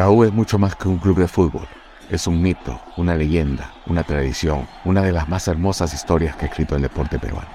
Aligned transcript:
La 0.00 0.08
U 0.08 0.24
es 0.24 0.32
mucho 0.32 0.58
más 0.58 0.76
que 0.76 0.88
un 0.88 0.96
club 0.96 1.18
de 1.18 1.28
fútbol. 1.28 1.68
Es 2.10 2.26
un 2.26 2.40
mito, 2.40 2.80
una 2.96 3.14
leyenda, 3.14 3.74
una 3.84 4.02
tradición, 4.02 4.66
una 4.86 5.02
de 5.02 5.12
las 5.12 5.28
más 5.28 5.46
hermosas 5.46 5.92
historias 5.92 6.34
que 6.36 6.46
ha 6.46 6.48
escrito 6.48 6.74
el 6.74 6.80
deporte 6.80 7.18
peruano. 7.18 7.50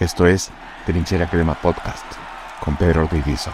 Esto 0.00 0.26
es 0.26 0.50
Trinchera 0.86 1.28
Crema 1.28 1.52
Podcast 1.52 2.06
con 2.64 2.78
Pedro 2.78 3.02
Ortiz 3.02 3.46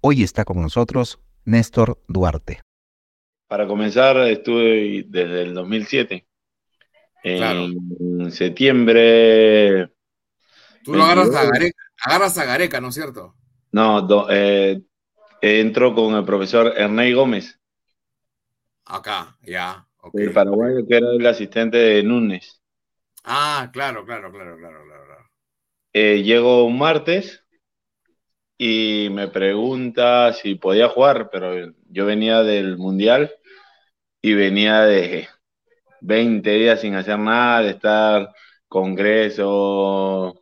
Hoy 0.00 0.22
está 0.22 0.46
con 0.46 0.62
nosotros 0.62 1.20
Néstor 1.44 2.02
Duarte. 2.08 2.62
Para 3.48 3.66
comenzar, 3.66 4.16
estuve 4.28 5.04
desde 5.06 5.42
el 5.42 5.52
2007. 5.52 6.26
En 7.22 8.30
septiembre 8.30 9.90
Tú 10.84 10.94
lo 10.94 11.04
agarras 11.04 11.34
a 11.34 11.44
Gareca, 11.44 11.82
agarras 12.04 12.38
a 12.38 12.44
Gareca, 12.44 12.80
¿no 12.80 12.88
es 12.88 12.94
cierto? 12.94 13.34
No, 13.72 14.26
eh, 14.30 14.80
entró 15.40 15.94
con 15.94 16.14
el 16.14 16.24
profesor 16.24 16.72
Ernei 16.76 17.12
Gómez. 17.12 17.60
Acá, 18.84 19.36
ya. 19.42 19.86
Okay. 19.98 20.26
El 20.26 20.32
paraguayo 20.32 20.86
que 20.88 20.96
era 20.96 21.10
el 21.10 21.26
asistente 21.26 21.76
de 21.76 22.02
Núñez. 22.02 22.60
Ah, 23.24 23.68
claro, 23.72 24.04
claro, 24.04 24.32
claro, 24.32 24.56
claro, 24.56 24.84
claro. 24.84 25.00
Eh, 25.92 26.22
llego 26.22 26.64
un 26.64 26.78
martes 26.78 27.44
y 28.56 29.08
me 29.10 29.28
pregunta 29.28 30.32
si 30.32 30.54
podía 30.54 30.88
jugar, 30.88 31.30
pero 31.30 31.72
yo 31.88 32.06
venía 32.06 32.42
del 32.42 32.78
Mundial 32.78 33.32
y 34.22 34.34
venía 34.34 34.82
de 34.82 35.28
20 36.00 36.50
días 36.50 36.80
sin 36.80 36.94
hacer 36.94 37.18
nada, 37.18 37.62
de 37.62 37.70
estar 37.70 38.32
congreso, 38.68 40.39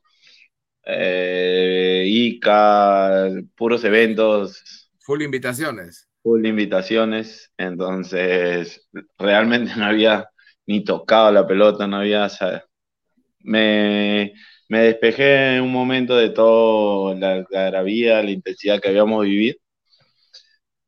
eh, 0.89 2.05
ICA, 2.07 3.29
puros 3.55 3.85
eventos. 3.85 4.91
Full 5.01 5.23
invitaciones. 5.23 6.09
Full 6.23 6.47
invitaciones, 6.47 7.53
entonces 7.59 8.89
realmente 9.19 9.73
no 9.77 9.85
había 9.85 10.29
ni 10.67 10.83
tocado 10.85 11.31
la 11.31 11.47
pelota, 11.47 11.87
no 11.87 11.99
había... 11.99 12.29
me, 13.41 14.33
me 14.69 14.79
despejé 14.81 15.57
en 15.57 15.63
un 15.63 15.73
momento 15.73 16.17
de 16.17 16.31
toda 16.31 17.15
la 17.15 17.45
gravía, 17.51 18.23
la 18.23 18.31
intensidad 18.31 18.81
que 18.81 18.89
habíamos 18.89 19.25
vivido, 19.25 19.57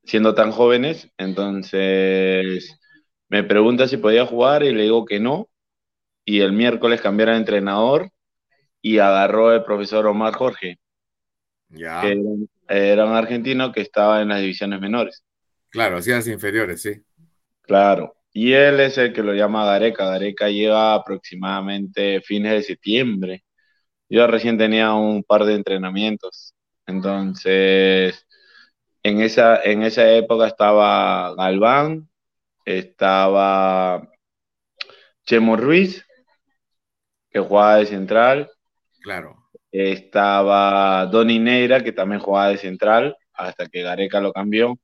siendo 0.04 0.34
tan 0.34 0.50
jóvenes, 0.50 1.08
entonces 1.18 2.78
me 3.28 3.44
pregunta 3.44 3.86
si 3.86 3.98
podía 3.98 4.26
jugar 4.26 4.62
y 4.62 4.72
le 4.72 4.82
digo 4.84 5.04
que 5.04 5.20
no, 5.20 5.48
y 6.24 6.40
el 6.40 6.52
miércoles 6.52 7.00
cambiar 7.00 7.30
de 7.30 7.36
entrenador 7.36 8.10
y 8.82 8.98
agarró 8.98 9.52
el 9.52 9.64
profesor 9.64 10.06
Omar 10.06 10.34
Jorge, 10.34 10.78
ya. 11.68 12.00
que 12.00 12.20
era, 12.68 13.04
un 13.04 13.14
argentino 13.14 13.72
que 13.72 13.80
estaba 13.80 14.22
en 14.22 14.28
las 14.28 14.40
divisiones 14.40 14.80
menores. 14.80 15.24
Claro, 15.70 15.98
hacía 15.98 16.16
las 16.16 16.28
inferiores, 16.28 16.82
sí. 16.82 17.02
Claro, 17.62 18.16
y 18.32 18.52
él 18.52 18.80
es 18.80 18.98
el 18.98 19.12
que 19.12 19.22
lo 19.22 19.34
llama 19.34 19.66
Gareca. 19.66 20.06
Gareca 20.06 20.48
lleva 20.48 20.94
aproximadamente 20.94 22.20
fines 22.22 22.52
de 22.52 22.62
septiembre. 22.62 23.44
Yo 24.08 24.26
recién 24.26 24.58
tenía 24.58 24.94
un 24.94 25.22
par 25.24 25.44
de 25.44 25.54
entrenamientos. 25.54 26.54
Entonces, 26.86 28.26
en 29.02 29.20
esa, 29.20 29.62
en 29.62 29.82
esa 29.82 30.10
época 30.12 30.46
estaba 30.46 31.34
Galván, 31.34 32.08
estaba 32.64 34.08
Chemo 35.24 35.56
Ruiz, 35.56 36.04
que 37.30 37.40
jugaba 37.40 37.76
de 37.76 37.86
central, 37.86 38.50
Claro. 39.00 39.50
Estaba 39.72 41.06
Donny 41.06 41.38
Neira, 41.38 41.82
que 41.82 41.92
también 41.92 42.20
jugaba 42.20 42.48
de 42.48 42.58
central, 42.58 43.16
hasta 43.32 43.66
que 43.66 43.82
Gareca 43.82 44.20
lo 44.20 44.32
cambió. 44.32 44.78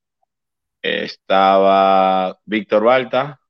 Estaba 0.82 2.38
Víctor 2.44 2.84
Balta. 2.84 3.40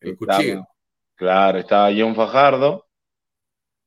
El 0.00 0.16
cuchillo. 0.16 0.66
Claro, 1.14 1.58
estaba 1.58 1.90
John 1.96 2.14
Fajardo. 2.14 2.86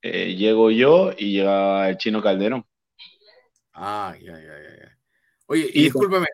Eh, 0.02 0.36
llego 0.36 0.72
yo 0.72 1.12
y 1.18 1.34
llega 1.34 1.90
el 1.90 1.98
chino 1.98 2.22
Calderón. 2.22 2.66
Ah, 3.74 4.16
ya, 4.20 4.34
ya, 4.34 4.42
ya. 4.42 4.98
Oye, 5.46 5.70
y, 5.74 5.84
discúlpame. 5.84 6.28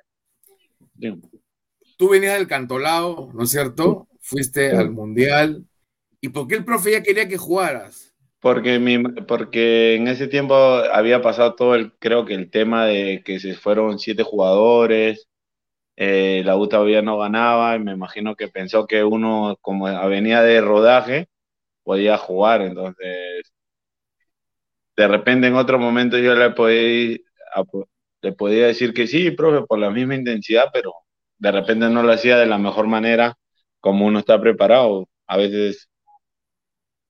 Tú 1.97 2.09
venías 2.09 2.37
del 2.37 2.47
Cantolao, 2.47 3.31
¿no 3.33 3.43
es 3.43 3.49
cierto? 3.49 4.07
Fuiste 4.19 4.71
al 4.71 4.91
Mundial. 4.91 5.65
¿Y 6.21 6.29
por 6.29 6.47
qué 6.47 6.55
el 6.55 6.65
profe 6.65 6.91
ya 6.91 7.03
quería 7.03 7.27
que 7.27 7.37
jugaras? 7.37 8.04
Porque, 8.45 8.77
mi, 8.77 8.99
porque 9.01 9.95
en 9.95 10.07
ese 10.07 10.27
tiempo 10.27 10.53
había 10.55 11.19
pasado 11.19 11.55
todo 11.55 11.73
el, 11.73 11.93
creo 11.97 12.25
que 12.25 12.35
el 12.35 12.51
tema 12.51 12.85
de 12.85 13.23
que 13.25 13.39
se 13.39 13.55
fueron 13.55 13.97
siete 13.97 14.21
jugadores, 14.21 15.27
eh, 15.97 16.43
la 16.45 16.57
U 16.57 16.67
todavía 16.69 17.01
no 17.01 17.17
ganaba, 17.19 17.75
y 17.75 17.79
me 17.79 17.93
imagino 17.93 18.35
que 18.35 18.47
pensó 18.49 18.87
que 18.87 19.03
uno, 19.03 19.57
como 19.61 19.85
venía 20.09 20.41
de 20.43 20.61
rodaje, 20.61 21.29
podía 21.83 22.17
jugar, 22.19 22.61
entonces, 22.63 23.53
de 24.97 25.07
repente 25.07 25.47
en 25.47 25.55
otro 25.55 25.79
momento 25.79 26.17
yo 26.17 26.35
le 26.35 26.51
podía, 26.51 27.17
le 28.21 28.33
podía 28.33 28.67
decir 28.67 28.93
que 28.93 29.07
sí, 29.07 29.31
profe, 29.31 29.65
por 29.67 29.79
la 29.79 29.89
misma 29.91 30.15
intensidad, 30.15 30.69
pero 30.73 30.93
de 31.37 31.51
repente 31.51 31.89
no 31.89 32.03
lo 32.03 32.11
hacía 32.11 32.37
de 32.37 32.45
la 32.45 32.57
mejor 32.57 32.87
manera 32.87 33.37
como 33.79 34.05
uno 34.05 34.19
está 34.19 34.39
preparado. 34.41 35.07
A 35.27 35.37
veces 35.37 35.89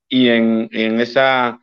y 0.10 0.30
en, 0.30 0.70
en, 0.72 1.00
esa, 1.02 1.60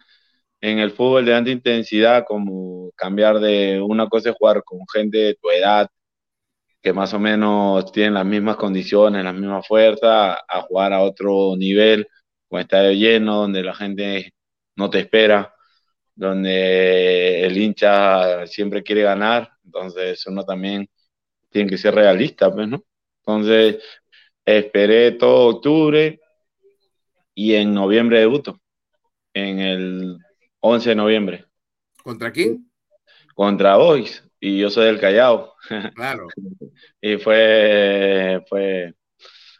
en 0.61 0.79
el 0.79 0.93
fútbol 0.93 1.25
de 1.25 1.35
alta 1.35 1.51
intensidad, 1.51 2.25
como 2.27 2.91
cambiar 2.97 3.41
de 3.41 3.81
una 3.81 4.09
cosa 4.09 4.31
es 4.31 4.37
jugar 4.37 4.63
con 4.65 4.81
gente 4.93 5.19
de 5.19 5.35
tu 5.35 5.51
edad, 5.51 5.89
que 6.83 6.93
más 6.93 7.15
o 7.15 7.19
menos 7.21 7.93
tienen 7.93 8.15
las 8.15 8.27
mismas 8.27 8.57
condiciones, 8.57 9.25
la 9.25 9.33
misma 9.33 9.63
fuerza, 9.63 10.35
a 10.35 10.63
jugar 10.63 10.93
a 10.93 11.03
otro 11.03 11.57
nivel, 11.57 12.09
con 12.49 12.61
estadio 12.61 12.93
lleno, 12.93 13.37
donde 13.37 13.63
la 13.63 13.75
gente 13.75 14.33
no 14.77 14.91
te 14.91 15.01
espera, 15.01 15.55
donde 16.15 17.45
el 17.47 17.57
hincha 17.57 18.47
siempre 18.47 18.83
quiere 18.83 19.03
ganar, 19.03 19.51
entonces 19.65 20.27
uno 20.27 20.45
también 20.45 20.89
tiene 21.51 21.71
que 21.71 21.79
ser 21.79 21.95
realista, 21.95 22.53
pues, 22.53 22.69
¿no? 22.69 22.85
Entonces, 23.25 23.83
esperé 24.45 25.13
todo 25.13 25.57
octubre, 25.57 26.21
y 27.35 27.55
en 27.55 27.75
noviembre 27.75 28.21
debuto, 28.21 28.61
en 29.35 29.59
el 29.59 30.19
11 30.61 30.91
de 30.91 30.95
noviembre. 30.95 31.45
¿Contra 32.03 32.33
quién? 32.33 32.71
Contra 33.35 33.77
Boys, 33.77 34.23
y 34.41 34.59
yo 34.59 34.71
soy 34.71 34.87
del 34.87 35.01
Callao. 35.01 35.55
Claro. 35.95 36.29
y 37.01 37.17
fue, 37.17 38.45
fue 38.49 38.95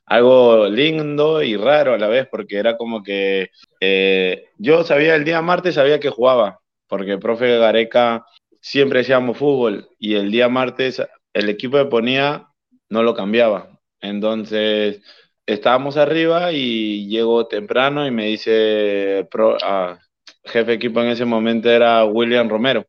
algo 0.07 0.69
lindo 0.69 1.43
y 1.43 1.57
raro 1.57 1.95
a 1.95 1.99
la 1.99 2.09
vez, 2.09 2.27
porque 2.31 2.59
era 2.59 2.77
como 2.77 3.03
que 3.03 3.51
eh, 3.81 4.49
yo 4.59 4.85
sabía 4.85 5.15
el 5.15 5.25
día 5.25 5.41
martes, 5.41 5.77
sabía 5.77 6.01
que 6.01 6.11
jugaba, 6.11 6.61
porque 6.87 7.13
el 7.13 7.19
profe 7.19 7.59
Gareca 7.59 8.27
siempre 8.61 9.01
hacíamos 9.01 9.39
fútbol, 9.39 9.89
y 9.99 10.15
el 10.15 10.31
día 10.31 10.49
martes 10.49 11.03
el 11.33 11.49
equipo 11.49 11.79
que 11.79 11.87
ponía 11.87 12.49
no 12.91 13.03
lo 13.03 13.15
cambiaba. 13.15 13.81
Entonces, 14.01 15.01
estábamos 15.47 15.97
arriba 15.97 16.53
y 16.53 17.09
llego 17.09 17.47
temprano 17.47 18.07
y 18.07 18.11
me 18.11 18.27
dice, 18.27 19.27
pro, 19.31 19.57
ah, 19.63 19.99
jefe 20.45 20.71
de 20.71 20.75
equipo 20.75 21.01
en 21.01 21.09
ese 21.09 21.25
momento 21.25 21.71
era 21.71 22.05
William 22.05 22.49
Romero. 22.49 22.87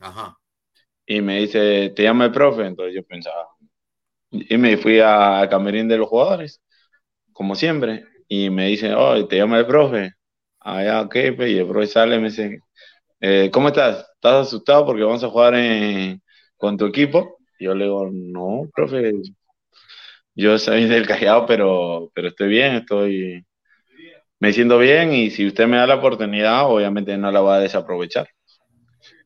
Ajá. 0.00 0.36
Y 1.06 1.20
me 1.20 1.40
dice, 1.40 1.90
te 1.90 2.02
llama 2.02 2.26
el 2.26 2.32
profe. 2.32 2.66
Entonces 2.66 2.94
yo 2.94 3.02
pensaba, 3.04 3.48
y 4.30 4.56
me 4.56 4.76
fui 4.76 5.00
a 5.00 5.46
camerín 5.50 5.88
de 5.88 5.98
los 5.98 6.08
jugadores, 6.08 6.62
como 7.32 7.54
siempre. 7.54 8.04
Y 8.28 8.50
me 8.50 8.68
dice, 8.68 8.94
oh, 8.94 9.26
te 9.26 9.36
llama 9.36 9.58
el 9.58 9.66
profe. 9.66 10.12
Allá, 10.60 11.02
ok, 11.02 11.16
pues, 11.36 11.50
y 11.50 11.58
el 11.58 11.68
profe 11.68 11.86
sale 11.86 12.16
y 12.16 12.18
me 12.20 12.28
dice, 12.30 12.58
eh, 13.20 13.50
¿cómo 13.52 13.68
estás? 13.68 14.06
¿Estás 14.14 14.48
asustado 14.48 14.86
porque 14.86 15.02
vamos 15.04 15.22
a 15.24 15.28
jugar 15.28 15.54
con 16.56 16.76
tu 16.76 16.86
equipo? 16.86 17.38
Y 17.58 17.66
yo 17.66 17.74
le 17.74 17.84
digo, 17.84 18.08
no, 18.10 18.68
profe, 18.74 19.12
yo 20.34 20.58
soy 20.58 20.84
del 20.88 21.06
Callao, 21.06 21.46
pero, 21.46 22.10
pero 22.14 22.28
estoy 22.28 22.48
bien, 22.48 22.74
estoy 22.76 23.44
me 24.40 24.52
siento 24.52 24.78
bien 24.78 25.12
y 25.12 25.30
si 25.30 25.46
usted 25.46 25.66
me 25.66 25.78
da 25.78 25.86
la 25.86 25.96
oportunidad, 25.96 26.66
obviamente 26.70 27.16
no 27.16 27.30
la 27.32 27.40
voy 27.40 27.54
a 27.54 27.60
desaprovechar. 27.60 28.28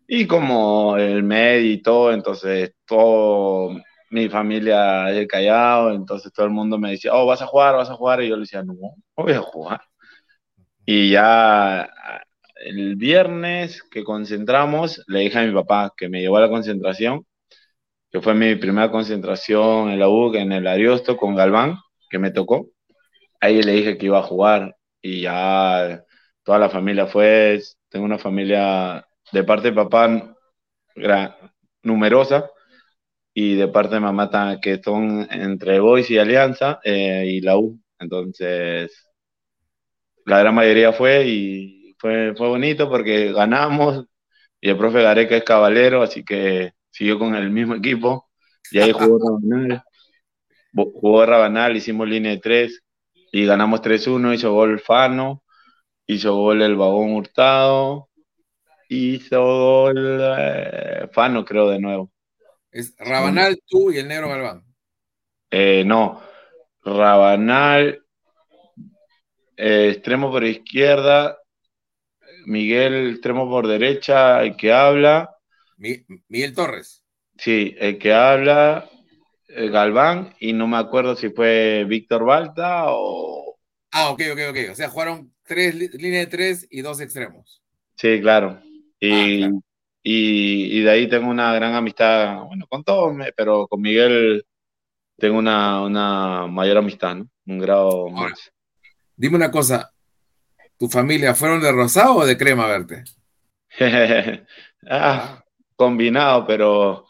Y 0.07 0.27
como 0.27 0.97
el 0.97 1.23
medio 1.23 1.73
y 1.73 1.83
todo, 1.83 2.13
entonces 2.13 2.73
todo 2.87 3.71
mi 4.11 4.29
familia 4.29 5.09
es 5.11 5.17
del 5.17 5.27
Callao, 5.27 5.93
entonces 5.93 6.33
todo 6.33 6.47
el 6.47 6.53
mundo 6.53 6.79
me 6.79 6.93
decía, 6.93 7.15
oh, 7.15 7.27
vas 7.27 7.43
a 7.43 7.47
jugar, 7.47 7.75
vas 7.77 7.91
a 7.91 7.95
jugar, 7.95 8.23
y 8.23 8.29
yo 8.29 8.37
le 8.37 8.43
decía, 8.43 8.63
no, 8.63 8.75
no 8.75 8.95
voy 9.17 9.33
a 9.33 9.41
jugar. 9.41 9.81
Y 10.87 11.11
ya 11.11 11.91
el 12.57 12.97
viernes 12.97 13.83
que 13.83 14.05
concentramos, 14.05 15.03
le 15.09 15.21
dije 15.21 15.39
a 15.39 15.47
mi 15.47 15.53
papá 15.53 15.93
que 15.97 16.09
me 16.09 16.21
llevó 16.21 16.39
a 16.39 16.43
la 16.43 16.49
concentración 16.49 17.27
que 18.11 18.21
fue 18.21 18.35
mi 18.35 18.55
primera 18.57 18.91
concentración 18.91 19.91
en 19.91 19.99
la 19.99 20.09
U, 20.09 20.35
en 20.35 20.53
el 20.53 20.67
Ariosto 20.67 21.17
con 21.17 21.35
Galván, 21.35 21.77
que 22.11 22.19
me 22.19 22.31
tocó. 22.31 22.69
Ahí 23.41 23.63
le 23.63 23.73
dije 23.73 23.99
que 23.99 24.07
iba 24.07 24.19
a 24.21 24.23
jugar 24.23 24.77
y 25.03 25.23
ya 25.23 26.05
toda 26.43 26.59
la 26.59 26.71
familia 26.71 27.07
fue, 27.07 27.61
tengo 27.89 28.05
una 28.07 28.19
familia 28.19 29.07
de 29.33 29.45
parte 29.45 29.69
de 29.69 29.75
papá 29.75 30.37
numerosa 31.83 32.51
y 33.35 33.55
de 33.57 33.69
parte 33.69 33.95
de 33.97 34.01
mamá 34.01 34.31
que 34.61 34.81
son 34.83 35.27
entre 35.31 35.81
Boys 35.81 36.11
y 36.11 36.19
Alianza 36.19 36.81
eh, 36.85 37.25
y 37.27 37.41
la 37.41 37.59
U. 37.59 37.79
Entonces, 37.99 39.09
la 40.25 40.39
gran 40.41 40.55
mayoría 40.55 40.93
fue 40.93 41.27
y 41.27 41.95
fue, 41.99 42.35
fue 42.37 42.49
bonito 42.49 42.89
porque 42.89 43.33
ganamos 43.33 44.07
y 44.61 44.71
el 44.71 44.77
profe 44.79 45.03
Gareca 45.03 45.37
es 45.37 45.45
caballero, 45.45 46.03
así 46.03 46.25
que 46.25 46.73
siguió 46.99 47.17
con 47.17 47.37
el 47.37 47.51
mismo 47.51 47.77
equipo 47.77 48.29
y 48.73 48.81
ahí 48.81 48.91
jugó 48.91 49.19
Rabanal. 49.21 49.85
Jugó 50.75 51.25
Rabanal, 51.25 51.77
hicimos 51.77 52.09
línea 52.09 52.33
de 52.33 52.39
tres 52.39 52.83
y 53.31 53.47
ganamos 53.47 53.83
3-1, 53.83 54.35
hizo 54.35 54.53
gol 54.53 54.81
Fano, 54.81 55.45
hizo 56.09 56.35
gol 56.35 56.61
el 56.63 56.75
Vagón 56.75 57.13
Hurtado, 57.13 58.09
hizo 58.89 59.41
gol 59.41 60.21
eh, 60.39 61.09
Fano 61.13 61.45
creo 61.45 61.71
de 61.71 61.79
nuevo. 61.79 62.11
Es 62.73 62.97
Rabanal, 62.99 63.61
tú 63.65 63.93
y 63.93 63.99
el 63.99 64.09
Negro 64.09 64.29
Galván. 64.29 64.65
Eh, 65.53 65.85
no, 65.87 66.21
Rabanal, 66.83 68.03
eh, 69.57 69.91
extremo 69.91 70.33
por 70.33 70.45
izquierda, 70.45 71.39
Miguel, 72.47 73.11
extremo 73.13 73.49
por 73.49 73.69
derecha, 73.69 74.43
el 74.43 74.57
que 74.57 74.73
habla. 74.73 75.38
Miguel 75.79 76.55
Torres. 76.55 77.05
Sí, 77.39 77.75
el 77.79 77.99
que 77.99 78.13
habla, 78.13 78.89
el 79.49 79.71
Galván, 79.71 80.35
y 80.41 80.53
no 80.53 80.67
me 80.67 80.77
acuerdo 80.77 81.17
si 81.17 81.31
fue 81.31 81.85
Víctor 81.89 82.25
Balta 82.25 82.87
o. 82.89 83.59
Ah, 83.93 84.11
ok, 84.11 84.23
ok, 84.33 84.41
ok. 84.51 84.57
O 84.73 84.75
sea, 84.75 84.89
jugaron 84.91 85.33
tres 85.45 85.75
líneas 85.75 86.27
de 86.27 86.31
tres 86.31 86.67
y 86.71 86.83
dos 86.83 87.01
extremos. 87.01 87.63
Sí, 87.97 88.21
claro. 88.21 88.61
Y, 89.01 89.45
ah, 89.45 89.51
y, 90.03 90.81
de 90.83 90.91
ahí 90.91 91.09
tengo 91.09 91.29
una 91.29 91.53
gran 91.55 91.75
amistad, 91.75 92.43
bueno, 92.45 92.67
con 92.69 92.85
todos, 92.85 93.17
pero 93.37 93.67
con 93.69 93.81
Miguel 93.81 94.45
tengo 95.17 95.39
una, 95.39 95.83
una 95.83 96.47
mayor 96.47 96.79
amistad, 96.79 97.17
¿no? 97.17 97.29
Un 97.47 97.59
grado 97.59 98.09
más. 98.09 98.53
Dime 99.17 99.37
una 99.37 99.51
cosa, 99.51 99.93
¿tu 100.79 100.89
familia 100.89 101.35
fueron 101.35 101.61
de 101.61 101.73
rosado 101.73 102.17
o 102.17 102.27
de 102.27 102.37
crema 102.37 102.67
verde? 102.67 103.05
ah, 104.89 105.43
combinado, 105.79 106.45
pero 106.45 107.07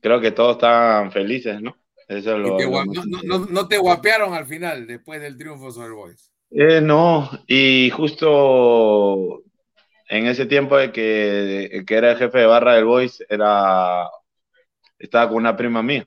creo 0.00 0.20
que 0.20 0.32
todos 0.32 0.56
estaban 0.56 1.12
felices, 1.12 1.62
¿no? 1.62 1.76
Eso 2.08 2.36
lo, 2.36 2.58
no, 2.58 3.68
te 3.68 3.78
guapearon 3.78 4.34
al 4.34 4.46
final, 4.46 4.86
después 4.86 5.20
del 5.20 5.36
triunfo 5.36 5.70
sobre 5.70 5.88
el 5.88 5.92
Boys? 5.92 6.32
Eh, 6.50 6.80
no, 6.80 7.30
y 7.46 7.90
justo 7.90 9.44
en 10.08 10.26
ese 10.26 10.46
tiempo 10.46 10.76
de 10.76 10.90
que, 10.90 11.84
que 11.86 11.94
era 11.94 12.12
el 12.12 12.16
jefe 12.16 12.38
de 12.38 12.46
barra 12.46 12.74
del 12.74 12.86
Boys, 12.86 13.22
era, 13.28 14.08
estaba 14.98 15.28
con 15.28 15.36
una 15.36 15.56
prima 15.56 15.82
mía. 15.82 16.06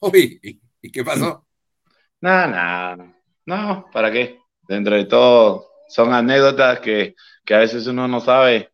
Uy, 0.00 0.40
¿y, 0.82 0.90
qué 0.90 1.02
pasó? 1.02 1.46
Nada, 2.20 2.46
nada, 2.46 3.14
no, 3.44 3.86
¿para 3.92 4.10
qué? 4.10 4.40
Dentro 4.66 4.96
de 4.96 5.04
todo, 5.04 5.68
son 5.86 6.12
anécdotas 6.12 6.80
que, 6.80 7.14
que 7.44 7.54
a 7.54 7.58
veces 7.58 7.86
uno 7.86 8.08
no 8.08 8.20
sabe, 8.20 8.72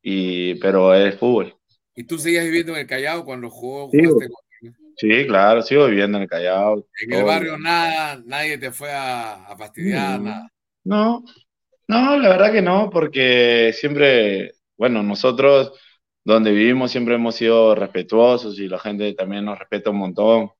y, 0.00 0.54
pero 0.54 0.94
es 0.94 1.18
fútbol. 1.18 1.57
¿Y 1.98 2.04
tú 2.04 2.16
seguías 2.16 2.44
viviendo 2.44 2.74
en 2.74 2.78
el 2.78 2.86
Callao 2.86 3.24
cuando 3.24 3.50
jugó? 3.50 3.90
Sí, 3.90 5.26
claro, 5.26 5.62
sigo 5.62 5.88
viviendo 5.88 6.16
en 6.16 6.22
el 6.22 6.28
Callao. 6.28 6.86
En 7.02 7.12
el 7.12 7.24
barrio 7.24 7.58
nada, 7.58 8.22
nadie 8.24 8.56
te 8.56 8.70
fue 8.70 8.88
a, 8.92 9.52
fastidiar, 9.58 10.20
nada. 10.20 10.48
No, 10.84 11.24
no, 11.88 12.16
la 12.16 12.28
verdad 12.28 12.52
que 12.52 12.62
no, 12.62 12.88
porque 12.88 13.74
siempre, 13.74 14.52
bueno, 14.76 15.02
nosotros 15.02 15.72
donde 16.22 16.52
vivimos 16.52 16.92
siempre 16.92 17.16
hemos 17.16 17.34
sido 17.34 17.74
respetuosos 17.74 18.56
y 18.60 18.68
la 18.68 18.78
gente 18.78 19.12
también 19.14 19.44
nos 19.44 19.58
respeta 19.58 19.90
un 19.90 19.96
montón. 19.96 20.50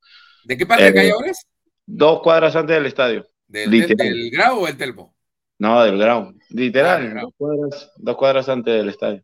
¿De 0.42 0.56
qué 0.56 0.66
parte 0.66 0.86
del 0.86 0.94
Callao 0.94 1.22
eres? 1.22 1.46
Dos 1.86 2.20
cuadras 2.20 2.56
antes 2.56 2.74
del 2.74 2.86
estadio. 2.86 3.28
¿Del, 3.46 3.70
del, 3.70 4.30
Grau 4.32 4.64
o 4.64 4.66
el 4.66 4.76
Telmo? 4.76 5.14
No, 5.60 5.84
del 5.84 5.98
Grau. 5.98 6.34
Literal, 6.48 7.16
ah, 7.16 7.20
dos, 7.22 7.32
cuadras, 7.36 7.92
dos 7.96 8.16
cuadras 8.16 8.48
antes 8.48 8.74
del 8.74 8.88
estadio 8.88 9.22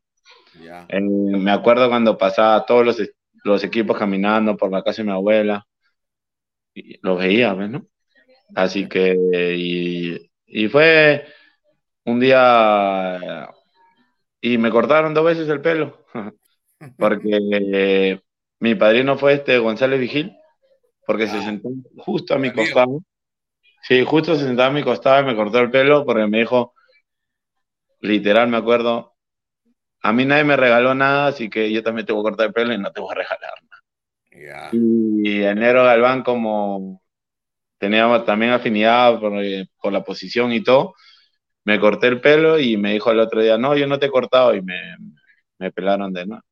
me 0.91 1.51
acuerdo 1.51 1.89
cuando 1.89 2.17
pasaba 2.17 2.65
todos 2.65 2.85
los, 2.85 3.03
los, 3.45 3.65
equipos 3.65 3.99
caminando 3.99 4.57
por 4.57 4.71
la 4.71 4.83
casa 4.83 5.03
de 5.03 5.07
mi 5.07 5.13
abuela. 5.13 5.67
Y 6.75 6.99
los 7.03 7.19
veía, 7.19 7.55
¿no? 7.55 7.87
Así 8.55 8.89
que, 8.89 9.17
y, 9.57 10.31
y 10.47 10.69
fue 10.69 11.27
un 12.05 12.21
día, 12.21 13.49
y 14.41 14.59
me 14.59 14.71
cortaron 14.71 15.15
dos 15.15 15.25
veces 15.25 15.49
el 15.49 15.61
pelo, 15.61 16.05
porque 16.99 18.21
mi 18.61 18.75
padrino 18.75 19.17
fue 19.17 19.35
este 19.35 19.59
González 19.59 20.01
Vigil, 20.01 20.37
porque 21.07 21.27
se 21.29 21.41
sentó 21.43 21.71
justo 21.99 22.35
a 22.35 22.39
mi 22.39 22.53
costado. 22.53 23.01
Sí, 23.83 24.03
justo 24.05 24.37
se 24.37 24.47
sentaba 24.47 24.69
a 24.69 24.73
mi 24.73 24.83
costado 24.83 25.23
y 25.23 25.27
me 25.27 25.37
cortó 25.37 25.61
el 25.61 25.71
pelo 25.71 26.05
porque 26.05 26.27
me 26.27 26.39
dijo, 26.39 26.75
literal, 28.01 28.49
me 28.49 28.57
acuerdo, 28.57 29.14
a 30.05 30.13
mí 30.13 30.27
nadie 30.27 30.45
me 30.45 30.55
regaló 30.55 30.95
nada, 30.95 31.29
así 31.29 31.49
que 31.49 31.73
yo 31.73 31.83
también 31.83 32.05
te 32.05 32.13
voy 32.13 32.21
a 32.21 32.29
cortar 32.29 32.49
el 32.49 32.53
pelo 32.53 32.75
y 32.75 32.79
no 32.79 32.93
te 32.93 33.01
voy 33.01 33.11
a 33.11 33.15
regalar 33.15 33.55
nada. 33.71 34.69
Y 34.71 35.43
enero 35.43 35.83
Galván, 35.83 36.23
como 36.23 37.03
teníamos 37.79 38.27
también 38.27 38.53
afinidad 38.53 39.19
eh, 39.43 39.67
por, 39.81 39.93
la 39.95 40.05
posición 40.05 40.53
y 40.53 40.63
todo, 40.63 40.95
me 41.65 41.81
corté 41.81 42.09
el 42.09 42.21
pelo 42.21 42.59
y 42.59 42.77
me 42.77 42.93
dijo 42.93 43.11
el 43.13 43.19
otro 43.19 43.41
día, 43.41 43.57
no, 43.57 43.75
yo 43.75 43.87
no 43.87 43.99
te 43.99 44.07
he 44.07 44.11
cortado 44.11 44.55
y 44.55 44.61
me, 44.61 44.79
me 45.59 45.73
pelaron 45.73 46.13
de 46.13 46.27
nuevo. 46.27 46.45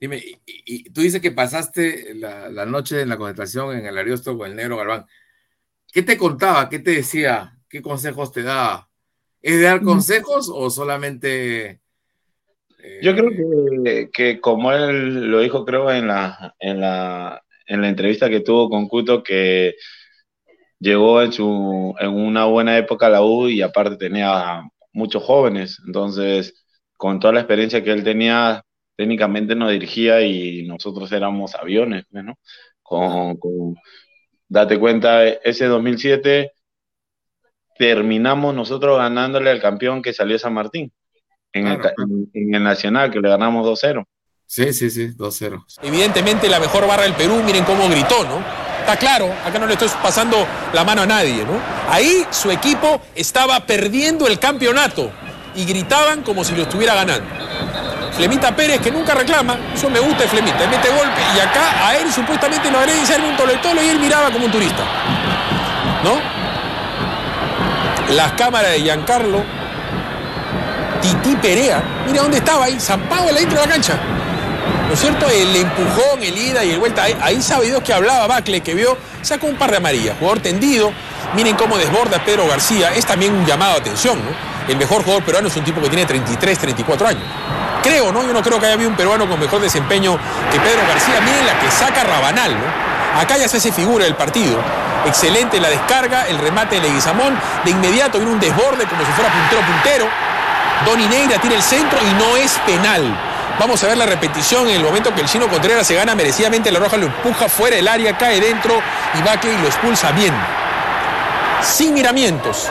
Dime, 0.00 0.20
y, 0.44 0.90
tú 0.90 1.02
dices 1.02 1.22
que 1.22 1.30
pasaste 1.30 2.12
la, 2.16 2.66
noche 2.66 3.02
en 3.02 3.08
la 3.08 3.16
concentración 3.16 3.78
en 3.78 3.86
el 3.86 3.96
Ariosto 3.96 4.36
con 4.36 4.50
el 4.50 4.56
negro 4.56 4.78
Galván. 4.78 5.06
¿Qué 5.92 6.02
te 6.02 6.18
contaba? 6.18 6.68
¿Qué 6.68 6.80
te 6.80 6.90
decía? 6.90 7.56
¿Qué 7.68 7.80
consejos 7.80 8.32
te 8.32 8.42
daba? 8.42 8.90
¿Es 9.40 9.58
de 9.58 9.62
dar 9.62 9.80
mm. 9.80 9.84
consejos 9.84 10.50
o 10.52 10.68
solamente 10.70 11.83
yo 13.02 13.14
creo 13.14 13.30
que, 13.30 14.10
que, 14.12 14.40
como 14.40 14.72
él 14.72 15.30
lo 15.30 15.40
dijo, 15.40 15.64
creo, 15.64 15.90
en 15.90 16.08
la, 16.08 16.54
en 16.58 16.80
la, 16.80 17.42
en 17.66 17.80
la 17.80 17.88
entrevista 17.88 18.28
que 18.28 18.40
tuvo 18.40 18.68
con 18.68 18.88
Cuto, 18.88 19.22
que 19.22 19.74
llegó 20.78 21.22
en, 21.22 21.32
su, 21.32 21.94
en 21.98 22.10
una 22.10 22.44
buena 22.46 22.76
época 22.78 23.06
a 23.06 23.10
la 23.10 23.22
U 23.22 23.48
y 23.48 23.62
aparte 23.62 23.96
tenía 23.96 24.62
muchos 24.92 25.22
jóvenes. 25.22 25.80
Entonces, 25.86 26.64
con 26.96 27.20
toda 27.20 27.34
la 27.34 27.40
experiencia 27.40 27.82
que 27.82 27.92
él 27.92 28.04
tenía, 28.04 28.64
técnicamente 28.96 29.54
nos 29.54 29.70
dirigía 29.72 30.22
y 30.22 30.66
nosotros 30.66 31.10
éramos 31.12 31.54
aviones, 31.54 32.04
¿no? 32.10 32.38
Con, 32.82 33.36
con, 33.38 33.76
date 34.48 34.78
cuenta, 34.78 35.26
ese 35.26 35.66
2007 35.66 36.52
terminamos 37.78 38.54
nosotros 38.54 38.98
ganándole 38.98 39.50
al 39.50 39.60
campeón 39.60 40.02
que 40.02 40.12
salió 40.12 40.38
San 40.38 40.54
Martín 40.54 40.92
en, 41.54 41.66
el, 42.34 42.62
Nacional, 42.62 43.10
que 43.10 43.20
le 43.20 43.28
ganamos 43.28 43.66
2-0. 43.66 44.04
Sí, 44.46 44.72
sí, 44.72 44.90
sí, 44.90 45.08
2-0. 45.16 45.64
Evidentemente 45.82 46.48
la 46.48 46.60
mejor 46.60 46.86
barra 46.86 47.04
del 47.04 47.14
Perú, 47.14 47.42
miren 47.44 47.64
cómo 47.64 47.88
gritó, 47.88 48.24
¿no? 48.24 48.42
Está 48.80 48.96
claro, 48.96 49.32
acá 49.46 49.58
no 49.58 49.66
le 49.66 49.72
estoy 49.72 49.88
pasando 50.02 50.36
la 50.74 50.84
mano 50.84 51.02
a 51.02 51.06
nadie, 51.06 51.44
¿no? 51.44 51.58
Ahí 51.88 52.26
su 52.30 52.50
equipo 52.50 53.00
estaba 53.14 53.60
perdiendo 53.60 54.26
el 54.26 54.38
campeonato 54.38 55.10
y 55.54 55.64
gritaban 55.64 56.22
como 56.22 56.44
si 56.44 56.54
lo 56.54 56.62
estuviera 56.62 56.94
ganando. 56.94 57.26
Flemita 58.12 58.54
Pérez, 58.54 58.80
que 58.80 58.90
nunca 58.90 59.14
reclama, 59.14 59.58
eso 59.74 59.88
me 59.88 60.00
gusta 60.00 60.24
de 60.24 60.28
Flemita, 60.28 60.68
mete 60.68 60.88
golpe 60.88 61.20
y 61.34 61.40
acá 61.40 61.88
a 61.88 61.96
él 61.96 62.12
supuestamente 62.12 62.70
lo 62.70 62.78
haré 62.78 62.92
ser 63.06 63.20
un 63.20 63.36
tolo 63.36 63.82
y 63.82 63.88
él 63.88 63.98
miraba 63.98 64.30
como 64.30 64.44
un 64.44 64.52
turista. 64.52 64.84
¿No? 66.04 66.20
Las 68.14 68.32
cámaras 68.32 68.72
de 68.72 68.80
Giancarlo 68.82 69.63
Titi 71.04 71.36
Perea, 71.36 71.82
mira 72.06 72.22
dónde 72.22 72.38
estaba 72.38 72.64
ahí, 72.64 72.80
zampado 72.80 73.28
en 73.28 73.34
la 73.34 73.40
intro 73.42 73.60
de 73.60 73.66
la 73.66 73.72
cancha. 73.72 73.92
¿No 74.88 74.94
es 74.94 74.98
cierto? 74.98 75.28
El 75.28 75.54
empujón, 75.54 76.22
el 76.22 76.34
ida 76.34 76.64
y 76.64 76.70
el 76.70 76.78
vuelta. 76.78 77.04
Ahí 77.20 77.42
sabe 77.42 77.66
Dios 77.66 77.82
que 77.82 77.92
hablaba 77.92 78.26
Bacle, 78.26 78.62
que 78.62 78.72
vio, 78.72 78.96
sacó 79.20 79.46
un 79.46 79.56
par 79.56 79.70
de 79.70 79.76
amarillas. 79.76 80.16
Jugador 80.18 80.40
tendido. 80.40 80.92
Miren 81.34 81.56
cómo 81.56 81.76
desborda 81.76 82.24
Pedro 82.24 82.46
García. 82.48 82.94
Es 82.94 83.04
también 83.04 83.34
un 83.34 83.44
llamado 83.44 83.74
a 83.74 83.76
atención, 83.78 84.16
¿no? 84.16 84.30
El 84.66 84.78
mejor 84.78 85.02
jugador 85.02 85.22
peruano 85.24 85.48
es 85.48 85.56
un 85.56 85.64
tipo 85.64 85.82
que 85.82 85.90
tiene 85.90 86.06
33, 86.06 86.58
34 86.58 87.06
años. 87.06 87.24
Creo, 87.82 88.10
¿no? 88.10 88.22
Yo 88.22 88.32
no 88.32 88.40
creo 88.40 88.58
que 88.58 88.64
haya 88.64 88.74
habido 88.74 88.88
un 88.88 88.96
peruano 88.96 89.28
con 89.28 89.38
mejor 89.38 89.60
desempeño 89.60 90.18
que 90.50 90.58
Pedro 90.58 90.80
García. 90.88 91.20
Miren 91.20 91.46
la 91.46 91.58
que 91.60 91.70
saca 91.70 92.02
Rabanal, 92.02 92.52
¿no? 92.52 93.20
Acá 93.20 93.36
ya 93.36 93.46
se 93.46 93.58
hace 93.58 93.72
figura 93.72 94.06
del 94.06 94.14
partido. 94.14 94.58
Excelente 95.06 95.60
la 95.60 95.68
descarga, 95.68 96.28
el 96.28 96.38
remate 96.38 96.76
de 96.76 96.88
Leguizamón. 96.88 97.38
De 97.62 97.72
inmediato 97.72 98.18
viene 98.18 98.32
un 98.32 98.40
desborde 98.40 98.86
como 98.86 99.04
si 99.04 99.12
fuera 99.12 99.30
puntero 99.30 100.06
Doni 100.84 101.06
Neira 101.06 101.38
tira 101.40 101.54
el 101.54 101.62
centro 101.62 101.98
y 102.02 102.12
no 102.14 102.36
es 102.36 102.52
penal. 102.66 103.02
Vamos 103.58 103.82
a 103.84 103.86
ver 103.86 103.96
la 103.96 104.06
repetición 104.06 104.68
en 104.68 104.76
el 104.76 104.82
momento 104.82 105.14
que 105.14 105.20
el 105.20 105.28
chino 105.28 105.48
Contreras 105.48 105.86
se 105.86 105.94
gana 105.94 106.14
merecidamente, 106.14 106.72
la 106.72 106.80
roja 106.80 106.96
lo 106.96 107.06
empuja 107.06 107.48
fuera 107.48 107.76
del 107.76 107.86
área, 107.86 108.18
cae 108.18 108.40
dentro 108.40 108.74
y 109.14 109.18
y 109.18 109.58
lo 109.58 109.66
expulsa 109.66 110.10
bien. 110.12 110.34
Sin 111.62 111.94
miramientos. 111.94 112.68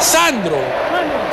Sandro 0.00 0.80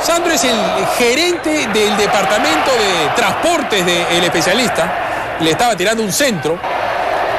Sandro 0.00 0.32
es 0.32 0.44
el 0.44 0.56
gerente 0.96 1.66
del 1.68 1.96
departamento 1.96 2.70
de 2.70 3.10
transportes 3.16 3.84
del 3.84 4.24
especialista. 4.24 5.36
Le 5.40 5.50
estaba 5.50 5.76
tirando 5.76 6.02
un 6.02 6.12
centro 6.12 6.58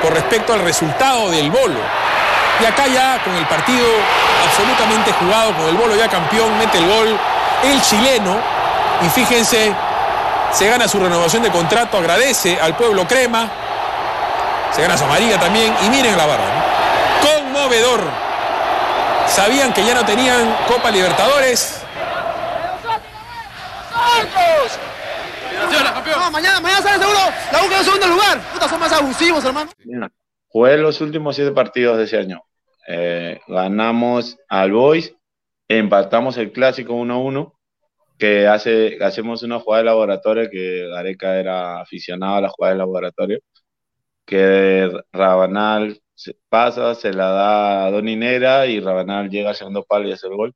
con 0.02 0.14
respecto 0.14 0.54
al 0.54 0.62
resultado 0.62 1.32
del 1.32 1.50
bolo. 1.50 1.80
Y 2.62 2.66
acá 2.66 2.88
ya 2.88 3.24
con 3.24 3.34
el 3.34 3.46
partido 3.46 3.88
absolutamente 4.46 5.14
jugado, 5.14 5.56
con 5.56 5.70
el 5.70 5.78
bolo 5.78 5.96
ya 5.96 6.10
campeón, 6.10 6.58
mete 6.58 6.80
el 6.80 6.88
gol 6.88 7.18
el 7.64 7.82
chileno. 7.82 8.59
Y 9.06 9.10
fíjense, 9.10 9.74
se 10.52 10.68
gana 10.68 10.88
su 10.88 11.00
renovación 11.00 11.44
de 11.44 11.52
contrato, 11.52 11.98
agradece 11.98 12.60
al 12.60 12.76
pueblo 12.76 13.08
crema, 13.08 13.50
se 14.72 14.82
gana 14.82 14.98
su 14.98 15.06
amarilla 15.06 15.40
también. 15.40 15.74
Y 15.86 15.90
miren 15.90 16.18
la 16.18 16.26
barra, 16.26 16.66
conmovedor. 17.22 18.02
Sabían 19.28 19.74
que 19.74 19.86
ya 19.86 19.94
no 19.94 20.06
tenían 20.06 20.56
Copa 20.68 20.90
Libertadores. 20.90 21.84
No, 26.16 26.32
mañana, 26.32 26.60
mañana 26.60 26.82
sale 26.82 27.00
seguro 27.00 27.20
la 27.52 27.60
quedó 27.62 27.78
en 27.78 27.84
segundo 27.84 28.08
lugar. 28.08 28.40
Puta, 28.54 28.68
son 28.68 28.80
más 28.80 28.92
abusivos, 28.92 29.46
hermano. 29.46 29.70
Jugué 30.48 30.78
los 30.78 31.00
últimos 31.02 31.36
siete 31.36 31.52
partidos 31.52 31.98
de 31.98 32.06
ese 32.06 32.18
año. 32.18 32.42
Eh, 32.88 33.40
ganamos 33.48 34.38
al 34.48 34.72
Boys, 34.72 35.16
empatamos 35.68 36.38
el 36.38 36.52
clásico 36.52 36.94
1-1, 36.94 37.54
que 38.20 38.48
hace, 38.48 38.98
hacemos 39.02 39.42
una 39.44 39.60
jugada 39.60 39.84
de 39.84 39.86
laboratorio, 39.86 40.50
que 40.52 40.88
Gareca 40.90 41.40
era 41.40 41.82
aficionado 41.82 42.36
a 42.36 42.42
la 42.42 42.50
jugada 42.50 42.74
de 42.74 42.80
laboratorio, 42.80 43.40
que 44.26 44.92
Rabanal 45.14 46.02
pasa, 46.50 46.96
se 46.96 47.14
la 47.14 47.30
da 47.30 47.86
a 47.86 47.92
Doninera 47.92 48.66
y 48.66 48.82
Rabanal 48.82 49.30
llega 49.30 49.52
al 49.52 49.56
segundo 49.56 49.84
palo 49.84 50.10
y 50.10 50.12
hace 50.12 50.28
el 50.28 50.36
gol. 50.36 50.54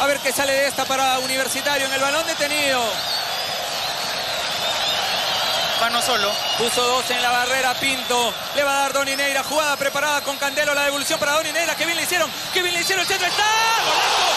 A 0.00 0.06
ver 0.06 0.16
qué 0.24 0.32
sale 0.32 0.52
de 0.52 0.66
esta 0.66 0.86
para 0.86 1.18
Universitario 1.18 1.86
en 1.86 1.92
el 1.92 2.00
balón 2.00 2.26
detenido. 2.26 2.80
Mano 5.82 6.00
solo. 6.00 6.30
Puso 6.58 6.80
dos 6.80 7.10
en 7.10 7.20
la 7.20 7.30
barrera 7.30 7.74
Pinto. 7.74 8.32
Le 8.54 8.62
va 8.62 8.78
a 8.78 8.82
dar 8.82 8.92
Donineira. 8.92 9.42
Jugada 9.42 9.76
preparada 9.76 10.20
con 10.20 10.36
Candelo. 10.36 10.74
La 10.74 10.84
devolución 10.84 11.18
para 11.18 11.32
Donineira. 11.32 11.74
Que 11.74 11.84
bien 11.84 11.96
le 11.96 12.04
hicieron. 12.04 12.30
Que 12.54 12.62
bien 12.62 12.72
le 12.72 12.82
hicieron. 12.82 13.02
El 13.02 13.08
centro 13.08 13.26
está. 13.26 13.42
¡Golazo! 13.42 14.31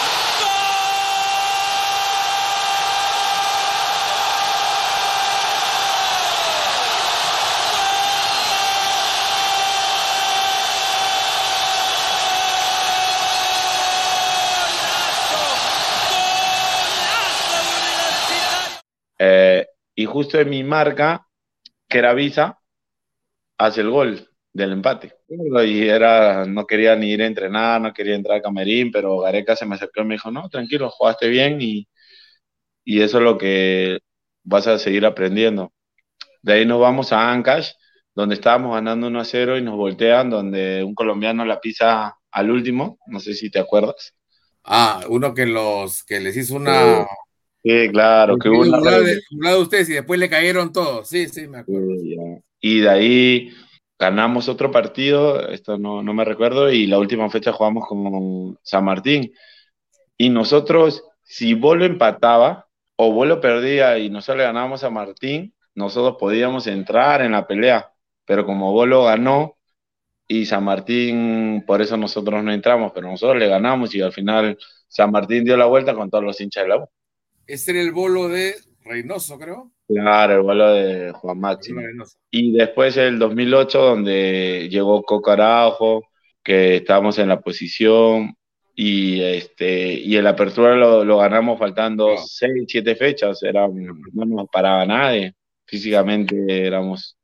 Y 19.96 20.06
justo 20.06 20.40
en 20.40 20.50
mi 20.50 20.64
marca, 20.64 21.26
que 21.88 21.98
era 21.98 22.14
Visa, 22.14 22.60
hace 23.58 23.80
el 23.82 23.90
gol 23.90 24.28
del 24.52 24.72
empate. 24.72 25.14
Y 25.28 25.88
era, 25.88 26.44
no 26.46 26.66
quería 26.66 26.96
ni 26.96 27.12
ir 27.12 27.22
a 27.22 27.26
entrenar, 27.26 27.80
no 27.80 27.92
quería 27.92 28.14
entrar 28.14 28.38
a 28.38 28.42
camerín, 28.42 28.90
pero 28.92 29.18
Gareca 29.20 29.56
se 29.56 29.66
me 29.66 29.74
acercó 29.76 30.02
y 30.02 30.04
me 30.04 30.14
dijo, 30.14 30.30
no, 30.30 30.48
tranquilo, 30.48 30.90
jugaste 30.90 31.28
bien 31.28 31.60
y, 31.60 31.88
y 32.84 33.02
eso 33.02 33.18
es 33.18 33.24
lo 33.24 33.38
que 33.38 33.98
vas 34.44 34.66
a 34.66 34.78
seguir 34.78 35.06
aprendiendo. 35.06 35.72
De 36.42 36.54
ahí 36.54 36.66
nos 36.66 36.80
vamos 36.80 37.12
a 37.12 37.32
Ancash, 37.32 37.72
donde 38.14 38.36
estábamos 38.36 38.74
ganando 38.74 39.08
1 39.08 39.20
a 39.20 39.24
0 39.24 39.58
y 39.58 39.62
nos 39.62 39.76
voltean, 39.76 40.30
donde 40.30 40.84
un 40.84 40.94
colombiano 40.94 41.44
la 41.44 41.60
pisa 41.60 42.16
al 42.30 42.50
último, 42.50 42.98
no 43.06 43.20
sé 43.20 43.34
si 43.34 43.50
te 43.50 43.58
acuerdas. 43.58 44.14
Ah, 44.64 45.04
uno 45.08 45.34
que 45.34 45.46
los 45.46 46.04
que 46.04 46.20
les 46.20 46.36
hizo 46.36 46.56
una 46.56 47.06
Sí, 47.66 47.88
claro, 47.90 48.38
que 48.38 48.48
hubo 48.48 48.60
una 48.60 48.78
de, 48.78 49.20
de 49.28 49.56
ustedes 49.56 49.88
y 49.88 49.94
después 49.94 50.20
le 50.20 50.30
cayeron 50.30 50.72
todos. 50.72 51.08
Sí, 51.08 51.26
sí, 51.28 51.48
me 51.48 51.58
acuerdo. 51.58 51.88
Y 52.60 52.78
de 52.78 52.88
ahí 52.88 53.50
ganamos 53.98 54.48
otro 54.48 54.70
partido, 54.70 55.48
esto 55.48 55.76
no, 55.76 56.00
no 56.00 56.14
me 56.14 56.24
recuerdo, 56.24 56.70
y 56.70 56.86
la 56.86 57.00
última 57.00 57.28
fecha 57.28 57.50
jugamos 57.50 57.88
con 57.88 58.56
San 58.62 58.84
Martín. 58.84 59.32
Y 60.16 60.28
nosotros, 60.28 61.02
si 61.24 61.54
Bolo 61.54 61.84
empataba 61.84 62.68
o 62.94 63.10
Bolo 63.10 63.40
perdía 63.40 63.98
y 63.98 64.10
nosotros 64.10 64.38
le 64.38 64.44
ganábamos 64.44 64.84
a 64.84 64.90
Martín, 64.90 65.52
nosotros 65.74 66.18
podíamos 66.20 66.68
entrar 66.68 67.20
en 67.22 67.32
la 67.32 67.48
pelea. 67.48 67.90
Pero 68.26 68.46
como 68.46 68.72
Bolo 68.72 69.02
ganó 69.02 69.56
y 70.28 70.46
San 70.46 70.62
Martín, 70.62 71.64
por 71.66 71.82
eso 71.82 71.96
nosotros 71.96 72.44
no 72.44 72.52
entramos, 72.52 72.92
pero 72.94 73.08
nosotros 73.10 73.38
le 73.40 73.48
ganamos 73.48 73.92
y 73.92 74.02
al 74.02 74.12
final 74.12 74.56
San 74.86 75.10
Martín 75.10 75.44
dio 75.44 75.56
la 75.56 75.66
vuelta 75.66 75.94
con 75.96 76.10
todos 76.10 76.22
los 76.22 76.40
hinchas 76.40 76.62
de 76.62 76.68
la 76.68 76.76
U. 76.76 76.88
Ese 77.46 77.70
era 77.72 77.80
el 77.80 77.92
bolo 77.92 78.28
de 78.28 78.56
Reynoso, 78.84 79.38
creo. 79.38 79.72
Claro, 79.88 80.34
el 80.34 80.42
vuelo 80.42 80.72
de 80.72 81.12
Juan 81.12 81.38
Máximo. 81.38 81.80
Y 82.30 82.52
después 82.52 82.96
el 82.96 83.18
2008, 83.18 83.80
donde 83.80 84.68
llegó 84.68 85.02
Coco 85.02 85.30
Araujo, 85.30 86.02
que 86.42 86.76
estábamos 86.76 87.18
en 87.18 87.28
la 87.28 87.40
posición, 87.40 88.34
y 88.74 89.22
este 89.22 89.94
y 89.94 90.16
el 90.16 90.26
apertura 90.26 90.74
lo, 90.74 91.04
lo 91.04 91.18
ganamos 91.18 91.58
faltando 91.58 92.16
seis, 92.18 92.64
siete 92.68 92.94
fechas, 92.96 93.42
era, 93.42 93.66
no 93.68 94.24
nos 94.24 94.48
paraba 94.48 94.84
nadie, 94.84 95.34
físicamente 95.64 96.66
éramos... 96.66 97.16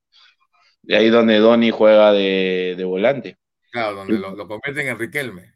De 0.83 0.97
ahí 0.97 1.11
donde 1.11 1.39
Donny 1.39 1.71
juega 1.71 2.13
de, 2.13 2.75
de 2.77 2.85
volante. 2.85 3.37
Claro, 3.71 3.97
donde 3.97 4.19
lo, 4.19 4.35
lo 4.37 4.47
convierten 4.49 4.89
en 4.89 4.99
Riquelme. 4.99 5.55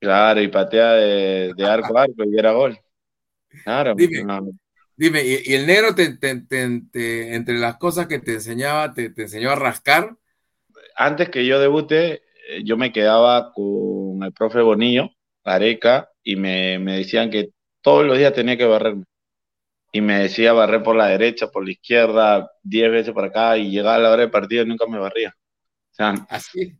Claro, 0.00 0.40
y 0.42 0.48
patea 0.48 0.92
de, 0.92 1.52
de 1.56 1.64
arco 1.64 1.96
a 1.98 2.02
arco 2.02 2.24
y 2.24 2.38
era 2.38 2.52
gol. 2.52 2.78
Claro. 3.62 3.94
Dime. 3.96 4.24
no, 4.24 4.40
Dime, 4.96 5.22
¿y, 5.24 5.38
y 5.44 5.54
el 5.54 5.66
negro 5.66 5.94
te, 5.94 6.16
te- 6.16 6.42
te- 6.42 6.82
te- 6.92 7.34
entre 7.34 7.58
las 7.58 7.76
cosas 7.78 8.06
que 8.06 8.20
te 8.20 8.34
enseñaba, 8.34 8.92
te, 8.94 9.12
enseñó 9.16 9.50
a 9.50 9.56
rascar? 9.56 10.16
antes 10.96 11.28
que 11.30 11.46
yo 11.46 11.58
debute, 11.60 12.22
eh, 12.48 12.62
yo 12.64 12.76
me 12.76 12.92
quedaba 12.92 13.52
con 13.52 14.22
el 14.22 14.32
profe 14.32 14.60
Bonillo, 14.60 15.10
Areca, 15.44 16.10
y 16.22 16.36
me, 16.36 16.78
me 16.78 16.98
decían 16.98 17.30
que 17.30 17.50
todos 17.82 18.04
los 18.06 18.16
días 18.18 18.32
tenía 18.32 18.56
que 18.56 18.64
barrerme. 18.64 19.04
Y 19.92 20.00
me 20.00 20.18
decía 20.18 20.52
barrer 20.52 20.82
por 20.82 20.96
la 20.96 21.06
derecha, 21.06 21.48
por 21.48 21.64
la 21.64 21.72
izquierda, 21.72 22.50
10 22.62 22.90
veces 22.90 23.14
por 23.14 23.24
acá, 23.24 23.56
y 23.56 23.70
llegaba 23.70 23.98
la 23.98 24.10
hora 24.10 24.22
del 24.22 24.30
partido 24.30 24.64
y 24.64 24.66
nunca 24.66 24.86
me 24.86 24.98
barría. 24.98 25.34
O 25.92 25.94
sea, 25.94 26.14
Así. 26.28 26.76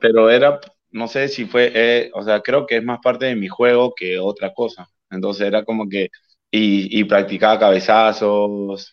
pero 0.00 0.28
era, 0.30 0.60
no 0.90 1.06
sé 1.06 1.28
si 1.28 1.44
fue, 1.46 1.70
eh, 1.74 2.10
o 2.14 2.22
sea, 2.22 2.40
creo 2.40 2.66
que 2.66 2.78
es 2.78 2.84
más 2.84 2.98
parte 3.02 3.26
de 3.26 3.36
mi 3.36 3.48
juego 3.48 3.94
que 3.94 4.18
otra 4.18 4.52
cosa. 4.52 4.88
Entonces 5.10 5.46
era 5.46 5.64
como 5.64 5.88
que, 5.88 6.08
y, 6.50 6.98
y 7.00 7.04
practicaba 7.04 7.58
cabezazos, 7.58 8.92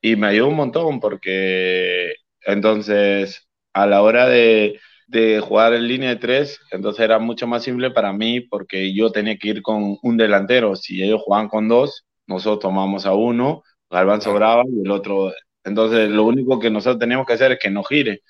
y 0.00 0.16
me 0.16 0.28
ayudó 0.28 0.48
un 0.48 0.56
montón 0.56 1.00
porque 1.00 2.14
entonces 2.46 3.46
a 3.72 3.86
la 3.86 4.02
hora 4.02 4.26
de, 4.28 4.80
de 5.06 5.40
jugar 5.40 5.74
en 5.74 5.86
línea 5.88 6.10
de 6.10 6.16
tres, 6.16 6.60
entonces 6.70 7.04
era 7.04 7.18
mucho 7.18 7.46
más 7.46 7.62
simple 7.62 7.90
para 7.90 8.12
mí 8.12 8.40
porque 8.40 8.94
yo 8.94 9.10
tenía 9.12 9.36
que 9.38 9.48
ir 9.48 9.62
con 9.62 9.98
un 10.02 10.16
delantero. 10.16 10.76
Si 10.76 11.02
ellos 11.02 11.22
jugaban 11.24 11.48
con 11.48 11.68
dos, 11.68 12.06
nosotros 12.26 12.60
tomamos 12.60 13.06
a 13.06 13.12
uno, 13.14 13.62
Galván 13.90 14.22
sobraba 14.22 14.64
y 14.68 14.80
el 14.84 14.90
otro. 14.90 15.32
Entonces 15.64 16.08
lo 16.10 16.24
único 16.24 16.58
que 16.58 16.70
nosotros 16.70 16.98
teníamos 17.00 17.26
que 17.26 17.34
hacer 17.34 17.52
es 17.52 17.58
que 17.60 17.70
no 17.70 17.84
gire. 17.84 18.22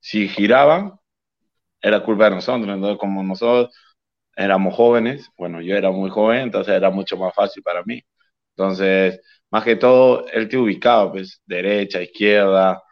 Si 0.00 0.28
giraban, 0.28 0.92
era 1.80 2.02
culpa 2.04 2.24
de 2.24 2.30
nosotros. 2.36 2.68
Entonces, 2.74 2.98
como 2.98 3.22
nosotros 3.22 3.74
éramos 4.36 4.74
jóvenes, 4.74 5.30
bueno, 5.38 5.60
yo 5.62 5.76
era 5.76 5.90
muy 5.90 6.10
joven, 6.10 6.40
entonces 6.42 6.74
era 6.74 6.90
mucho 6.90 7.16
más 7.16 7.34
fácil 7.34 7.62
para 7.62 7.82
mí. 7.84 8.00
Entonces, 8.56 9.20
más 9.50 9.64
que 9.64 9.76
todo, 9.76 10.26
él 10.32 10.48
te 10.48 10.58
ubicaba, 10.58 11.12
pues, 11.12 11.42
derecha, 11.46 12.02
izquierda, 12.02 12.82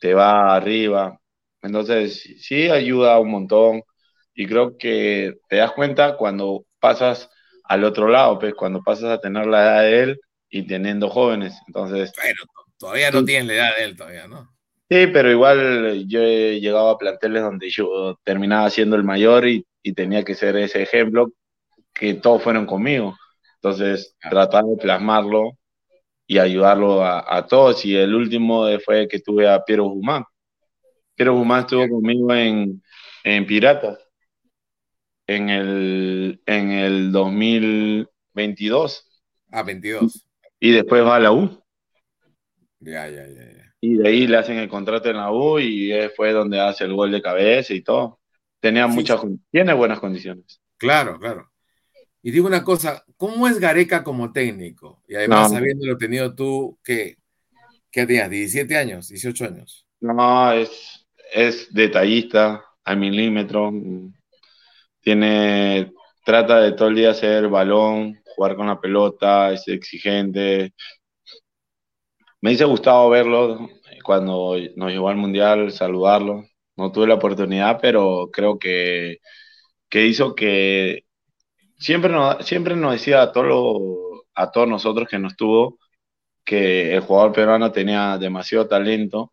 te 0.00 0.14
va 0.14 0.54
arriba. 0.56 1.18
Entonces, 1.62 2.22
sí- 2.40 2.70
ayuda 2.70 3.18
un 3.20 3.30
montón. 3.30 3.82
Y 4.34 4.46
creo 4.46 4.76
que 4.78 5.34
te 5.48 5.56
das 5.56 5.72
cuenta 5.72 6.16
cuando 6.16 6.66
pasas 6.80 7.30
al 7.64 7.84
otro 7.84 8.08
lado, 8.08 8.38
pues, 8.38 8.54
cuando 8.54 8.82
pasas 8.82 9.06
a 9.10 9.20
tener 9.20 9.46
la 9.46 9.62
edad 9.62 9.82
de 9.82 10.02
él 10.02 10.20
y 10.50 10.66
teniendo 10.66 11.08
jóvenes. 11.10 11.54
Entonces, 11.68 12.12
Bueno, 12.16 12.40
todavía 12.78 13.10
no 13.10 13.24
tienes 13.24 13.46
la 13.46 13.54
edad 13.54 13.76
de 13.76 13.84
él, 13.84 13.96
todavía, 13.96 14.26
¿no? 14.26 14.54
Sí, 14.90 15.06
pero 15.12 15.30
igual 15.30 16.04
yo 16.08 16.20
he 16.20 16.60
llegado 16.60 16.90
a 16.90 16.98
planteles 16.98 17.42
donde 17.42 17.70
yo 17.70 18.16
terminaba 18.22 18.68
siendo 18.70 18.96
el 18.96 19.02
mayor 19.04 19.46
y, 19.48 19.66
y 19.84 19.92
tenía 19.92 20.24
que 20.24 20.34
ser 20.34 20.56
ese 20.56 20.82
ejemplo 20.82 21.32
que 21.94 22.14
todos 22.14 22.42
fueron 22.42 22.66
conmigo. 22.66 23.16
Entonces, 23.56 24.16
Claro. 24.20 24.36
tratar 24.36 24.64
de 24.64 24.76
plasmarlo 24.78 25.52
y 26.26 26.38
ayudarlo 26.38 27.04
a, 27.04 27.24
a 27.36 27.46
todos. 27.46 27.84
Y 27.84 27.94
el 27.96 28.14
último 28.14 28.66
fue 28.84 29.06
que 29.08 29.20
tuve 29.20 29.48
a 29.48 29.62
Piero 29.64 29.84
Guzmán. 29.84 30.24
Piero 31.14 31.34
Guzmán 31.36 31.60
estuvo 31.60 31.88
conmigo 31.88 32.34
en, 32.34 32.82
en 33.24 33.46
Piratas 33.46 33.98
en 35.26 35.48
el, 35.50 36.42
en 36.46 36.70
el 36.72 37.12
2022 37.12 39.06
Ah, 39.52 39.62
22. 39.62 40.26
y 40.60 40.72
después 40.72 41.04
va 41.04 41.16
a 41.16 41.20
la 41.20 41.32
U. 41.32 41.62
Ya, 42.80 43.08
ya, 43.08 43.26
ya, 43.26 43.44
ya. 43.52 43.74
Y 43.80 43.96
de 43.96 44.08
ahí 44.08 44.26
le 44.26 44.36
hacen 44.38 44.58
el 44.58 44.68
contrato 44.68 45.10
en 45.10 45.16
la 45.18 45.30
U 45.30 45.58
y 45.58 45.92
fue 46.16 46.32
donde 46.32 46.60
hace 46.60 46.84
el 46.84 46.94
gol 46.94 47.12
de 47.12 47.22
cabeza 47.22 47.72
y 47.74 47.82
todo. 47.82 48.18
Tenía 48.64 48.88
Sí, 48.88 48.94
muchas, 48.94 49.20
tiene 49.50 49.74
buenas 49.74 50.00
condiciones. 50.00 50.58
Claro, 50.78 51.18
claro. 51.18 51.50
Y 52.22 52.30
digo 52.30 52.46
una 52.46 52.64
cosa, 52.64 53.04
¿cómo 53.18 53.46
es 53.46 53.60
Gareca 53.60 54.02
como 54.02 54.32
técnico? 54.32 55.02
Y 55.06 55.16
además, 55.16 55.52
No. 55.52 55.58
habiéndolo 55.58 55.98
tenido 55.98 56.34
tú, 56.34 56.78
¿qué? 56.82 57.18
¿Qué 57.90 58.06
tenías? 58.06 58.30
¿17 58.30 58.74
años? 58.74 59.10
¿18 59.10 59.44
años? 59.44 59.86
No, 60.00 60.50
es, 60.52 61.06
es 61.34 61.74
detallista, 61.74 62.64
a 62.82 62.94
milímetro. 62.94 63.70
Tiene, 65.02 65.92
trata 66.24 66.60
de 66.60 66.72
todo 66.72 66.88
el 66.88 66.94
día 66.94 67.10
hacer 67.10 67.48
balón, 67.48 68.18
jugar 68.34 68.56
con 68.56 68.66
la 68.66 68.80
pelota, 68.80 69.52
es 69.52 69.68
exigente. 69.68 70.72
Me 72.40 72.52
hizo 72.52 72.66
gustado 72.66 73.10
verlo 73.10 73.68
cuando 74.02 74.56
nos 74.74 74.90
llevó 74.90 75.10
al 75.10 75.16
mundial, 75.16 75.70
saludarlo. 75.70 76.46
No 76.76 76.90
tuve 76.92 77.06
la 77.08 77.14
oportunidad, 77.14 77.78
pero 77.80 78.30
creo 78.32 78.58
que, 78.58 79.18
que 79.88 80.06
hizo 80.06 80.34
que 80.34 81.04
siempre 81.78 82.12
nos, 82.12 82.44
siempre 82.46 82.76
nos 82.76 82.92
decía 82.92 83.22
a 83.22 83.32
todos, 83.32 84.24
a 84.34 84.50
todos 84.50 84.68
nosotros 84.68 85.08
que 85.08 85.18
nos 85.18 85.36
tuvo 85.36 85.78
que 86.44 86.94
el 86.94 87.00
jugador 87.00 87.32
peruano 87.32 87.72
tenía 87.72 88.18
demasiado 88.18 88.68
talento 88.68 89.32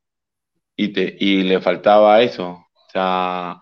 y, 0.76 0.90
te, 0.94 1.16
y 1.20 1.44
le 1.44 1.62
faltaba 1.62 2.22
eso. 2.22 2.50
O 2.50 2.92
sea, 2.92 3.62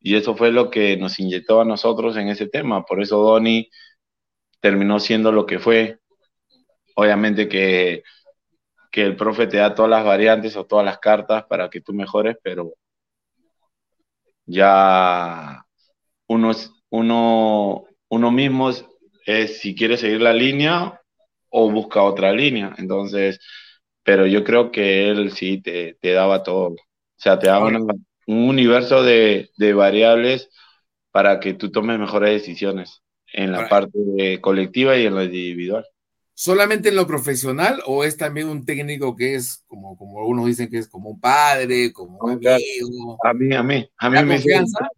y 0.00 0.16
eso 0.16 0.36
fue 0.36 0.52
lo 0.52 0.70
que 0.70 0.96
nos 0.96 1.18
inyectó 1.20 1.60
a 1.60 1.64
nosotros 1.64 2.16
en 2.16 2.28
ese 2.28 2.48
tema. 2.48 2.84
Por 2.84 3.02
eso 3.02 3.18
Donny 3.18 3.70
terminó 4.60 5.00
siendo 5.00 5.32
lo 5.32 5.46
que 5.46 5.58
fue. 5.58 6.00
Obviamente 6.96 7.48
que, 7.48 8.02
que 8.90 9.02
el 9.02 9.16
profe 9.16 9.46
te 9.46 9.58
da 9.58 9.74
todas 9.74 9.90
las 9.90 10.04
variantes 10.04 10.56
o 10.56 10.66
todas 10.66 10.84
las 10.84 10.98
cartas 10.98 11.44
para 11.48 11.70
que 11.70 11.80
tú 11.80 11.92
mejores, 11.92 12.36
pero 12.42 12.74
ya 14.46 15.64
uno, 16.28 16.50
es- 16.52 16.72
uno, 16.90 17.84
uno 18.08 18.30
mismo 18.30 18.70
es, 19.26 19.60
si 19.60 19.74
quiere 19.74 19.96
seguir 19.96 20.20
la 20.22 20.32
línea 20.32 21.00
o 21.50 21.70
busca 21.70 22.02
otra 22.02 22.32
línea. 22.32 22.74
Entonces, 22.78 23.40
pero 24.02 24.26
yo 24.26 24.44
creo 24.44 24.70
que 24.72 25.10
él 25.10 25.32
sí 25.32 25.60
te, 25.62 25.94
te 26.00 26.12
daba 26.12 26.42
todo. 26.42 26.68
O 26.70 26.76
sea, 27.16 27.38
te 27.38 27.48
daba 27.48 27.68
un 27.68 28.48
universo 28.48 29.02
de, 29.02 29.50
de 29.56 29.72
variables 29.74 30.50
para 31.10 31.40
que 31.40 31.54
tú 31.54 31.70
tomes 31.70 31.98
mejores 31.98 32.30
decisiones 32.32 33.02
en 33.32 33.52
la 33.52 33.58
Ahora- 33.58 33.68
parte 33.70 34.40
colectiva 34.40 34.96
y 34.96 35.06
en 35.06 35.14
la 35.14 35.24
individual. 35.24 35.86
¿Solamente 36.36 36.90
en 36.90 36.96
lo 36.96 37.08
profesional 37.08 37.82
o 37.86 38.04
es 38.04 38.16
también 38.18 38.48
un 38.48 38.64
técnico 38.66 39.16
que 39.16 39.34
es, 39.36 39.64
como, 39.68 39.96
como 39.98 40.20
algunos 40.20 40.46
dicen, 40.46 40.70
que 40.70 40.78
es 40.78 40.88
como 40.88 41.10
un 41.10 41.20
padre, 41.20 41.92
como 41.92 42.18
un 42.20 42.30
Ah, 42.32 42.38
claro. 42.38 42.64
amigo? 42.64 43.22
A 43.22 43.34
mí, 43.34 43.54
a 43.54 43.62
mí, 43.64 43.90
a 43.98 44.10
mí 44.10 44.16
¿Da 44.16 44.24
me 44.24 44.36
hizo, 44.36 44.48
confianza? 44.48 44.88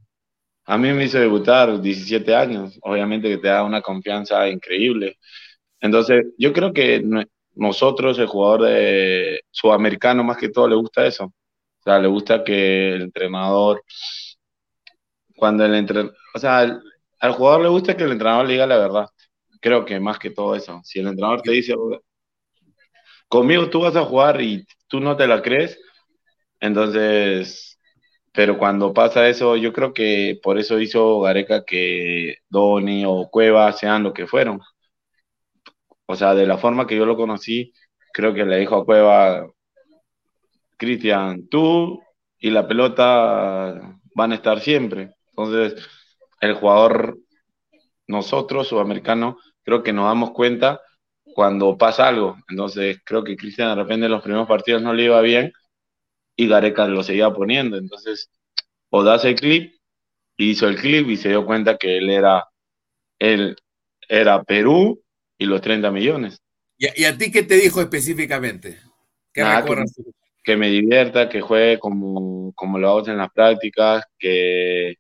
a 0.67 0.77
mí 0.79 0.93
me 0.93 1.05
hizo 1.05 1.19
debutar 1.19 1.81
17 1.81 2.35
años. 2.35 2.79
Obviamente 2.83 3.29
que 3.29 3.39
te 3.39 3.49
da 3.49 3.65
una 3.65 3.81
confianza 3.83 4.49
increíble. 4.49 5.19
Entonces, 5.81 6.27
yo 6.39 6.53
creo 6.53 6.73
que 6.75 7.01
no- 7.03 7.25
nosotros, 7.57 8.19
el 8.19 8.27
jugador 8.29 8.63
de 8.65 9.41
sudamericano, 9.51 10.25
más 10.25 10.39
que 10.39 10.51
todo, 10.51 10.69
le 10.69 10.77
gusta 10.77 11.07
eso. 11.07 11.27
O 11.27 11.83
sea, 11.85 11.99
le 12.01 12.09
gusta 12.09 12.45
que 12.45 12.95
el 12.95 13.03
entrenador, 13.05 13.83
cuando 15.37 15.65
el 15.65 15.75
entrenador, 15.75 16.15
o 16.35 16.39
sea, 16.39 16.59
al, 16.59 16.83
al 17.21 17.33
jugador 17.33 17.63
le 17.63 17.69
gusta 17.69 17.97
que 17.97 18.05
el 18.05 18.13
entrenador 18.13 18.47
le 18.47 18.53
diga 18.55 18.67
la 18.67 18.79
verdad. 18.79 19.07
Creo 19.61 19.85
que 19.85 20.01
más 20.01 20.19
que 20.19 20.31
todo 20.31 20.55
eso. 20.55 20.81
Si 20.85 21.01
el 21.01 21.09
entrenador 21.09 21.43
te 21.43 21.53
dice, 21.53 21.75
conmigo 23.29 23.69
tú 23.71 23.81
vas 23.81 23.97
a 23.97 24.05
jugar 24.05 24.41
y 24.41 24.65
tú 24.89 25.01
no 25.01 25.17
te 25.17 25.27
la 25.27 25.43
crees, 25.43 25.79
entonces, 26.61 27.79
pero 28.33 28.59
cuando 28.59 28.93
pasa 28.95 29.29
eso, 29.29 29.57
yo 29.57 29.73
creo 29.73 29.93
que 29.95 30.39
por 30.43 30.59
eso 30.59 30.81
hizo 30.81 31.21
Gareca 31.21 31.65
que 31.65 32.37
Doni 32.49 33.05
o 33.07 33.29
Cueva 33.31 33.73
sean 33.73 34.03
lo 34.03 34.13
que 34.13 34.27
fueron. 34.27 34.61
O 36.07 36.17
sea, 36.17 36.35
de 36.35 36.47
la 36.47 36.59
forma 36.59 36.87
que 36.87 36.97
yo 36.97 37.07
lo 37.07 37.17
conocí, 37.17 37.73
creo 38.13 38.35
que 38.35 38.45
le 38.45 38.59
dijo 38.59 38.77
a 38.77 38.85
Cueva, 38.85 39.47
Cristian, 40.77 41.49
tú 41.49 42.03
y 42.39 42.51
la 42.51 42.67
pelota 42.67 43.99
van 44.15 44.33
a 44.33 44.35
estar 44.37 44.61
siempre. 44.61 45.15
Entonces, 45.31 45.87
el 46.41 46.55
jugador, 46.55 47.19
nosotros, 48.07 48.69
sudamericanos, 48.69 49.37
creo 49.69 49.83
que 49.83 49.93
nos 49.93 50.07
damos 50.07 50.31
cuenta 50.33 50.81
cuando 51.35 51.77
pasa 51.77 52.09
algo. 52.09 52.39
Entonces, 52.49 52.99
creo 53.05 53.23
que 53.23 53.37
Cristian 53.37 53.69
de 53.69 53.83
repente 53.83 54.07
en 54.07 54.13
los 54.13 54.23
primeros 54.23 54.49
partidos 54.49 54.81
no 54.83 54.95
le 54.95 55.05
iba 55.05 55.21
bien 55.21 55.53
y 56.37 56.49
Gareca 56.49 56.87
lo 56.87 57.03
seguía 57.03 57.31
poniendo. 57.33 57.77
Entonces, 57.77 58.31
o 58.91 59.05
das 59.05 59.27
el 59.27 59.35
clip, 59.35 59.75
hizo 60.39 60.69
el 60.69 60.77
clip 60.77 61.09
y 61.11 61.19
se 61.19 61.29
dio 61.29 61.45
cuenta 61.45 61.77
que 61.77 61.99
él 61.99 62.09
era, 62.09 62.47
él 63.19 63.57
era 64.09 64.43
Perú 64.43 65.03
y 65.39 65.45
los 65.45 65.61
30 65.61 65.91
millones. 65.91 66.41
¿Y, 66.79 67.03
y 67.03 67.05
a 67.05 67.19
ti 67.19 67.31
qué 67.31 67.43
te 67.43 67.57
dijo 67.57 67.83
específicamente? 67.83 68.79
Que 70.43 70.57
me 70.57 70.71
divierta, 70.71 71.29
que 71.29 71.43
juegue 71.43 71.79
como, 71.79 72.53
como 72.55 72.79
lo 72.79 72.89
hago 72.89 73.07
en 73.09 73.19
las 73.19 73.31
prácticas, 73.31 74.05
que, 74.19 74.95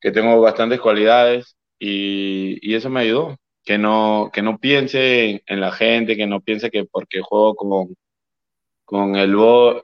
que 0.00 0.10
tengo 0.12 0.38
bastantes 0.40 0.80
cualidades 0.80 1.56
y, 1.78 2.58
y 2.60 2.74
eso 2.74 2.90
me 2.90 3.00
ayudó. 3.00 3.36
Que 3.70 3.78
no, 3.78 4.30
que 4.32 4.42
no 4.42 4.58
piense 4.58 5.44
en, 5.46 5.60
la 5.60 5.70
gente, 5.70 6.16
que 6.16 6.26
no 6.26 6.40
piense 6.40 6.72
que 6.72 6.86
porque 6.86 7.20
juego 7.20 7.54
con, 7.54 7.96
con, 8.84 9.14
el, 9.14 9.36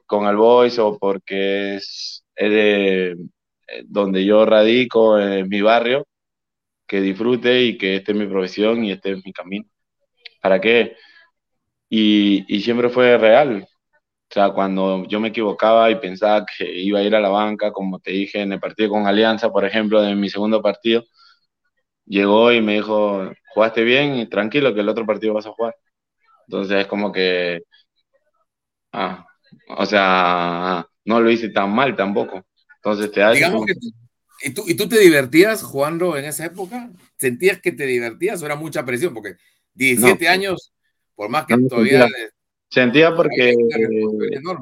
con 0.07 0.27
el 0.27 0.37
voice 0.37 0.81
o 0.81 0.99
porque 0.99 1.77
es, 1.77 2.25
es 2.35 2.51
eh, 2.53 3.14
donde 3.85 4.25
yo 4.25 4.44
radico, 4.44 5.20
en 5.20 5.49
mi 5.49 5.61
barrio, 5.62 6.05
que 6.88 7.01
disfrute 7.01 7.62
y 7.62 7.79
que 7.79 7.96
esté 7.96 8.11
en 8.12 8.18
mi 8.18 8.27
profesión 8.27 8.85
y 8.85 8.90
esté 8.90 9.11
en 9.11 9.22
mi 9.25 9.33
camino. 9.33 9.66
¿Para 10.42 10.61
qué? 10.61 10.96
Y, 11.88 12.44
y 12.49 12.62
siempre 12.62 12.88
fue 12.90 13.18
real. 13.18 13.68
O 14.31 14.35
sea, 14.35 14.51
cuando 14.51 15.07
yo 15.07 15.20
me 15.20 15.29
equivocaba 15.29 15.92
y 15.92 15.96
pensaba 16.01 16.44
que 16.46 16.64
iba 16.81 16.99
a 17.01 17.03
ir 17.05 17.14
a 17.14 17.20
la 17.20 17.29
banca, 17.29 17.72
como 17.72 18.01
te 18.01 18.11
dije 18.12 18.40
en 18.42 18.53
el 18.53 18.61
partido 18.61 18.90
con 18.90 19.07
Alianza, 19.07 19.53
por 19.53 19.64
ejemplo, 19.64 20.03
de 20.03 20.16
mi 20.16 20.29
segundo 20.29 20.61
partido, 20.62 21.05
llegó 22.07 22.53
y 22.53 22.61
me 22.62 22.75
dijo, 22.75 23.31
jugaste 23.55 23.83
bien 23.85 24.16
y 24.16 24.29
tranquilo 24.29 24.75
que 24.75 24.81
el 24.81 24.88
otro 24.88 25.05
partido 25.07 25.35
vas 25.35 25.47
a 25.47 25.53
jugar. 25.53 25.75
Entonces 26.47 26.79
es 26.83 26.87
como 26.87 27.12
que, 27.12 27.62
ah, 28.92 29.27
o 29.77 29.87
sea, 29.87 30.87
no 31.05 31.21
lo 31.21 31.31
hice 31.31 31.49
tan 31.51 31.71
mal 31.75 31.97
tampoco. 31.97 32.45
Entonces 32.77 33.11
te 33.11 33.21
da 33.21 33.33
Digamos 33.33 33.66
que 33.66 33.75
tú, 33.75 33.92
¿y, 34.45 34.51
tú, 34.55 34.64
¿Y 34.66 34.75
tú 34.75 34.88
te 34.88 34.99
divertías 35.01 35.62
jugando 35.62 36.16
en 36.16 36.25
esa 36.25 36.47
época? 36.47 36.90
¿Sentías 37.19 37.61
que 37.61 37.73
te 37.73 37.87
divertías 37.87 38.42
o 38.42 38.47
era 38.47 38.57
mucha 38.57 38.85
presión? 38.85 39.12
Porque 39.12 39.37
17 39.75 40.25
No. 40.27 40.31
años, 40.31 40.73
por 41.14 41.29
más 41.29 41.47
que 41.47 41.57
No, 41.57 41.69
todavía... 41.69 42.03
sentía- 42.03 42.31
Sentía 42.69 43.14
porque, 43.14 43.55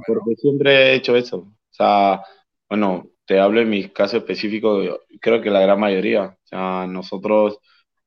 porque 0.06 0.36
siempre 0.36 0.72
he 0.92 0.94
hecho 0.96 1.16
eso. 1.16 1.38
O 1.38 1.56
sea, 1.70 2.20
bueno, 2.68 3.08
te 3.26 3.40
hablo 3.40 3.60
en 3.60 3.70
mi 3.70 3.88
caso 3.90 4.16
específico, 4.18 5.00
creo 5.20 5.40
que 5.42 5.50
la 5.50 5.60
gran 5.60 5.80
mayoría. 5.80 6.36
O 6.44 6.46
sea, 6.46 6.86
nosotros 6.86 7.58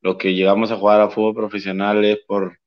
los 0.02 0.18
que 0.18 0.34
llegamos 0.34 0.72
a 0.72 0.78
jugar 0.78 1.02
a 1.02 1.10
fútbol 1.10 1.36
profesional 1.36 2.04
es 2.06 2.20
por, 2.28 2.60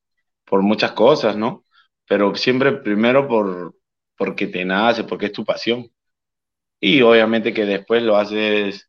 por 0.45 0.63
muchas 0.63 0.93
cosas, 0.93 1.37
¿no? 1.37 1.65
Pero 2.09 2.35
siempre 2.37 2.73
primero 2.73 3.29
por, 3.29 3.77
porque 4.17 4.47
te 4.49 4.65
nace, 4.65 5.05
porque 5.05 5.27
es 5.27 5.33
tu 5.33 5.45
pasión. 5.45 5.91
Y 6.81 7.03
obviamente 7.03 7.53
que 7.55 7.65
después 7.67 8.03
lo 8.03 8.17
haces 8.17 8.89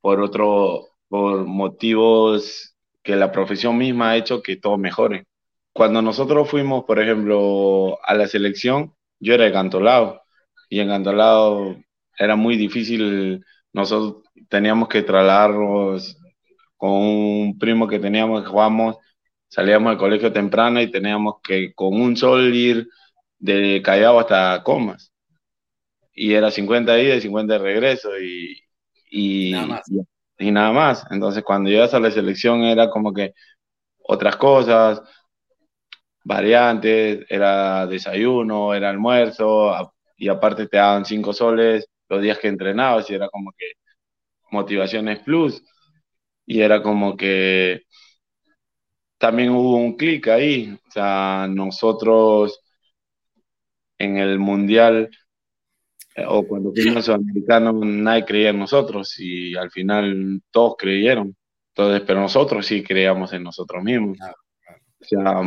por 0.00 0.20
otro, 0.20 0.88
por 1.08 1.46
motivos 1.46 2.76
que 3.02 3.16
la 3.16 3.32
profesión 3.32 3.78
misma 3.78 4.10
ha 4.10 4.16
hecho 4.16 4.42
que 4.42 4.56
todo 4.56 4.78
mejore. 4.78 5.26
Cuando 5.72 6.02
nosotros 6.02 6.48
fuimos, 6.50 6.84
por 6.84 7.00
ejemplo, 7.00 7.98
a 8.04 8.14
la 8.14 8.26
selección, 8.28 8.94
yo 9.20 9.34
era 9.34 9.44
de 9.44 9.52
Cantolao 9.52 10.22
y 10.68 10.80
en 10.80 10.88
Cantolao 10.88 11.76
era 12.18 12.36
muy 12.36 12.56
difícil, 12.56 13.44
nosotros 13.72 14.24
teníamos 14.48 14.88
que 14.88 15.02
trasladarnos 15.02 16.16
con 16.76 16.90
un 16.92 17.58
primo 17.58 17.88
que 17.88 17.98
teníamos 17.98 18.42
que 18.42 18.48
jugamos, 18.48 18.96
salíamos 19.48 19.90
del 19.92 19.98
colegio 19.98 20.32
temprano 20.32 20.80
y 20.80 20.90
teníamos 20.90 21.36
que 21.42 21.74
con 21.74 22.00
un 22.00 22.16
sol 22.16 22.54
ir 22.54 22.88
de 23.38 23.82
Callao 23.84 24.20
hasta 24.20 24.62
Comas. 24.64 25.12
Y 26.12 26.34
era 26.34 26.50
50 26.50 26.92
de 26.94 27.04
ida 27.04 27.16
y 27.16 27.20
50 27.20 27.54
de 27.54 27.58
regreso 27.58 28.10
y, 28.20 28.58
y, 29.10 29.52
Nada 29.52 29.66
más. 29.66 29.82
y, 29.88 30.00
y 30.38 30.50
nada 30.52 30.72
más. 30.72 31.06
Entonces 31.10 31.42
cuando 31.44 31.70
llegas 31.70 31.94
a 31.94 32.00
la 32.00 32.10
selección 32.10 32.62
era 32.62 32.90
como 32.90 33.12
que 33.12 33.34
otras 34.04 34.36
cosas, 34.36 35.02
variantes, 36.24 37.26
era 37.28 37.86
desayuno, 37.86 38.74
era 38.74 38.90
almuerzo, 38.90 39.92
y 40.16 40.28
aparte 40.28 40.66
te 40.66 40.76
daban 40.78 41.04
cinco 41.04 41.32
soles 41.32 41.86
los 42.08 42.22
días 42.22 42.38
que 42.38 42.48
entrenabas 42.48 43.10
y 43.10 43.14
era 43.14 43.28
como 43.28 43.52
que 43.52 43.72
motivaciones 44.50 45.20
plus 45.20 45.62
y 46.46 46.60
era 46.60 46.82
como 46.82 47.16
que 47.16 47.82
también 49.18 49.50
hubo 49.50 49.76
un 49.76 49.96
clic 49.96 50.28
ahí, 50.28 50.78
o 50.86 50.90
sea, 50.90 51.46
nosotros 51.48 52.60
en 53.98 54.18
el 54.18 54.38
mundial 54.38 55.10
eh, 56.16 56.24
o 56.28 56.46
cuando 56.46 56.72
fuimos 56.72 57.06
sudamericanos 57.06 57.74
nadie 57.76 58.24
creía 58.24 58.50
en 58.50 58.58
nosotros 58.58 59.18
y 59.18 59.56
al 59.56 59.70
final 59.70 60.42
todos 60.50 60.76
creyeron. 60.78 61.36
Entonces, 61.74 62.02
pero 62.06 62.20
nosotros 62.20 62.66
sí 62.66 62.84
creíamos 62.84 63.32
en 63.32 63.42
nosotros 63.42 63.82
mismos. 63.82 64.18
O 65.00 65.04
sea, 65.04 65.42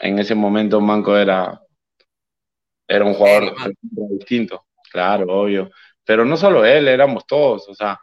en 0.00 0.18
ese 0.18 0.34
momento 0.34 0.80
Manco 0.80 1.16
era, 1.16 1.60
era 2.86 3.04
un 3.04 3.14
jugador 3.14 3.54
distinto, 4.10 4.64
claro, 4.90 5.26
obvio. 5.42 5.70
Pero 6.04 6.24
no 6.24 6.36
solo 6.36 6.64
él, 6.64 6.88
éramos 6.88 7.26
todos, 7.26 7.68
o 7.68 7.74
sea, 7.74 8.00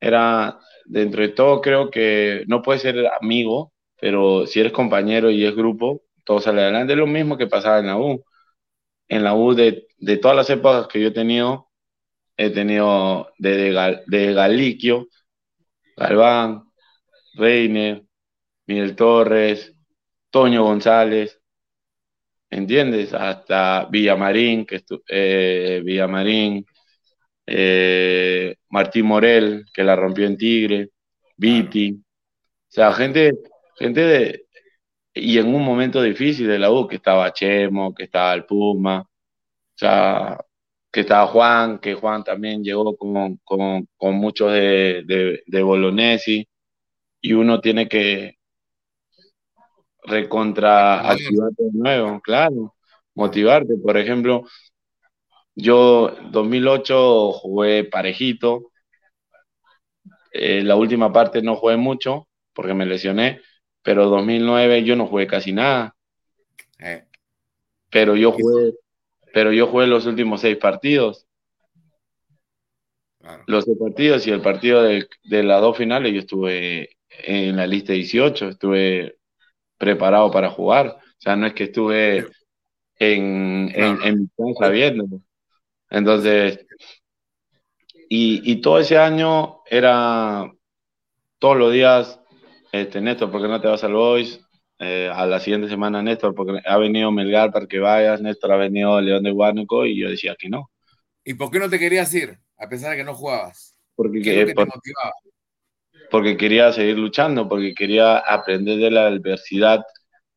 era, 0.00 0.58
dentro 0.86 1.22
de 1.22 1.30
todo 1.30 1.60
creo 1.60 1.90
que 1.90 2.44
no 2.48 2.62
puede 2.62 2.80
ser 2.80 3.06
amigo, 3.20 3.72
pero 4.00 4.46
si 4.46 4.60
eres 4.60 4.72
compañero 4.72 5.30
y 5.30 5.44
es 5.44 5.54
grupo, 5.56 6.02
todo 6.24 6.40
sale 6.40 6.62
adelante. 6.62 6.96
Lo 6.96 7.06
mismo 7.06 7.36
que 7.38 7.46
pasaba 7.46 7.78
en 7.80 7.86
la 7.88 7.96
U. 7.98 8.24
En 9.08 9.24
la 9.24 9.34
U 9.34 9.54
de, 9.54 9.86
de 9.98 10.16
todas 10.18 10.36
las 10.36 10.50
épocas 10.50 10.88
que 10.88 11.00
yo 11.00 11.08
he 11.08 11.12
tenido, 11.12 11.70
he 12.36 12.50
tenido 12.50 13.32
desde 13.38 13.72
de, 13.72 14.02
de 14.06 14.34
Galiquio, 14.34 15.08
Galván, 15.96 16.64
Reiner, 17.34 18.04
Miguel 18.66 18.96
Torres, 18.96 19.74
Toño 20.30 20.64
González, 20.64 21.40
¿entiendes? 22.56 23.12
Hasta 23.14 23.86
Villamarín, 23.90 24.66
que 24.66 24.82
eh, 25.08 25.82
Villamarín, 25.84 26.64
eh, 27.46 28.56
Martín 28.70 29.06
Morel, 29.06 29.64
que 29.72 29.84
la 29.84 29.96
rompió 29.96 30.26
en 30.26 30.36
Tigre, 30.36 30.90
Viti, 31.36 31.92
o 31.92 32.02
sea, 32.68 32.92
gente, 32.92 33.32
gente 33.78 34.00
de, 34.00 34.46
y 35.14 35.38
en 35.38 35.54
un 35.54 35.64
momento 35.64 36.02
difícil 36.02 36.48
de 36.48 36.58
la 36.58 36.70
U, 36.70 36.86
que 36.88 36.96
estaba 36.96 37.32
Chemo, 37.32 37.94
que 37.94 38.04
estaba 38.04 38.34
el 38.34 38.44
Puma, 38.46 39.00
o 39.02 39.08
sea, 39.74 40.38
que 40.92 41.00
estaba 41.00 41.26
Juan, 41.28 41.78
que 41.80 41.94
Juan 41.94 42.24
también 42.24 42.64
llegó 42.64 42.96
con, 42.96 43.38
con, 43.44 44.14
muchos 44.16 44.52
de, 44.52 45.02
de, 45.06 45.42
de 45.46 45.62
Bolognesi, 45.62 46.48
y 47.20 47.32
uno 47.34 47.60
tiene 47.60 47.88
que 47.88 48.35
recontra 50.06 51.10
activarte 51.10 51.64
de 51.64 51.70
nuevo, 51.72 52.20
claro, 52.20 52.74
motivarte. 53.14 53.76
Por 53.82 53.96
ejemplo, 53.96 54.44
yo 55.54 56.14
2008 56.30 57.32
jugué 57.32 57.84
parejito, 57.84 58.70
eh, 60.32 60.62
la 60.62 60.76
última 60.76 61.12
parte 61.12 61.42
no 61.42 61.56
jugué 61.56 61.76
mucho 61.76 62.28
porque 62.52 62.74
me 62.74 62.86
lesioné, 62.86 63.40
pero 63.82 64.08
2009 64.08 64.84
yo 64.84 64.96
no 64.96 65.06
jugué 65.06 65.26
casi 65.26 65.52
nada. 65.52 65.96
Eh. 66.78 67.04
Pero 67.90 68.16
yo 68.16 68.32
jugué, 68.32 68.74
pero 69.32 69.52
yo 69.52 69.66
jugué 69.66 69.86
los 69.86 70.06
últimos 70.06 70.40
seis 70.40 70.56
partidos. 70.56 71.26
Los 73.46 73.64
seis 73.64 73.76
partidos 73.78 74.26
y 74.26 74.30
el 74.30 74.40
partido 74.40 74.82
de, 74.82 75.08
de 75.24 75.42
las 75.42 75.60
dos 75.60 75.76
finales 75.76 76.12
yo 76.12 76.20
estuve 76.20 76.90
en 77.08 77.56
la 77.56 77.66
lista 77.66 77.92
18, 77.92 78.50
estuve 78.50 79.16
preparado 79.78 80.30
para 80.30 80.50
jugar. 80.50 80.88
O 80.88 81.20
sea, 81.20 81.36
no 81.36 81.46
es 81.46 81.54
que 81.54 81.64
estuve 81.64 82.26
en, 82.98 83.72
en, 83.74 84.30
mi 84.36 84.54
casa 84.54 84.70
viendo. 84.70 85.06
Entonces, 85.90 86.66
y, 88.08 88.50
y, 88.50 88.60
todo 88.60 88.78
ese 88.78 88.98
año 88.98 89.60
era 89.68 90.50
todos 91.38 91.56
los 91.56 91.72
días, 91.72 92.20
este, 92.72 93.00
Néstor, 93.00 93.30
¿por 93.30 93.42
qué 93.42 93.48
no 93.48 93.60
te 93.60 93.68
vas 93.68 93.84
al 93.84 93.94
Boys? 93.94 94.40
Eh, 94.78 95.10
a 95.12 95.24
la 95.24 95.40
siguiente 95.40 95.68
semana, 95.68 96.02
Néstor, 96.02 96.34
porque 96.34 96.60
ha 96.64 96.76
venido 96.76 97.10
Melgar 97.10 97.50
para 97.50 97.66
que 97.66 97.78
vayas, 97.78 98.20
Néstor 98.20 98.52
ha 98.52 98.56
venido 98.56 99.00
León 99.00 99.22
de 99.22 99.32
Huánuco 99.32 99.86
y 99.86 99.98
yo 99.98 100.10
decía 100.10 100.36
que 100.38 100.50
no. 100.50 100.70
¿Y 101.24 101.34
por 101.34 101.50
qué 101.50 101.58
no 101.58 101.70
te 101.70 101.78
querías 101.78 102.12
ir, 102.14 102.38
a 102.58 102.68
pesar 102.68 102.90
de 102.90 102.98
que 102.98 103.04
no 103.04 103.14
jugabas? 103.14 103.74
Porque, 103.94 104.20
que, 104.20 104.44
te 104.44 104.54
motivaba? 104.54 105.12
Porque 106.10 106.36
quería 106.36 106.72
seguir 106.72 106.98
luchando, 106.98 107.48
porque 107.48 107.74
quería 107.74 108.18
aprender 108.18 108.78
de 108.78 108.90
la 108.90 109.06
adversidad, 109.06 109.84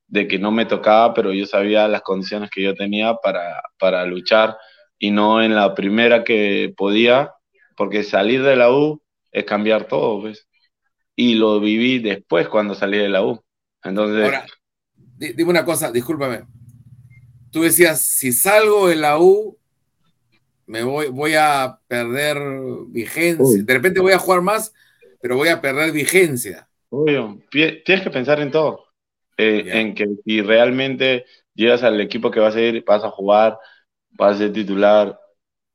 de 0.08 0.28
que 0.28 0.40
no 0.40 0.52
me 0.52 0.66
tocaba, 0.66 1.14
pero 1.14 1.34
yo 1.34 1.46
sabía 1.46 1.88
las 1.88 2.02
condiciones 2.02 2.50
que 2.50 2.64
yo 2.64 2.74
tenía 2.74 3.16
para, 3.16 3.62
para 3.78 4.06
luchar 4.06 4.58
y 4.98 5.12
no 5.12 5.42
en 5.42 5.56
la 5.56 5.74
primera 5.76 6.24
que 6.24 6.74
podía, 6.76 7.32
porque 7.78 8.04
salir 8.04 8.44
de 8.44 8.56
la 8.56 8.72
U 8.72 9.02
es 9.32 9.46
cambiar 9.46 9.86
todo, 9.86 10.24
¿ves? 10.24 10.48
Y 11.16 11.36
lo 11.36 11.60
viví 11.60 12.00
después 12.00 12.48
cuando 12.48 12.76
salí 12.76 12.98
de 12.98 13.10
la 13.10 13.24
U. 13.24 13.42
Entonces... 13.84 14.26
Ahora, 14.26 14.46
dime 15.18 15.50
una 15.50 15.64
cosa, 15.64 15.92
discúlpame. 15.92 16.44
Tú 17.52 17.62
decías, 17.62 18.02
si 18.02 18.32
salgo 18.32 18.88
de 18.90 18.96
la 18.96 19.20
U, 19.20 19.58
me 20.66 20.84
voy, 20.84 21.08
voy 21.08 21.34
a 21.36 21.80
perder 21.88 22.38
vigencia, 22.88 23.64
de 23.64 23.74
repente 23.74 24.00
voy 24.00 24.14
a 24.14 24.20
jugar 24.20 24.42
más, 24.42 24.74
pero 25.22 25.36
voy 25.36 25.50
a 25.50 25.62
perder 25.62 25.92
vigencia. 25.92 26.70
Obvio, 26.90 27.40
tienes 27.52 28.04
que 28.04 28.10
pensar 28.10 28.40
en 28.40 28.52
todo. 28.52 28.86
Eh, 29.38 29.64
en 29.68 29.96
que 29.96 30.06
si 30.26 30.42
realmente 30.42 31.26
llegas 31.54 31.84
al 31.84 32.02
equipo 32.02 32.30
que 32.30 32.42
vas 32.42 32.56
a 32.56 32.62
ir, 32.62 32.84
vas 32.86 33.04
a 33.06 33.10
jugar, 33.10 33.58
vas 34.10 34.36
a 34.36 34.40
ser 34.40 34.52
titular, 34.52 35.18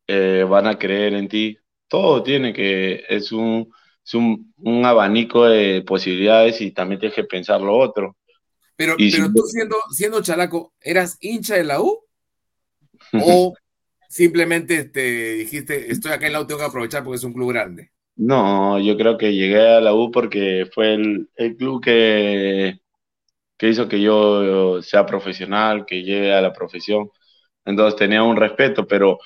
eh, 0.06 0.44
van 0.46 0.66
a 0.66 0.78
creer 0.78 1.14
en 1.14 1.28
ti. 1.28 1.56
Todo 1.88 2.22
tiene 2.22 2.52
que, 2.52 3.04
es 3.08 3.32
un, 3.32 3.72
es 4.04 4.14
un, 4.14 4.52
un, 4.58 4.84
abanico 4.84 5.46
de 5.46 5.82
posibilidades 5.86 6.60
y 6.60 6.72
también 6.72 7.00
tienes 7.00 7.16
que 7.16 7.24
pensar 7.24 7.60
lo 7.60 7.74
otro. 7.74 8.16
Pero, 8.76 8.96
pero 8.98 9.32
tú 9.32 9.42
siendo, 9.46 9.76
siendo 9.90 10.20
chalaco, 10.20 10.74
¿eras 10.80 11.16
hincha 11.20 11.54
de 11.54 11.64
la 11.64 11.80
U? 11.80 12.04
¿O 13.12 13.54
simplemente 14.10 14.84
te 14.84 15.34
dijiste, 15.34 15.90
estoy 15.90 16.12
acá 16.12 16.26
en 16.26 16.34
la 16.34 16.40
U, 16.42 16.46
tengo 16.46 16.60
que 16.60 16.66
aprovechar 16.66 17.02
porque 17.02 17.16
es 17.16 17.24
un 17.24 17.32
club 17.32 17.50
grande? 17.50 17.93
No, 18.16 18.78
yo 18.78 18.96
creo 18.96 19.18
que 19.18 19.34
llegué 19.34 19.58
a 19.76 19.80
la 19.80 19.92
U 19.94 20.10
porque 20.12 20.66
fue 20.72 20.94
el, 20.94 21.28
club 21.58 21.82
que, 21.82 22.78
que 23.58 23.68
hizo 23.68 23.88
que 23.88 24.00
yo 24.02 24.82
sea 24.82 25.06
profesional, 25.06 25.86
que 25.86 26.02
llegue 26.02 26.32
a 26.34 26.42
la 26.42 26.52
profesión. 26.52 27.10
Entonces 27.64 27.98
tenía 27.98 28.22
un 28.24 28.36
respeto, 28.36 28.86
pero, 28.86 29.18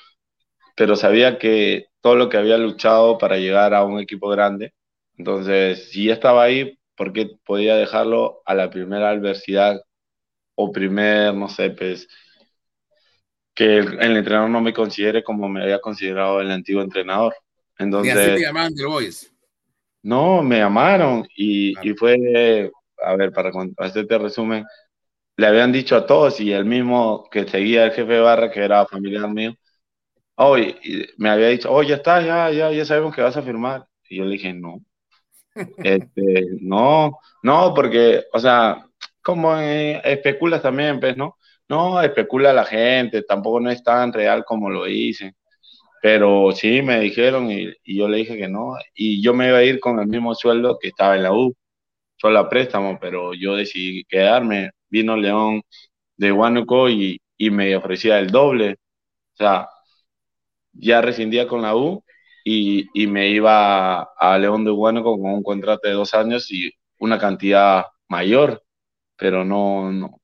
pero 0.75 0.95
sabía 0.95 1.39
que 1.39 1.87
todo 2.01 2.15
lo 2.15 2.29
que 2.29 2.37
había 2.37 2.57
luchado 2.57 3.17
para 3.19 3.37
llegar 3.37 3.73
a 3.75 3.83
un 3.85 3.99
equipo 3.99 4.29
grande, 4.29 4.73
entonces 5.17 5.89
si 5.91 6.07
ya 6.07 6.13
estaba 6.13 6.43
ahí, 6.43 6.77
¿por 6.95 7.13
qué 7.13 7.31
podía 7.45 7.75
dejarlo 7.77 8.41
a 8.45 8.55
la 8.55 8.69
primera 8.71 9.09
adversidad 9.11 9.81
o 10.55 10.71
primer, 10.71 11.33
no 11.35 11.49
sé, 11.49 11.71
pues, 11.71 12.07
que 13.53 13.77
el, 13.77 14.01
el 14.01 14.17
entrenador 14.17 14.49
no 14.49 14.59
me 14.61 14.73
considere 14.73 15.23
como 15.23 15.47
me 15.49 15.61
había 15.61 15.79
considerado 15.79 16.41
el 16.41 16.49
antiguo 16.51 16.81
entrenador? 16.81 17.35
Entonces, 17.79 18.13
¿Y 18.13 18.17
así 18.17 18.31
te 18.35 18.41
llamaban 18.41 18.75
The 18.75 18.85
Boys? 18.85 19.33
No, 20.03 20.43
me 20.43 20.59
llamaron 20.59 21.27
y, 21.35 21.73
y 21.87 21.93
fue, 21.93 22.71
a 23.03 23.15
ver, 23.15 23.31
para 23.31 23.51
hacerte 23.77 24.17
resumen, 24.17 24.65
le 25.37 25.47
habían 25.47 25.71
dicho 25.71 25.95
a 25.95 26.05
todos 26.05 26.39
y 26.41 26.51
el 26.51 26.65
mismo 26.65 27.27
que 27.31 27.47
seguía 27.47 27.85
el 27.85 27.91
jefe 27.91 28.13
de 28.13 28.19
barra, 28.19 28.51
que 28.51 28.59
era 28.59 28.85
familiar 28.85 29.27
mío, 29.29 29.53
hoy 30.35 30.77
me 31.17 31.29
había 31.29 31.47
dicho, 31.47 31.71
oh, 31.71 31.83
ya 31.83 31.95
está, 31.95 32.21
ya, 32.21 32.51
ya, 32.51 32.71
ya 32.71 32.85
sabemos 32.85 33.15
que 33.15 33.21
vas 33.21 33.37
a 33.37 33.41
firmar. 33.41 33.85
Y 34.09 34.17
yo 34.17 34.25
le 34.25 34.31
dije, 34.31 34.53
no. 34.53 34.83
Este, 35.83 36.45
no, 36.61 37.19
no, 37.43 37.73
porque, 37.73 38.23
o 38.33 38.39
sea, 38.39 38.85
como 39.21 39.55
especulas 39.57 40.61
también, 40.61 40.99
pues, 40.99 41.17
¿no? 41.17 41.37
No, 41.67 42.01
especula 42.01 42.53
la 42.53 42.65
gente, 42.65 43.23
tampoco 43.23 43.59
no 43.59 43.69
es 43.69 43.83
tan 43.83 44.11
real 44.13 44.43
como 44.45 44.69
lo 44.69 44.85
dicen. 44.85 45.35
Pero 46.01 46.51
sí, 46.53 46.81
me 46.81 46.99
dijeron 47.01 47.51
y, 47.51 47.73
yo 47.85 48.07
le 48.07 48.17
dije 48.17 48.37
que 48.37 48.47
no. 48.47 48.75
Y 48.95 49.21
yo 49.21 49.33
me 49.33 49.49
iba 49.49 49.57
a 49.59 49.63
ir 49.63 49.79
con 49.79 49.99
el 49.99 50.07
mismo 50.07 50.33
sueldo 50.35 50.77
que 50.81 50.89
estaba 50.89 51.15
en 51.15 51.23
la 51.23 51.33
U, 51.33 51.55
solo 52.17 52.39
a 52.39 52.49
préstamo, 52.49 52.99
pero 53.01 53.33
yo 53.33 53.55
decidí 53.55 54.05
quedarme. 54.05 54.71
Vino 54.89 55.17
León 55.17 55.61
de 56.17 56.31
Huánuco 56.31 56.89
y, 56.89 57.21
y 57.37 57.51
me 57.51 57.75
ofrecía 57.75 58.19
el 58.19 58.29
doble. 58.31 58.73
O 59.33 59.37
sea, 59.37 59.69
ya 60.73 61.01
rescindía 61.01 61.47
con 61.47 61.61
la 61.61 61.75
U 61.75 62.03
y, 62.43 62.87
y 62.93 63.07
me 63.07 63.29
iba 63.29 64.03
a, 64.17 64.37
León 64.39 64.65
de 64.65 64.71
Huánuco 64.71 65.19
con 65.19 65.31
un 65.31 65.43
contrato 65.43 65.87
de 65.87 65.93
dos 65.93 66.13
años 66.13 66.51
y 66.51 66.71
una 66.99 67.19
cantidad 67.19 67.85
mayor, 68.07 68.63
pero 69.17 69.45
no, 69.45 69.91
no. 69.91 70.21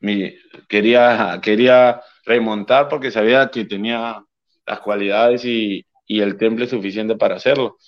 Mi, 0.00 0.34
quería, 0.68 1.40
quería 1.42 2.02
remontar 2.24 2.88
porque 2.88 3.10
sabía 3.10 3.50
que 3.50 3.64
tenía 3.64 4.25
las 4.66 4.80
cualidades 4.80 5.44
y, 5.44 5.86
y 6.06 6.20
el 6.20 6.36
temple 6.36 6.66
suficiente 6.66 7.16
para 7.16 7.36
hacerlo. 7.36 7.78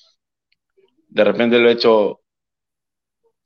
De 1.08 1.24
repente 1.24 1.58
lo 1.58 1.68
he 1.68 1.72
hecho 1.72 2.20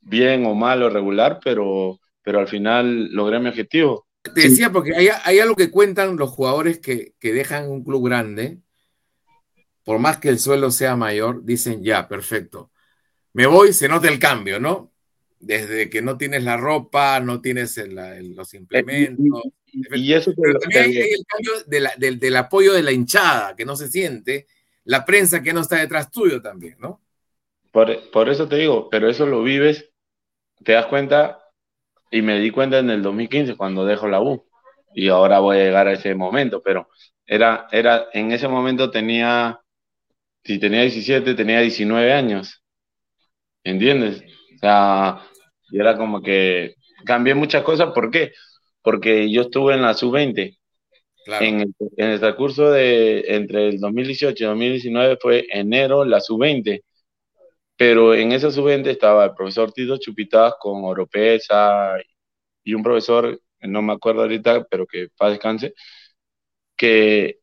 bien 0.01 0.45
o 0.45 0.53
mal 0.53 0.83
o 0.83 0.89
regular, 0.89 1.39
pero, 1.43 1.99
pero 2.21 2.39
al 2.39 2.47
final 2.47 3.11
logré 3.11 3.39
mi 3.39 3.49
objetivo. 3.49 4.07
Te 4.21 4.41
decía, 4.41 4.71
porque 4.71 4.95
hay, 4.95 5.09
hay, 5.23 5.39
algo 5.39 5.55
que 5.55 5.69
cuentan 5.69 6.15
los 6.15 6.29
jugadores 6.29 6.79
que, 6.79 7.13
que, 7.19 7.33
dejan 7.33 7.69
un 7.69 7.83
club 7.83 8.05
grande, 8.05 8.59
por 9.83 9.99
más 9.99 10.17
que 10.17 10.29
el 10.29 10.39
suelo 10.39 10.71
sea 10.71 10.95
mayor, 10.95 11.43
dicen 11.43 11.83
ya, 11.83 12.07
perfecto. 12.07 12.71
Me 13.33 13.47
voy, 13.47 13.73
se 13.73 13.89
nota 13.89 14.07
el 14.07 14.19
cambio, 14.19 14.61
¿no? 14.61 14.92
Desde 15.45 15.89
que 15.89 16.01
no 16.01 16.17
tienes 16.17 16.43
la 16.43 16.57
ropa, 16.57 17.19
no 17.19 17.41
tienes 17.41 17.77
los 17.77 18.53
implementos. 18.53 19.43
Y, 19.65 20.13
eso 20.13 20.33
Pero 20.39 20.59
también 20.59 20.83
hay, 20.83 20.97
el 20.97 21.25
cambio 21.25 21.51
del, 21.65 22.35
apoyo 22.35 22.73
de 22.73 22.83
la 22.83 22.91
hinchada, 22.91 23.55
que 23.55 23.65
no 23.65 23.75
se 23.75 23.89
siente, 23.89 24.47
la 24.85 25.03
prensa 25.03 25.41
que 25.41 25.53
no 25.53 25.61
está 25.61 25.77
detrás 25.77 26.11
tuyo 26.11 26.41
también, 26.41 26.77
¿no? 26.79 27.03
por, 27.73 28.11
por 28.11 28.29
eso 28.29 28.47
te 28.47 28.57
digo, 28.57 28.87
pero 28.89 29.09
eso 29.09 29.25
lo 29.25 29.41
vives, 29.41 29.89
te 30.63 30.73
das 30.73 30.85
cuenta, 30.85 31.39
y 32.11 32.21
me 32.21 32.39
di 32.39 32.51
cuenta 32.51 32.77
en 32.77 32.91
el 32.91 33.01
2015 33.01 33.57
cuando 33.57 33.83
dejo 33.83 34.07
la 34.07 34.21
U, 34.21 34.45
y 34.93 35.09
ahora 35.09 35.39
voy 35.39 35.57
a 35.57 35.63
llegar 35.63 35.87
a 35.87 35.93
ese 35.93 36.13
momento, 36.13 36.61
pero 36.61 36.87
era, 37.25 37.67
era, 37.71 38.09
en 38.13 38.31
ese 38.31 38.47
momento 38.47 38.91
tenía, 38.91 39.59
si 40.43 40.59
tenía 40.59 40.81
17, 40.81 41.33
tenía 41.33 41.61
19 41.61 42.13
años, 42.13 42.63
¿entiendes? 43.63 44.23
O 44.55 44.59
sea, 44.59 45.21
y 45.73 45.79
era 45.79 45.97
como 45.97 46.21
que 46.21 46.75
cambié 47.05 47.33
muchas 47.33 47.63
cosas, 47.63 47.93
¿por 47.93 48.11
qué? 48.11 48.31
Porque 48.83 49.31
yo 49.31 49.41
estuve 49.41 49.73
en 49.73 49.81
la 49.81 49.95
sub-20, 49.95 50.57
en, 51.25 51.61
el, 51.61 51.75
en 51.97 52.09
el 52.11 52.19
transcurso 52.19 52.71
de 52.71 53.25
entre 53.35 53.69
el 53.69 53.79
2018 53.79 54.43
y 54.43 54.47
2019 54.47 55.17
fue 55.19 55.47
enero 55.49 56.05
la 56.05 56.21
sub-20, 56.21 56.83
pero 57.75 58.13
en 58.13 58.33
esa 58.33 58.51
sub-20 58.51 58.87
estaba 58.87 59.25
el 59.25 59.33
profesor 59.33 59.71
Tito 59.73 59.97
Chupitas 59.97 60.53
con 60.59 60.83
Oropesa 60.85 61.95
y 62.63 62.75
un 62.75 62.83
profesor, 62.83 63.41
no 63.61 63.81
me 63.81 63.93
acuerdo 63.93 64.21
ahorita, 64.21 64.65
pero 64.69 64.85
que 64.85 65.07
paz 65.17 65.31
descanse, 65.31 65.73
que, 66.77 67.39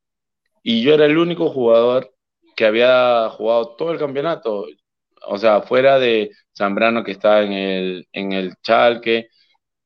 y 0.63 0.83
yo 0.83 0.95
era 0.95 1.07
el 1.07 1.19
único 1.19 1.51
jugador 1.51 2.15
que 2.57 2.65
había 2.67 3.29
jugado 3.31 3.77
todo 3.77 3.93
el 3.93 3.99
campeonato, 3.99 4.67
o 5.27 5.39
sea, 5.39 5.63
fuera 5.63 5.99
de 5.99 6.31
Zambrano 6.61 7.05
que 7.05 7.13
está 7.13 7.43
en 7.43 7.53
el, 7.53 8.09
en 8.13 8.33
el 8.33 8.55
Chalque, 8.63 9.29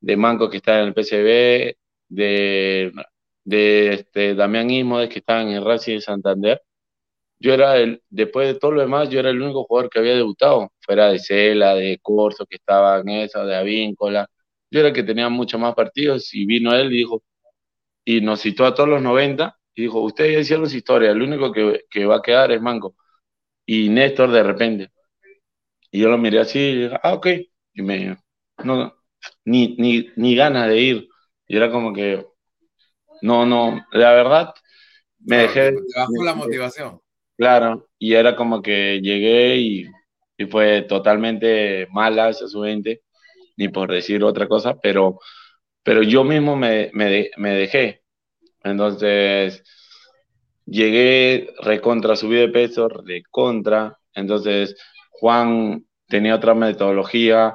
de 0.01 0.17
Manco 0.17 0.51
que 0.51 0.59
está 0.59 0.81
en 0.81 0.89
el 0.89 0.95
PCB, 0.95 1.77
de 2.09 2.93
de 3.45 3.95
este, 3.95 4.35
Damián 4.35 4.71
Ismodes 4.71 5.09
que 5.11 5.21
estaba 5.21 5.43
en 5.43 5.51
el 5.51 5.65
Racing 5.65 5.97
de 5.97 6.01
Santander, 6.01 6.63
yo 7.39 7.55
era 7.55 7.77
el, 7.79 8.03
después 8.11 8.49
de 8.49 8.55
todo 8.59 8.73
lo 8.73 8.83
demás, 8.83 9.11
yo 9.11 9.21
era 9.21 9.31
el 9.31 9.43
único 9.43 9.65
jugador 9.65 9.91
que 9.91 9.99
había 9.99 10.15
debutado, 10.15 10.73
fuera 10.81 11.09
de 11.11 11.19
Cela, 11.19 11.75
de 11.75 11.99
Corso, 12.03 12.47
que 12.47 12.57
estaba 12.57 13.01
en 13.01 13.09
esa, 13.11 13.45
de 13.45 13.57
Avíncola. 13.57 14.29
Yo 14.71 14.81
era 14.81 14.89
el 14.89 14.95
que 14.95 15.03
tenía 15.03 15.29
muchos 15.29 15.61
más 15.61 15.75
partidos 15.75 16.33
y 16.35 16.47
vino 16.47 16.75
él 16.75 16.93
y 16.93 16.99
dijo, 16.99 17.23
y 18.05 18.21
nos 18.21 18.43
citó 18.43 18.67
a 18.67 18.75
todos 18.75 18.89
los 18.89 19.03
90 19.03 19.57
y 19.75 19.83
dijo, 19.83 20.01
ustedes 20.03 20.35
ya 20.35 20.41
hicieron 20.41 20.71
su 20.71 20.77
historia, 20.77 21.11
el 21.11 21.23
único 21.23 21.53
que, 21.53 21.85
que, 21.91 22.07
va 22.07 22.17
a 22.17 22.23
quedar 22.23 22.53
es 22.53 22.61
Manco. 22.63 22.97
Y 23.67 23.89
Néstor 23.91 24.31
de 24.33 24.43
repente. 24.43 24.91
Y 25.95 26.01
yo 26.01 26.09
lo 26.09 26.19
miré 26.19 26.41
así 26.41 26.59
y 26.59 26.83
dije, 26.83 26.99
ah, 27.05 27.15
ok. 27.15 27.29
Y 27.73 27.83
me, 27.83 28.19
no, 28.65 28.93
ni, 29.45 29.77
ni, 29.77 30.09
ni 30.17 30.35
ganas 30.35 30.67
de 30.69 30.81
ir. 30.81 31.09
Y 31.47 31.57
era 31.57 31.71
como 31.71 31.93
que, 31.93 32.27
no, 33.23 33.47
no, 33.47 33.87
la 33.93 34.11
verdad, 34.11 34.55
me 35.21 35.37
dejé. 35.37 35.71
Te 35.71 36.01
bajó 36.01 36.25
la 36.25 36.35
motivación. 36.35 37.01
Claro, 37.37 37.89
y 37.97 38.15
era 38.15 38.35
como 38.35 38.61
que 38.61 39.01
llegué 39.03 39.57
y, 39.59 39.85
fue 40.51 40.83
totalmente 40.83 41.87
mala 41.93 42.31
esa 42.31 42.49
su 42.49 42.65
ni 42.65 43.69
por 43.69 43.93
decir 43.93 44.25
otra 44.25 44.49
cosa, 44.49 44.77
pero, 44.81 45.21
pero 45.85 46.03
yo 46.03 46.25
mismo 46.25 46.57
me, 46.57 46.91
dejé. 46.91 48.03
Entonces, 48.65 49.63
llegué 50.67 51.55
recontra, 51.61 52.17
subí 52.17 52.35
de 52.35 52.49
peso, 52.49 52.89
recontra. 52.89 53.97
Entonces, 54.13 54.75
Juan 55.25 55.87
tenía 56.07 56.35
otra 56.35 56.53
metodología, 56.53 57.55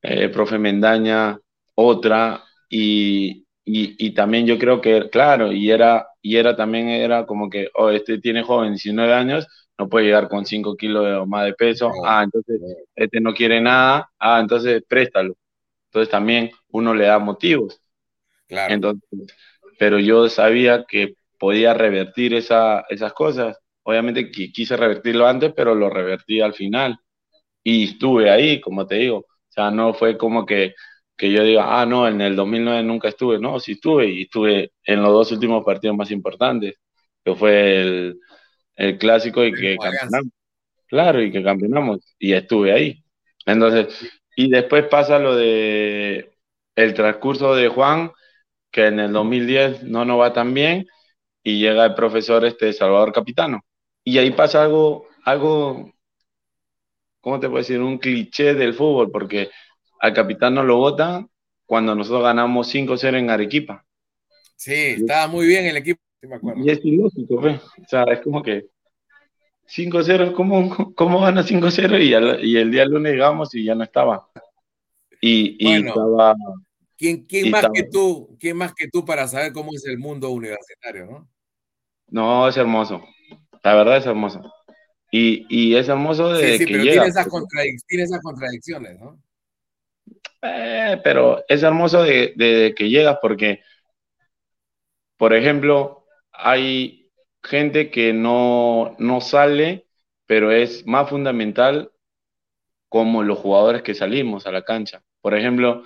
el 0.00 0.22
eh, 0.22 0.28
profe 0.30 0.58
Mendaña 0.58 1.38
otra, 1.74 2.42
y, 2.70 3.44
y, 3.66 4.06
y, 4.06 4.14
también 4.14 4.46
yo 4.46 4.58
creo 4.58 4.80
que, 4.80 5.10
claro, 5.10 5.52
y 5.52 5.70
era, 5.70 6.06
y 6.22 6.36
era 6.36 6.56
también, 6.56 6.88
era 6.88 7.26
como 7.26 7.50
que, 7.50 7.68
oh, 7.74 7.90
este 7.90 8.18
tiene 8.18 8.42
joven, 8.42 8.72
19 8.72 9.12
años, 9.12 9.46
no 9.76 9.90
puede 9.90 10.06
llegar 10.06 10.26
con 10.30 10.46
5 10.46 10.74
kilos 10.74 11.06
o 11.20 11.26
más 11.26 11.44
de 11.44 11.52
peso, 11.52 11.92
ah, 12.02 12.22
entonces 12.24 12.58
este 12.96 13.20
no 13.20 13.34
quiere 13.34 13.60
nada, 13.60 14.10
ah, 14.18 14.40
entonces 14.40 14.82
préstalo. 14.88 15.36
Entonces 15.88 16.10
también 16.10 16.50
uno 16.70 16.94
le 16.94 17.04
da 17.04 17.18
motivos. 17.18 17.78
Claro. 18.46 18.72
Entonces, 18.72 19.06
pero 19.78 19.98
yo 19.98 20.30
sabía 20.30 20.86
que 20.88 21.16
podía 21.38 21.74
revertir 21.74 22.32
esa, 22.32 22.86
esas 22.88 23.12
cosas. 23.12 23.58
Obviamente 23.84 24.30
quise 24.30 24.76
revertirlo 24.76 25.26
antes, 25.26 25.52
pero 25.56 25.74
lo 25.74 25.90
revertí 25.90 26.40
al 26.40 26.54
final. 26.54 26.98
Y 27.64 27.84
estuve 27.84 28.30
ahí, 28.30 28.60
como 28.60 28.86
te 28.86 28.96
digo. 28.96 29.18
O 29.18 29.26
sea, 29.48 29.70
no 29.70 29.94
fue 29.94 30.18
como 30.18 30.46
que 30.46 30.74
que 31.22 31.30
yo 31.30 31.44
diga, 31.44 31.80
ah, 31.80 31.86
no, 31.86 32.08
en 32.08 32.20
el 32.20 32.34
2009 32.34 32.82
nunca 32.82 33.08
estuve. 33.08 33.38
No, 33.38 33.60
sí 33.60 33.72
estuve 33.72 34.08
y 34.08 34.22
estuve 34.22 34.72
en 34.84 35.02
los 35.02 35.12
dos 35.12 35.30
últimos 35.30 35.64
partidos 35.64 35.96
más 35.96 36.10
importantes, 36.10 36.74
que 37.24 37.34
fue 37.36 37.80
el, 37.80 38.18
el 38.74 38.98
clásico 38.98 39.44
y 39.44 39.52
que 39.52 39.76
campeonamos. 39.76 40.32
Claro, 40.88 41.22
y 41.22 41.30
que 41.30 41.42
campeonamos 41.44 42.00
y 42.18 42.32
estuve 42.32 42.72
ahí. 42.72 43.04
Entonces, 43.46 44.10
y 44.36 44.50
después 44.50 44.86
pasa 44.88 45.20
lo 45.20 45.36
de 45.36 46.32
el 46.74 46.94
transcurso 46.94 47.54
de 47.54 47.68
Juan, 47.68 48.10
que 48.72 48.86
en 48.86 48.98
el 48.98 49.12
2010 49.12 49.84
no 49.84 50.04
nos 50.04 50.20
va 50.20 50.32
tan 50.32 50.52
bien 50.54 50.88
y 51.44 51.60
llega 51.60 51.86
el 51.86 51.94
profesor 51.94 52.44
este 52.44 52.72
Salvador 52.72 53.12
Capitano. 53.12 53.60
Y 54.04 54.18
ahí 54.18 54.30
pasa 54.32 54.62
algo, 54.62 55.06
algo, 55.24 55.92
¿cómo 57.20 57.38
te 57.40 57.48
puedo 57.48 57.58
decir? 57.58 57.80
Un 57.80 57.98
cliché 57.98 58.54
del 58.54 58.74
fútbol, 58.74 59.10
porque 59.10 59.50
al 60.00 60.12
capitán 60.12 60.54
no 60.54 60.64
lo 60.64 60.76
votan 60.78 61.28
cuando 61.64 61.94
nosotros 61.94 62.22
ganamos 62.24 62.72
5-0 62.74 63.18
en 63.18 63.30
Arequipa. 63.30 63.84
Sí, 64.56 64.72
estaba 64.72 65.26
muy 65.28 65.46
bien 65.46 65.66
el 65.66 65.76
equipo, 65.76 66.00
me 66.22 66.36
acuerdo. 66.36 66.64
Y 66.64 66.70
es 66.70 66.84
ilógico, 66.84 67.40
¿ves? 67.40 67.60
O 67.62 67.88
sea, 67.88 68.04
es 68.04 68.20
como 68.20 68.42
que 68.42 68.66
5-0, 69.68 70.34
¿cómo, 70.34 70.94
¿cómo 70.94 71.20
gana 71.20 71.42
5-0? 71.42 71.98
Y, 72.00 72.46
y, 72.46 72.56
el 72.56 72.70
día 72.70 72.84
lunes 72.84 73.12
llegamos 73.12 73.54
y 73.54 73.64
ya 73.64 73.74
no 73.74 73.84
estaba. 73.84 74.28
Y, 75.20 75.56
y 75.58 75.86
estaba... 75.86 76.34
¿Quién, 76.96 77.24
quién 77.24 77.50
más 77.50 77.68
que 77.72 77.84
tú, 77.84 78.36
¿Quién 78.38 78.56
más 78.56 78.74
que 78.74 78.88
tú 78.88 79.04
para 79.04 79.26
saber 79.26 79.52
cómo 79.52 79.70
es 79.74 79.84
el 79.86 79.98
mundo 79.98 80.30
universitario, 80.30 81.06
no? 81.06 81.28
No, 82.08 82.46
es 82.46 82.56
hermoso. 82.56 83.02
La 83.62 83.74
verdad 83.74 83.98
es 83.98 84.06
hermoso. 84.06 84.52
Y, 85.10 85.46
y 85.48 85.76
es 85.76 85.88
hermoso 85.88 86.32
de 86.32 86.52
sí, 86.52 86.58
sí, 86.58 86.66
que 86.66 86.72
pero 86.72 86.84
llega. 86.84 87.02
Tiene 87.02 87.08
esas, 87.08 87.28
tiene 87.86 88.04
esas 88.04 88.20
contradicciones, 88.22 88.98
¿no? 88.98 89.22
Eh, 90.42 91.00
pero 91.04 91.44
es 91.48 91.62
hermoso 91.62 92.02
de, 92.02 92.74
que 92.76 92.88
llegas 92.88 93.18
porque, 93.22 93.62
por 95.16 95.34
ejemplo, 95.34 96.06
hay 96.32 97.10
gente 97.42 97.90
que 97.90 98.12
no, 98.12 98.96
no 98.98 99.20
sale, 99.20 99.86
pero 100.26 100.50
es 100.50 100.84
más 100.86 101.08
fundamental 101.08 101.92
como 102.88 103.22
los 103.22 103.38
jugadores 103.38 103.82
que 103.82 103.94
salimos 103.94 104.46
a 104.46 104.52
la 104.52 104.62
cancha. 104.62 105.02
Por 105.20 105.34
ejemplo, 105.36 105.84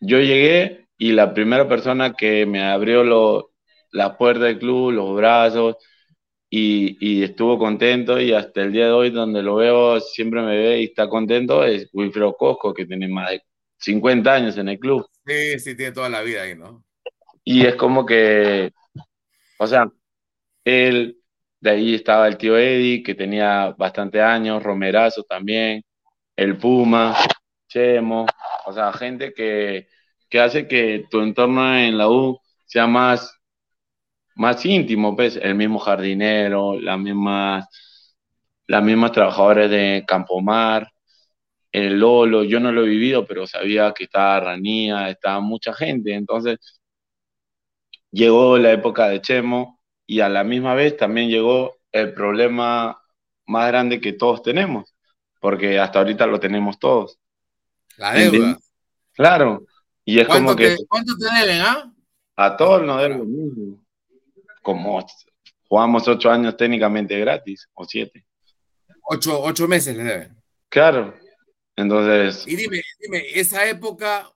yo 0.00 0.20
llegué 0.20 0.88
y 0.96 1.12
la 1.12 1.34
primera 1.34 1.68
persona 1.68 2.14
que 2.14 2.46
me 2.46 2.62
abrió 2.62 3.02
lo, 3.02 3.52
la 3.90 4.16
puerta 4.16 4.44
del 4.44 4.58
club, 4.58 4.92
los 4.92 5.16
brazos, 5.16 5.76
y, 6.50 7.22
estuvo 7.22 7.58
contento 7.58 8.20
y 8.20 8.32
hasta 8.32 8.62
el 8.62 8.72
día 8.72 8.86
de 8.86 8.92
hoy 8.92 9.10
donde 9.10 9.42
lo 9.42 9.56
veo 9.56 10.00
siempre 10.00 10.40
me 10.40 10.56
ve 10.56 10.80
y 10.80 10.84
está 10.84 11.08
contento 11.08 11.64
es 11.64 11.88
Wilfredo 11.92 12.36
Cosco 12.36 12.72
que 12.72 12.86
tiene 12.86 13.08
más 13.08 13.30
de 13.30 13.42
50 13.78 14.32
años 14.32 14.56
en 14.58 14.68
el 14.70 14.78
club. 14.78 15.06
Sí, 15.26 15.58
sí, 15.58 15.76
tiene 15.76 15.92
toda 15.92 16.08
la 16.08 16.22
vida 16.22 16.42
ahí, 16.42 16.56
¿no? 16.56 16.84
Y 17.44 17.66
es 17.66 17.76
como 17.76 18.04
que, 18.04 18.72
o 19.58 19.66
sea, 19.66 19.90
él, 20.64 21.18
de 21.60 21.70
ahí 21.70 21.94
estaba 21.94 22.28
el 22.28 22.36
tío 22.36 22.58
Eddie 22.58 23.02
que 23.02 23.14
tenía 23.14 23.74
bastante 23.78 24.20
años, 24.20 24.62
Romerazo 24.62 25.22
también, 25.24 25.82
el 26.36 26.56
Puma, 26.56 27.16
Chemo, 27.68 28.26
o 28.66 28.72
sea, 28.72 28.92
gente 28.92 29.32
que, 29.32 29.88
que 30.28 30.40
hace 30.40 30.66
que 30.66 31.06
tu 31.10 31.20
entorno 31.20 31.76
en 31.76 31.96
la 31.96 32.08
U 32.08 32.40
sea 32.64 32.86
más 32.86 33.37
más 34.38 34.64
íntimo, 34.64 35.16
pues, 35.16 35.36
el 35.36 35.56
mismo 35.56 35.80
jardinero, 35.80 36.78
las 36.78 36.98
mismas, 36.98 37.66
las 38.68 38.82
mismas 38.84 39.10
trabajadoras 39.10 39.68
de 39.68 40.04
Campomar, 40.06 40.92
el 41.72 41.98
Lolo, 41.98 42.44
yo 42.44 42.60
no 42.60 42.70
lo 42.70 42.84
he 42.84 42.88
vivido, 42.88 43.26
pero 43.26 43.48
sabía 43.48 43.92
que 43.92 44.04
estaba 44.04 44.38
Ranía, 44.38 45.10
estaba 45.10 45.40
mucha 45.40 45.74
gente, 45.74 46.14
entonces 46.14 46.58
llegó 48.12 48.58
la 48.58 48.70
época 48.70 49.08
de 49.08 49.20
Chemo 49.20 49.80
y 50.06 50.20
a 50.20 50.28
la 50.28 50.44
misma 50.44 50.74
vez 50.74 50.96
también 50.96 51.28
llegó 51.28 51.76
el 51.90 52.14
problema 52.14 52.96
más 53.44 53.68
grande 53.68 54.00
que 54.00 54.12
todos 54.12 54.42
tenemos, 54.42 54.94
porque 55.40 55.80
hasta 55.80 55.98
ahorita 55.98 56.28
lo 56.28 56.38
tenemos 56.38 56.78
todos. 56.78 57.18
La 57.96 58.12
deuda. 58.12 58.56
Claro, 59.14 59.64
y 60.04 60.20
es 60.20 60.28
como 60.28 60.54
que... 60.54 60.76
¿Cuánto 60.86 61.16
te 61.16 61.26
deben, 61.40 61.60
ah? 61.60 61.92
A 62.36 62.56
todos 62.56 62.84
nos 62.84 63.02
deben 63.02 63.18
lo 63.18 63.24
mismo 63.24 63.87
como 64.62 65.04
jugamos 65.68 66.08
ocho 66.08 66.30
años 66.30 66.56
técnicamente 66.56 67.18
gratis, 67.18 67.68
o 67.74 67.84
siete. 67.84 68.24
Ocho, 69.02 69.40
ocho 69.42 69.66
meses 69.68 69.96
le 69.96 70.04
deben. 70.04 70.36
Claro, 70.68 71.14
entonces... 71.76 72.46
Y 72.46 72.56
dime, 72.56 72.82
dime, 73.00 73.22
esa 73.34 73.66
época, 73.68 74.30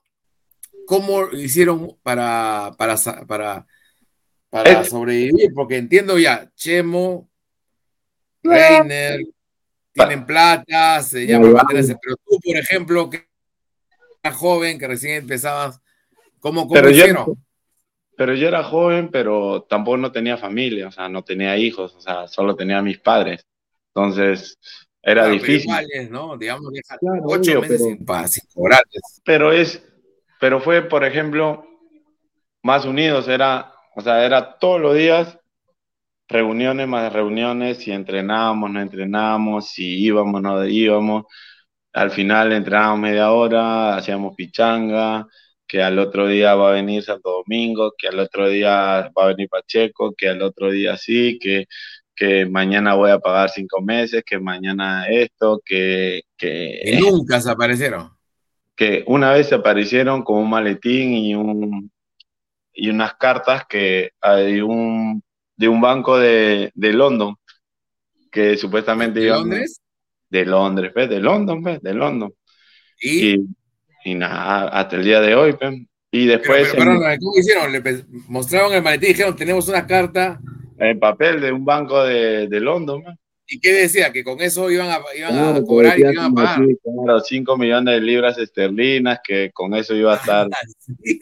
¿cómo 0.87 1.29
hicieron 1.33 1.99
para, 2.03 2.75
para, 2.79 2.97
para, 3.27 3.67
para 4.49 4.85
sobrevivir? 4.85 5.53
Porque 5.55 5.77
entiendo 5.77 6.19
ya, 6.19 6.51
Chemo, 6.55 7.29
Reiner, 8.43 9.21
tienen 9.93 10.25
plata, 10.27 11.03
se 11.03 11.27
llaman 11.27 11.53
mantenerse. 11.53 11.97
Pero 12.01 12.17
tú, 12.17 12.39
por 12.43 12.57
ejemplo, 12.57 13.11
que 13.11 13.27
eras 14.23 14.37
joven, 14.37 14.79
que 14.79 14.89
recién 14.89 15.17
empezabas, 15.17 15.81
¿cómo, 16.41 16.67
cómo 16.67 16.81
yo- 16.83 16.91
hicieron? 16.91 17.45
Pero 18.23 18.37
yo 18.37 18.47
era 18.47 18.63
joven, 18.63 19.09
pero 19.11 19.67
tampoco 19.69 19.97
no 19.97 20.13
tenía 20.13 20.37
familia, 20.37 20.87
o 20.87 20.93
sea, 20.93 21.09
no 21.09 21.25
tenía 21.25 21.57
hijos, 21.57 21.93
o 21.97 22.01
sea, 22.01 22.29
solo 22.29 22.55
tenía 22.55 22.79
a 22.79 22.83
mis 22.83 23.01
padres. 23.01 23.45
Entonces, 23.93 24.57
era 25.03 25.23
Claro, 25.23 25.33
difícil. 25.35 25.63
igual 25.63 25.87
es, 25.93 26.09
¿no? 26.09 26.39
Digamos, 26.39 26.71
Claro, 27.01 27.21
ocho 27.25 27.41
obvio, 27.41 27.61
meses 27.63 27.79
pero- 27.81 27.97
sin, 27.97 28.05
pa- 28.07 28.29
sin 28.29 28.45
cobrarles. 28.55 29.21
pero 29.25 29.51
es, 29.51 29.85
pero 30.39 30.61
fue, 30.61 30.83
por 30.83 31.05
ejemplo, 31.05 31.67
más 32.63 32.85
unidos, 32.85 33.27
era, 33.27 33.73
o 33.97 34.01
sea, 34.01 34.25
era 34.25 34.57
todos 34.61 34.81
los 34.81 34.95
días 34.95 35.37
reuniones 36.29 36.87
más 36.87 37.13
reuniones, 37.13 37.79
si 37.79 37.91
entrenábamos, 37.91 38.71
no 38.71 38.81
entrenábamos, 38.81 39.69
si 39.71 39.99
íbamos, 40.01 40.41
no 40.41 40.65
íbamos, 40.65 41.25
al 41.93 42.13
final 42.13 42.53
entrenábamos 42.53 43.01
media 43.01 43.33
hora, 43.33 43.97
hacíamos 43.97 44.37
pichanga, 44.37 45.27
que 45.73 45.83
al 45.83 45.99
otro 45.99 46.29
día 46.29 46.55
va 46.55 46.71
a 46.71 46.75
venir 46.75 47.03
Santo 47.03 47.31
Domingo, 47.45 47.95
que 47.97 48.09
al 48.09 48.19
otro 48.21 48.49
día 48.51 49.11
va 49.17 49.25
a 49.25 49.29
venir 49.29 49.49
Pacheco, 49.49 50.15
que 50.15 50.29
al 50.29 50.43
otro 50.43 50.71
día 50.71 50.99
sí, 50.99 51.39
que, 51.41 51.67
que 52.15 52.45
mañana 52.47 52.95
voy 52.95 53.11
a 53.11 53.19
pagar 53.21 53.49
cinco 53.51 53.81
meses, 53.81 54.23
que 54.27 54.39
mañana 54.39 55.07
esto, 55.09 55.63
que, 55.65 56.23
que, 56.37 56.99
nunca 57.01 57.41
se 57.41 57.51
aparecieron. 57.51 58.11
que 58.77 59.05
una 59.07 59.33
vez 59.33 59.49
se 59.49 59.55
aparecieron 59.55 60.23
con 60.23 60.39
un 60.39 60.51
maletín 60.51 61.15
y 61.15 61.35
un 61.35 61.91
y 62.75 62.91
unas 62.91 63.15
cartas 63.15 63.65
que 63.69 64.11
hay 64.21 64.61
un 64.61 65.23
de 65.57 65.69
un 65.69 65.81
banco 65.81 66.19
de, 66.19 66.71
de 66.75 66.93
London 66.93 67.35
que 68.31 68.57
supuestamente 68.57 69.21
¿De 69.21 69.27
iban- 69.27 69.41
Londres? 69.41 69.81
de 70.31 70.47
Londres 70.47 70.93
¿ves? 70.95 71.09
de 71.11 71.21
London 71.21 71.63
¿ves? 71.63 71.83
de 71.83 71.95
London 71.95 72.33
Y, 73.01 73.35
y, 73.35 73.47
y 74.05 74.15
nada 74.15 74.69
hasta 74.69 74.97
el 74.97 75.05
día 75.05 75.21
de 75.21 75.35
hoy 75.35 75.53
¿ves? 75.61 75.81
y 76.11 76.27
después 76.27 76.69
pero, 76.77 76.93
en- 77.11 77.19
¿cómo 77.21 77.39
hicieron? 77.39 77.73
Le 77.73 77.81
pe- 77.81 78.05
mostraron 78.29 78.73
el 78.75 78.83
maletín 78.83 79.11
y 79.11 79.13
dijeron, 79.13 79.37
tenemos 79.37 79.69
una 79.69 79.87
carta. 79.87 80.41
el 80.79 80.99
papel 80.99 81.41
de 81.41 81.53
un 81.53 81.65
banco 81.65 82.03
de, 82.05 82.49
de 82.49 82.61
London 82.61 83.03
¿ves? 83.05 83.15
¿Y 83.49 83.61
qué 83.61 83.73
decía? 83.73 84.11
Que 84.13 84.25
con 84.25 84.41
eso 84.41 84.71
iban 84.71 84.89
a, 84.91 84.99
iban 85.17 85.57
a 85.57 85.63
cobrar 85.63 85.99
y 85.99 86.03
iban 86.03 86.19
a 86.19 86.31
pagar. 86.31 86.63
así, 86.63 86.79
claro, 86.83 87.21
5 87.21 87.57
millones 87.59 87.95
de 87.95 88.01
libras 88.01 88.39
esterlinas 88.39 89.21
que 89.23 89.51
con 89.53 89.75
eso 89.75 89.95
iba 89.95 90.15
a 90.15 90.17
estar 90.17 90.49
Sí, 91.05 91.21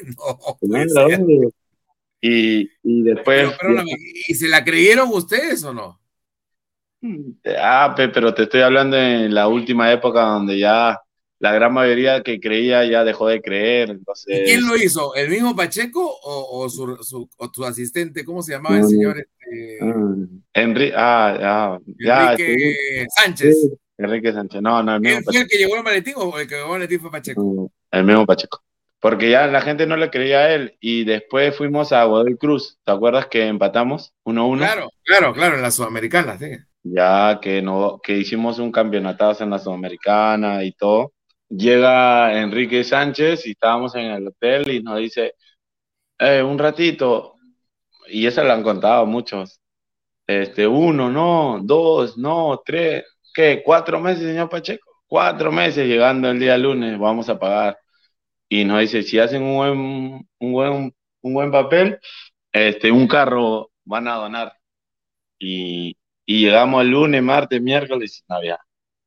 no, 0.60 1.50
y, 2.20 2.70
y 2.82 3.02
después 3.02 3.50
Pero, 3.60 3.82
¿y 4.28 4.34
se 4.34 4.46
la 4.48 4.62
creyeron 4.62 5.08
ustedes 5.12 5.64
o 5.64 5.72
no? 5.74 5.98
Ah, 7.58 7.94
pe- 7.96 8.10
pero 8.10 8.34
te 8.34 8.42
estoy 8.42 8.60
hablando 8.60 8.96
en 8.96 9.34
la 9.34 9.48
última 9.48 9.90
época 9.90 10.20
donde 10.20 10.58
ya 10.58 11.00
la 11.40 11.52
gran 11.52 11.72
mayoría 11.72 12.22
que 12.22 12.38
creía 12.38 12.84
ya 12.84 13.02
dejó 13.02 13.26
de 13.26 13.40
creer. 13.42 13.88
¿Y 13.88 13.92
Entonces, 13.92 14.42
quién 14.44 14.66
lo 14.68 14.76
hizo? 14.76 15.14
¿El 15.14 15.28
mismo 15.30 15.56
Pacheco 15.56 16.00
o, 16.22 16.60
o 16.60 16.68
su, 16.70 16.96
su- 17.02 17.28
o 17.38 17.50
tu 17.50 17.64
asistente? 17.64 18.24
¿Cómo 18.24 18.42
se 18.42 18.52
llamaba 18.52 18.76
el 18.76 18.82
no. 18.82 18.88
señor? 18.88 19.18
Este, 19.18 19.78
Ah, 19.82 20.14
Enri- 20.54 20.92
ah, 20.94 21.78
ya, 21.98 22.32
Enrique 22.34 23.06
Sánchez. 23.16 23.60
sí, 23.62 23.68
Enrique 23.98 24.32
Sánchez. 24.32 24.62
No, 24.62 24.80
no, 24.82 24.94
el 24.94 25.00
mismo 25.00 25.18
¿Él 25.18 25.24
fue 25.24 25.38
el 25.40 25.48
que 25.48 25.56
llevó 25.58 25.76
el 25.76 25.82
maletín 25.82 26.14
o 26.16 26.38
el 26.38 26.46
que 26.46 26.54
llevó 26.56 26.74
el 26.74 26.78
maletín 26.80 27.00
fue 27.00 27.10
Pacheco? 27.10 27.42
Pacheco. 27.42 27.72
El 27.90 28.04
mismo 28.04 28.26
Pacheco. 28.26 28.62
Porque 29.00 29.30
ya 29.30 29.46
la 29.46 29.62
gente 29.62 29.86
no 29.86 29.96
le 29.96 30.10
creía 30.10 30.40
a 30.40 30.54
él. 30.54 30.76
Y 30.78 31.04
después 31.04 31.56
fuimos 31.56 31.90
a 31.92 32.04
Godoy 32.04 32.36
Cruz. 32.36 32.78
¿Te 32.84 32.92
acuerdas 32.92 33.26
que 33.28 33.46
empatamos 33.46 34.12
1-1? 34.24 34.58
Claro, 34.58 34.90
claro, 35.02 35.32
claro, 35.32 35.56
en 35.56 35.62
la 35.62 35.70
Sudamericana, 35.70 36.36
sí. 36.38 36.50
ya 36.82 37.38
que 37.40 37.62
no, 37.62 37.98
que 38.02 38.18
hicimos 38.18 38.58
un 38.58 38.70
campeonatazo 38.70 39.42
en 39.44 39.50
la 39.50 39.58
Sudamericana 39.58 40.62
y 40.64 40.72
todo. 40.72 41.12
Llega 41.50 42.40
Enrique 42.40 42.84
Sánchez 42.84 43.46
y 43.46 43.50
estábamos 43.52 43.94
en 43.96 44.06
el 44.06 44.28
hotel 44.28 44.70
y 44.70 44.82
nos 44.82 44.98
dice, 44.98 45.34
"Eh, 46.18 46.42
un 46.42 46.58
ratito, 46.58 47.36
y 48.08 48.26
eso 48.26 48.44
lo 48.44 48.52
han 48.52 48.62
contado 48.64 49.06
muchos, 49.06 49.60
este, 50.26 50.66
uno, 50.66 51.10
no, 51.10 51.60
dos, 51.62 52.18
no, 52.18 52.62
tres, 52.64 53.04
¿qué? 53.34 53.62
¿Cuatro 53.64 54.00
meses, 54.00 54.24
señor 54.24 54.48
Pacheco? 54.50 54.90
Cuatro 55.08 55.52
meses 55.52 55.86
llegando 55.88 56.30
el 56.30 56.40
día 56.40 56.58
lunes, 56.58 56.98
vamos 56.98 57.28
a 57.30 57.38
pagar. 57.38 57.78
Y 58.48 58.64
nos 58.64 58.80
dice, 58.80 59.02
si 59.04 59.18
hacen 59.18 59.42
un 59.42 59.56
buen, 59.56 60.28
un 60.40 60.52
buen, 60.52 60.94
un 61.22 61.34
buen 61.34 61.50
papel, 61.52 61.98
este, 62.52 62.90
un 62.92 63.08
carro 63.08 63.72
van 63.84 64.08
a 64.08 64.16
donar. 64.16 64.54
Y, 65.38 65.96
y 66.26 66.40
llegamos 66.42 66.82
el 66.82 66.90
lunes, 66.90 67.22
martes, 67.22 67.62
miércoles, 67.62 68.24
no 68.28 68.36
había. 68.36 68.58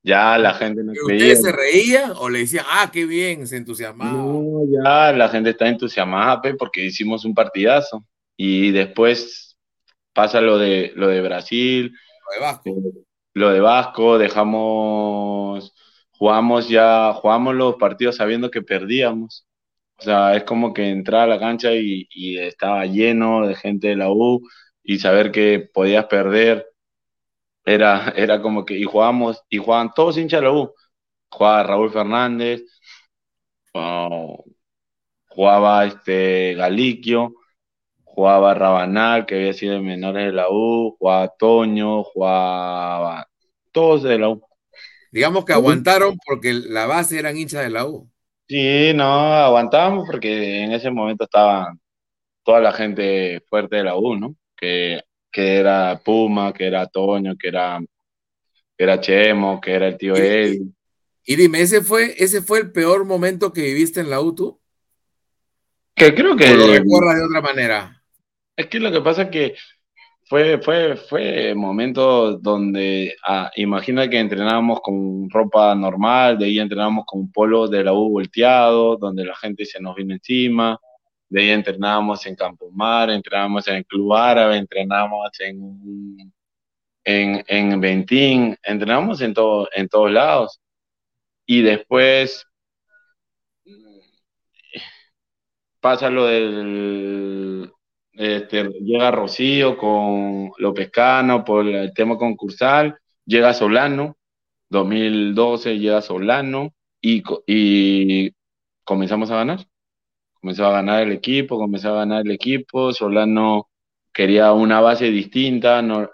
Ya 0.04 0.38
la 0.38 0.54
gente 0.54 0.84
no 0.84 0.92
¿Pero 0.94 1.06
creía. 1.06 1.34
¿Ustedes 1.34 1.42
se 1.42 1.52
reían 1.52 2.14
o 2.18 2.30
le 2.30 2.40
decían, 2.40 2.66
ah, 2.70 2.90
qué 2.92 3.06
bien, 3.06 3.48
se 3.48 3.56
entusiasmaban? 3.58 4.18
No, 4.18 4.62
ya 4.70 5.14
la 5.14 5.30
gente 5.30 5.52
está 5.52 5.68
entusiasmada, 5.68 6.42
pe, 6.42 6.56
porque 6.56 6.84
hicimos 6.86 7.24
un 7.26 7.34
partidazo. 7.34 8.06
Y 8.36 8.72
después 8.72 9.58
pasa 10.14 10.42
lo 10.42 10.58
de 10.58 10.92
lo 10.96 11.08
de 11.08 11.22
Brasil, 11.22 11.94
Lo 12.28 12.34
de 12.34 12.40
Vasco. 12.42 12.76
lo 13.34 13.50
de 13.52 13.60
Vasco, 13.62 14.18
dejamos, 14.18 15.74
jugamos 16.12 16.68
ya, 16.70 17.14
jugamos 17.14 17.56
los 17.56 17.76
partidos 17.76 18.18
sabiendo 18.18 18.52
que 18.52 18.62
perdíamos. 18.62 19.48
O 19.98 20.02
sea, 20.04 20.36
es 20.36 20.44
como 20.44 20.74
que 20.74 20.90
entrar 20.90 21.22
a 21.22 21.28
la 21.28 21.40
cancha 21.40 21.74
y, 21.74 22.08
y 22.10 22.38
estaba 22.40 22.86
lleno 22.86 23.48
de 23.48 23.56
gente 23.56 23.88
de 23.90 23.96
la 23.96 24.12
U 24.12 24.42
y 24.84 25.00
saber 25.00 25.32
que 25.32 25.70
podías 25.74 26.06
perder 26.08 26.68
era, 27.66 28.14
era 28.16 28.42
como 28.42 28.66
que, 28.66 28.78
y 28.78 28.84
jugamos, 28.84 29.44
y 29.50 29.58
jugaban 29.58 29.92
todos 29.94 30.18
hinchas 30.18 30.42
de 30.42 30.48
la 30.48 30.54
U. 30.54 30.74
Jugaba 31.30 31.64
Raúl 31.64 31.92
Fernández, 31.92 32.62
oh, 33.74 34.44
jugaba 35.28 35.86
este 35.86 36.54
Galiquio, 36.56 37.34
jugaba 38.04 38.54
Rabanal, 38.54 39.26
que 39.26 39.36
había 39.36 39.54
sido 39.54 39.74
de 39.74 39.80
menores 39.82 40.28
de 40.28 40.34
la 40.34 40.50
U, 40.50 40.96
jugaba 41.00 41.34
Toño, 41.38 42.04
jugaba 42.04 43.28
todos 43.72 44.04
de 44.04 44.20
la 44.20 44.30
U. 44.30 44.42
Digamos 45.12 45.46
que 45.46 45.54
aguantaron 45.54 46.18
porque 46.26 46.54
la 46.54 46.86
base 46.86 47.20
eran 47.20 47.38
hinchas 47.38 47.64
de 47.64 47.70
la 47.70 47.86
U. 47.86 48.10
Sí, 48.48 48.92
no, 48.94 49.06
aguantábamos 49.06 50.06
porque 50.06 50.64
en 50.64 50.74
ese 50.74 50.92
momento 50.92 51.24
estaba 51.24 51.74
toda 52.44 52.60
la 52.60 52.72
gente 52.72 53.42
fuerte 53.50 53.78
de 53.78 53.84
la 53.84 53.96
U, 53.96 54.16
¿no? 54.16 54.36
Que, 54.56 55.02
que 55.34 55.56
era 55.56 56.00
Puma, 56.00 56.54
que 56.54 56.68
era 56.68 56.88
Toño, 56.88 57.36
que 57.36 57.48
era, 57.48 57.80
que 58.78 58.84
era 58.84 59.02
Chemo, 59.02 59.60
que 59.60 59.72
era 59.74 59.88
el 59.88 59.98
tío 59.98 60.16
Eddie. 60.16 60.62
Y 61.26 61.36
dime, 61.36 61.62
¿ese 61.62 61.82
fue, 61.82 62.14
¿ese 62.18 62.42
fue 62.42 62.60
el 62.60 62.72
peor 62.72 63.04
momento 63.06 63.52
que 63.52 63.64
viviste 63.64 64.00
en 64.00 64.10
la 64.10 64.22
U 64.22 64.36
tú? 64.36 64.62
Que 65.96 66.14
creo 66.14 66.36
que 66.36 66.52
¿O 66.52 66.56
lo 66.56 66.68
recuerdas 66.68 67.16
de 67.18 67.26
otra 67.26 67.42
manera? 67.42 68.04
Es 68.56 68.68
que 68.68 68.80
lo 68.80 68.92
que 68.92 69.02
pasa 69.02 69.24
es 69.24 69.30
que 69.30 69.56
fue, 70.26 70.60
fue, 70.60 70.96
fue 70.96 71.56
momentos 71.56 72.42
donde, 72.42 73.16
ah, 73.28 73.52
imagina 73.56 74.08
que 74.10 74.20
entrenábamos 74.20 74.82
con 74.82 75.30
ropa 75.30 75.74
normal, 75.74 76.38
de 76.38 76.46
ahí 76.46 76.60
entrenábamos 76.60 77.06
con 77.06 77.22
un 77.22 77.32
polo 77.32 77.68
de 77.68 77.84
la 77.84 77.94
U 77.94 78.10
volteado, 78.10 78.98
donde 78.98 79.26
la 79.26 79.36
gente 79.36 79.66
se 79.66 79.82
nos 79.82 79.96
vino 79.96 80.14
encima, 80.14 80.80
de 81.34 81.42
ahí 81.42 81.50
entrenábamos 81.50 82.24
en 82.28 82.36
Campo 82.36 82.70
Mar, 82.70 83.10
entrenábamos 83.10 83.68
en 83.68 83.84
Club 83.86 84.14
Árabe, 84.14 84.56
entrenábamos 84.56 85.32
en, 85.40 86.32
en, 87.04 87.44
en 87.48 87.82
Ventín, 87.82 88.56
entrenábamos 88.62 89.20
en, 89.22 89.34
todo, 89.34 89.68
en 89.74 89.90
todos 89.90 90.12
lados. 90.12 90.62
Y 91.48 91.64
después 91.64 92.46
pasa 95.80 96.12
lo 96.12 96.28
del 96.28 97.72
este, 98.12 98.66
llega 98.82 99.10
Rocío 99.10 99.76
con 99.76 100.52
López 100.60 100.92
Cano 100.92 101.44
por 101.44 101.66
el 101.68 101.96
tema 101.96 102.16
concursal, 102.16 103.00
llega 103.26 103.56
Solano, 103.56 104.18
2012 104.70 105.80
llega 105.80 106.00
Solano 106.04 106.76
y, 107.02 107.24
y 107.48 108.32
comenzamos 108.84 109.32
a 109.32 109.38
ganar. 109.38 109.66
Comenzó 110.44 110.66
a 110.66 110.74
ganar 110.74 111.04
el 111.04 111.14
equipo, 111.14 111.58
comenzó 111.58 111.92
a 111.92 112.00
ganar 112.00 112.26
el 112.26 112.32
equipo, 112.32 112.92
Solano 112.92 113.70
quería 114.12 114.52
una 114.52 114.82
base 114.82 115.06
distinta, 115.06 115.82
no, 115.82 116.10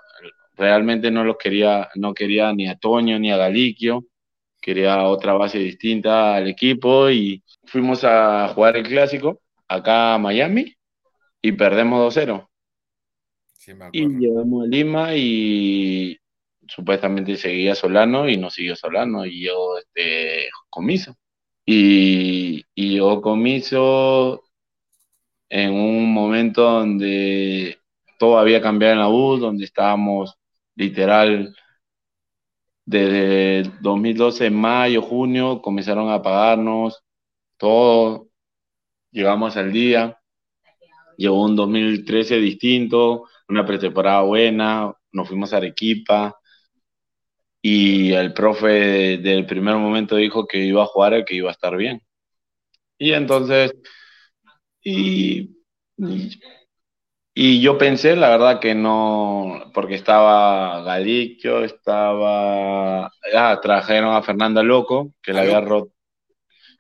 realmente 0.56 1.10
no 1.10 1.24
los 1.24 1.36
quería, 1.38 1.90
no 1.96 2.14
quería 2.14 2.54
ni 2.54 2.68
a 2.68 2.78
Toño 2.78 3.18
ni 3.18 3.32
a 3.32 3.38
Galiquio, 3.38 4.06
quería 4.62 5.02
otra 5.06 5.34
base 5.34 5.58
distinta 5.58 6.36
al 6.36 6.48
equipo 6.48 7.10
y 7.10 7.44
fuimos 7.66 8.04
a 8.04 8.50
jugar 8.50 8.78
el 8.78 8.88
clásico 8.88 9.42
acá 9.68 10.14
a 10.14 10.20
Miami 10.20 10.76
y 11.42 11.52
perdemos 11.54 12.16
2-0. 12.16 12.48
Sí, 13.54 13.72
Y 13.94 14.08
llegamos 14.10 14.64
a 14.64 14.68
Lima 14.68 15.16
y 15.16 16.20
supuestamente 16.68 17.36
seguía 17.36 17.74
Solano 17.74 18.30
y 18.30 18.38
no 18.38 18.52
siguió 18.52 18.76
Solano 18.76 19.26
y 19.26 19.46
yo 19.46 19.80
este, 19.80 20.50
Comiso. 20.70 21.18
Y, 21.72 22.66
y 22.74 22.96
yo 22.96 23.22
Comiso 23.22 24.44
en 25.50 25.72
un 25.72 26.12
momento 26.12 26.64
donde 26.64 27.78
todo 28.18 28.40
había 28.40 28.60
cambiado 28.60 28.94
en 28.94 29.00
la 29.02 29.10
U, 29.10 29.38
donde 29.38 29.66
estábamos 29.66 30.36
literal 30.74 31.56
desde 32.86 33.72
2012, 33.82 34.50
mayo, 34.50 35.04
junio, 35.04 35.62
comenzaron 35.62 36.10
a 36.10 36.24
pagarnos 36.24 37.04
todo, 37.58 38.30
llegamos 39.12 39.56
al 39.56 39.72
día, 39.72 40.20
llegó 41.18 41.44
un 41.46 41.56
2013 41.56 42.38
distinto, 42.40 43.26
una 43.48 43.64
pretemporada 43.64 44.24
buena, 44.24 44.92
nos 45.12 45.28
fuimos 45.28 45.54
a 45.54 45.58
Arequipa 45.58 46.39
y 47.62 48.14
el 48.14 48.34
profe 48.34 49.18
del 49.18 49.46
primer 49.46 49.76
momento 49.76 50.16
dijo 50.16 50.48
que 50.48 50.60
iba 50.66 50.84
a 50.84 50.88
jugar 50.88 51.14
y 51.20 51.26
que 51.26 51.36
iba 51.36 51.50
a 51.50 51.54
estar 51.54 51.76
bien. 51.78 52.02
Y 52.98 53.14
entonces, 53.14 53.74
y, 54.84 55.50
y 57.34 57.62
yo 57.62 57.78
pensé, 57.78 58.16
la 58.16 58.30
verdad 58.30 58.60
que 58.60 58.76
no, 58.76 59.72
porque 59.74 59.96
estaba 59.96 60.82
Galicio, 60.84 61.64
estaba, 61.64 63.06
ah, 63.36 63.60
trajeron 63.62 64.14
a 64.16 64.22
Fernanda 64.24 64.62
Loco, 64.64 65.14
que 65.22 65.34
la 65.34 65.42
había 65.42 65.62
roto, 65.62 65.94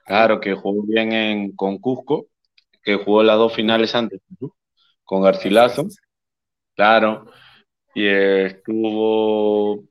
claro, 0.05 0.39
que 0.41 0.53
jugó 0.55 0.83
bien 0.85 1.13
en, 1.13 1.55
con 1.55 1.77
Cusco, 1.79 2.27
que 2.83 2.95
jugó 2.95 3.23
las 3.23 3.37
dos 3.37 3.53
finales 3.53 3.95
antes, 3.95 4.21
con 5.03 5.21
Garcilaso, 5.21 5.87
claro, 6.75 7.25
y 7.95 8.07
estuvo, 8.07 9.83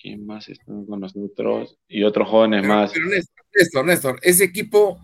¿quién 0.00 0.26
más 0.26 0.48
estuvo 0.48 0.86
con 0.86 1.00
nosotros? 1.00 1.76
Y 1.88 2.02
otros 2.02 2.28
jóvenes 2.28 2.62
Pero, 2.62 2.74
más. 2.74 2.92
pero 2.92 3.06
Néstor, 3.06 3.44
Néstor, 3.54 3.84
Néstor, 3.86 4.18
ese 4.22 4.44
equipo 4.44 4.98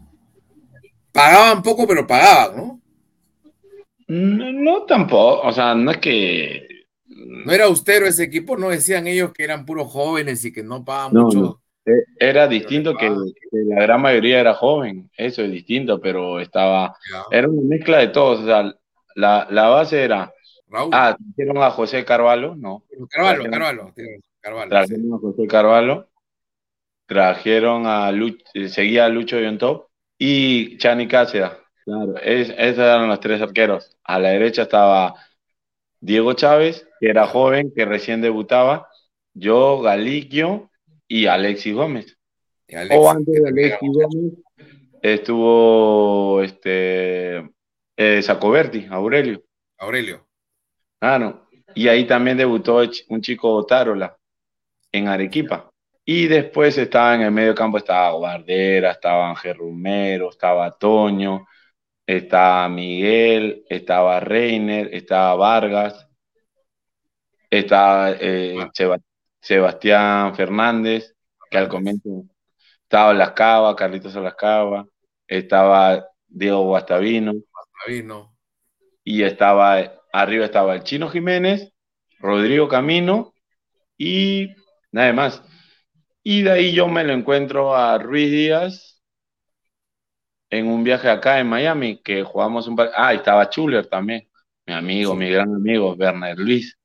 pagaban 1.12 1.62
poco, 1.62 1.86
pero 1.86 2.07
pagaban, 2.07 2.57
¿no? 2.57 2.80
No, 4.09 4.53
no 4.53 4.82
tampoco, 4.84 5.40
o 5.46 5.53
sea, 5.53 5.74
no 5.74 5.90
es 5.90 5.99
que... 5.99 6.66
No 7.07 7.53
era 7.53 7.64
austero 7.64 8.07
ese 8.07 8.24
equipo, 8.24 8.57
no 8.57 8.70
decían 8.70 9.07
ellos 9.07 9.32
que 9.32 9.44
eran 9.44 9.66
puros 9.66 9.90
jóvenes 9.90 10.44
y 10.44 10.53
que 10.53 10.62
no 10.62 10.84
pagaban 10.84 11.12
No, 11.12 11.22
mucho. 11.24 11.38
no. 11.40 11.62
Eh, 11.84 12.05
Era 12.18 12.46
distinto 12.46 12.94
que, 12.94 13.07
que 13.09 13.59
la 13.66 13.82
gran 13.82 14.01
mayoría 14.03 14.40
era 14.40 14.55
joven, 14.55 15.11
eso 15.16 15.42
es 15.42 15.51
distinto, 15.51 16.01
pero 16.01 16.38
estaba, 16.40 16.94
era 17.30 17.49
una 17.49 17.62
mezcla 17.62 17.99
de 17.99 18.09
todos, 18.09 18.40
o 18.40 18.44
sea, 18.46 18.74
la, 19.14 19.46
la 19.51 19.68
base 19.68 20.03
era, 20.05 20.30
Raúl, 20.68 20.90
ah, 20.92 21.16
trajeron 21.34 21.62
a 21.62 21.70
José 21.70 22.05
Carvalho, 22.05 22.55
no, 22.57 22.84
Carvalho, 23.09 23.51
Carvalho, 23.51 23.94
Carvalho, 24.41 24.70
trajeron 24.70 25.12
a 25.14 25.18
José 25.18 25.47
Carvalho, 25.47 26.09
trajeron 27.07 27.86
a 27.86 28.11
Lucho, 28.12 28.45
seguía 28.68 29.07
a 29.07 29.09
Lucho 29.09 29.39
Yontop 29.41 29.89
y 30.18 30.76
Chani 30.78 31.09
Cáceres, 31.09 31.51
claro, 31.84 32.16
es- 32.18 32.51
esos 32.51 32.78
eran 32.78 33.09
los 33.09 33.20
tres 33.20 33.41
arqueros, 33.41 33.97
a 34.05 34.18
la 34.18 34.30
derecha 34.30 34.62
estaba 34.62 35.14
Diego 36.01 36.32
Chávez, 36.34 36.86
que 37.01 37.09
era 37.09 37.26
joven, 37.26 37.72
que 37.74 37.84
recién 37.84 38.20
debutaba, 38.20 38.89
yo, 39.34 39.80
Galiquio 39.80 40.70
y 41.09 41.26
Alexis 41.26 41.74
Gómez. 41.74 42.16
Y 42.66 42.74
Alexis, 42.76 42.99
O 43.01 43.11
antes 43.11 43.43
de 43.43 43.49
Alexis 43.49 43.91
Gómez 43.93 44.32
estuvo 45.03 46.43
este 46.43 47.39
eh, 47.97 48.22
Sacoberti, 48.22 48.86
Aurelio. 48.91 49.43
Aurelio. 49.78 50.26
Claro. 51.01 51.49
Y 51.74 51.89
ahí 51.89 52.07
también 52.07 52.36
debutó 52.36 52.80
un 53.09 53.20
chico 53.22 53.64
Tarola 53.64 54.18
en 54.93 55.09
Arequipa. 55.09 55.70
Y 56.05 56.26
después 56.26 56.78
estaba 56.78 57.14
en 57.14 57.20
el 57.22 57.30
medio 57.30 57.55
campo, 57.55 57.76
estaba 57.78 58.12
Guardera, 58.12 58.93
estaba 58.93 59.28
Ángel 59.28 59.57
Romero, 59.57 60.30
estaba 60.30 60.70
Toño, 60.70 61.47
estaba 62.07 62.68
Miguel, 62.68 63.64
estaba 63.68 64.18
Reiner, 64.20 64.89
estaba 64.95 65.34
Vargas, 65.34 66.09
estaba 67.51 68.12
eh. 68.12 68.57
Seba- 68.72 68.99
Sebastián 69.41 70.34
Fernández, 70.34 71.14
que 71.51 71.59
al 71.59 71.68
comienzo 71.68 72.24
estaba 72.82 73.14
Lascava, 73.14 73.76
Carlitos 73.76 74.14
Lascava, 74.14 74.86
estaba 75.26 76.07
Diego 76.26 76.62
Guastavino, 76.64 77.32
Vino. 77.86 78.34
y 79.05 79.22
estaba 79.22 79.76
arriba 80.12 80.45
estaba 80.47 80.74
el 80.74 80.82
Chino 80.82 81.09
Jiménez, 81.09 81.72
Rodrigo 82.18 82.66
Camino 82.68 83.32
y 83.97 84.55
nada 84.93 85.12
más. 85.12 85.43
Y 86.22 86.43
de 86.43 86.51
ahí 86.51 86.72
yo 86.72 86.89
me 86.89 87.05
lo 87.05 87.12
encuentro 87.12 87.74
a 87.74 87.99
Ruiz 87.99 88.30
Díaz 88.30 89.03
en 90.51 90.66
un 90.66 90.82
viaje 90.84 91.09
acá 91.09 91.39
en 91.41 91.47
Miami, 91.49 92.01
que 92.03 92.22
jugamos 92.22 92.66
un 92.68 92.76
par... 92.76 92.91
Ah, 92.97 93.12
estaba 93.12 93.49
Chuler 93.51 93.86
también, 93.86 94.28
mi 94.66 94.74
amigo, 94.74 95.14
mi 95.14 95.30
gran 95.30 95.55
amigo, 95.55 95.95
Werner 95.95 96.39
Luis. 96.39 96.76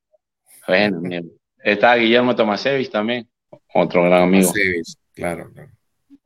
Bueno, 0.68 1.00
mi- 1.00 1.22
estaba 1.64 1.96
Guillermo 1.96 2.36
Tomasevich 2.36 2.90
también, 2.92 3.28
otro 3.74 4.04
gran 4.04 4.24
amigo. 4.24 4.50
Masevich, 4.50 4.96
claro, 5.14 5.52
claro. 5.54 5.72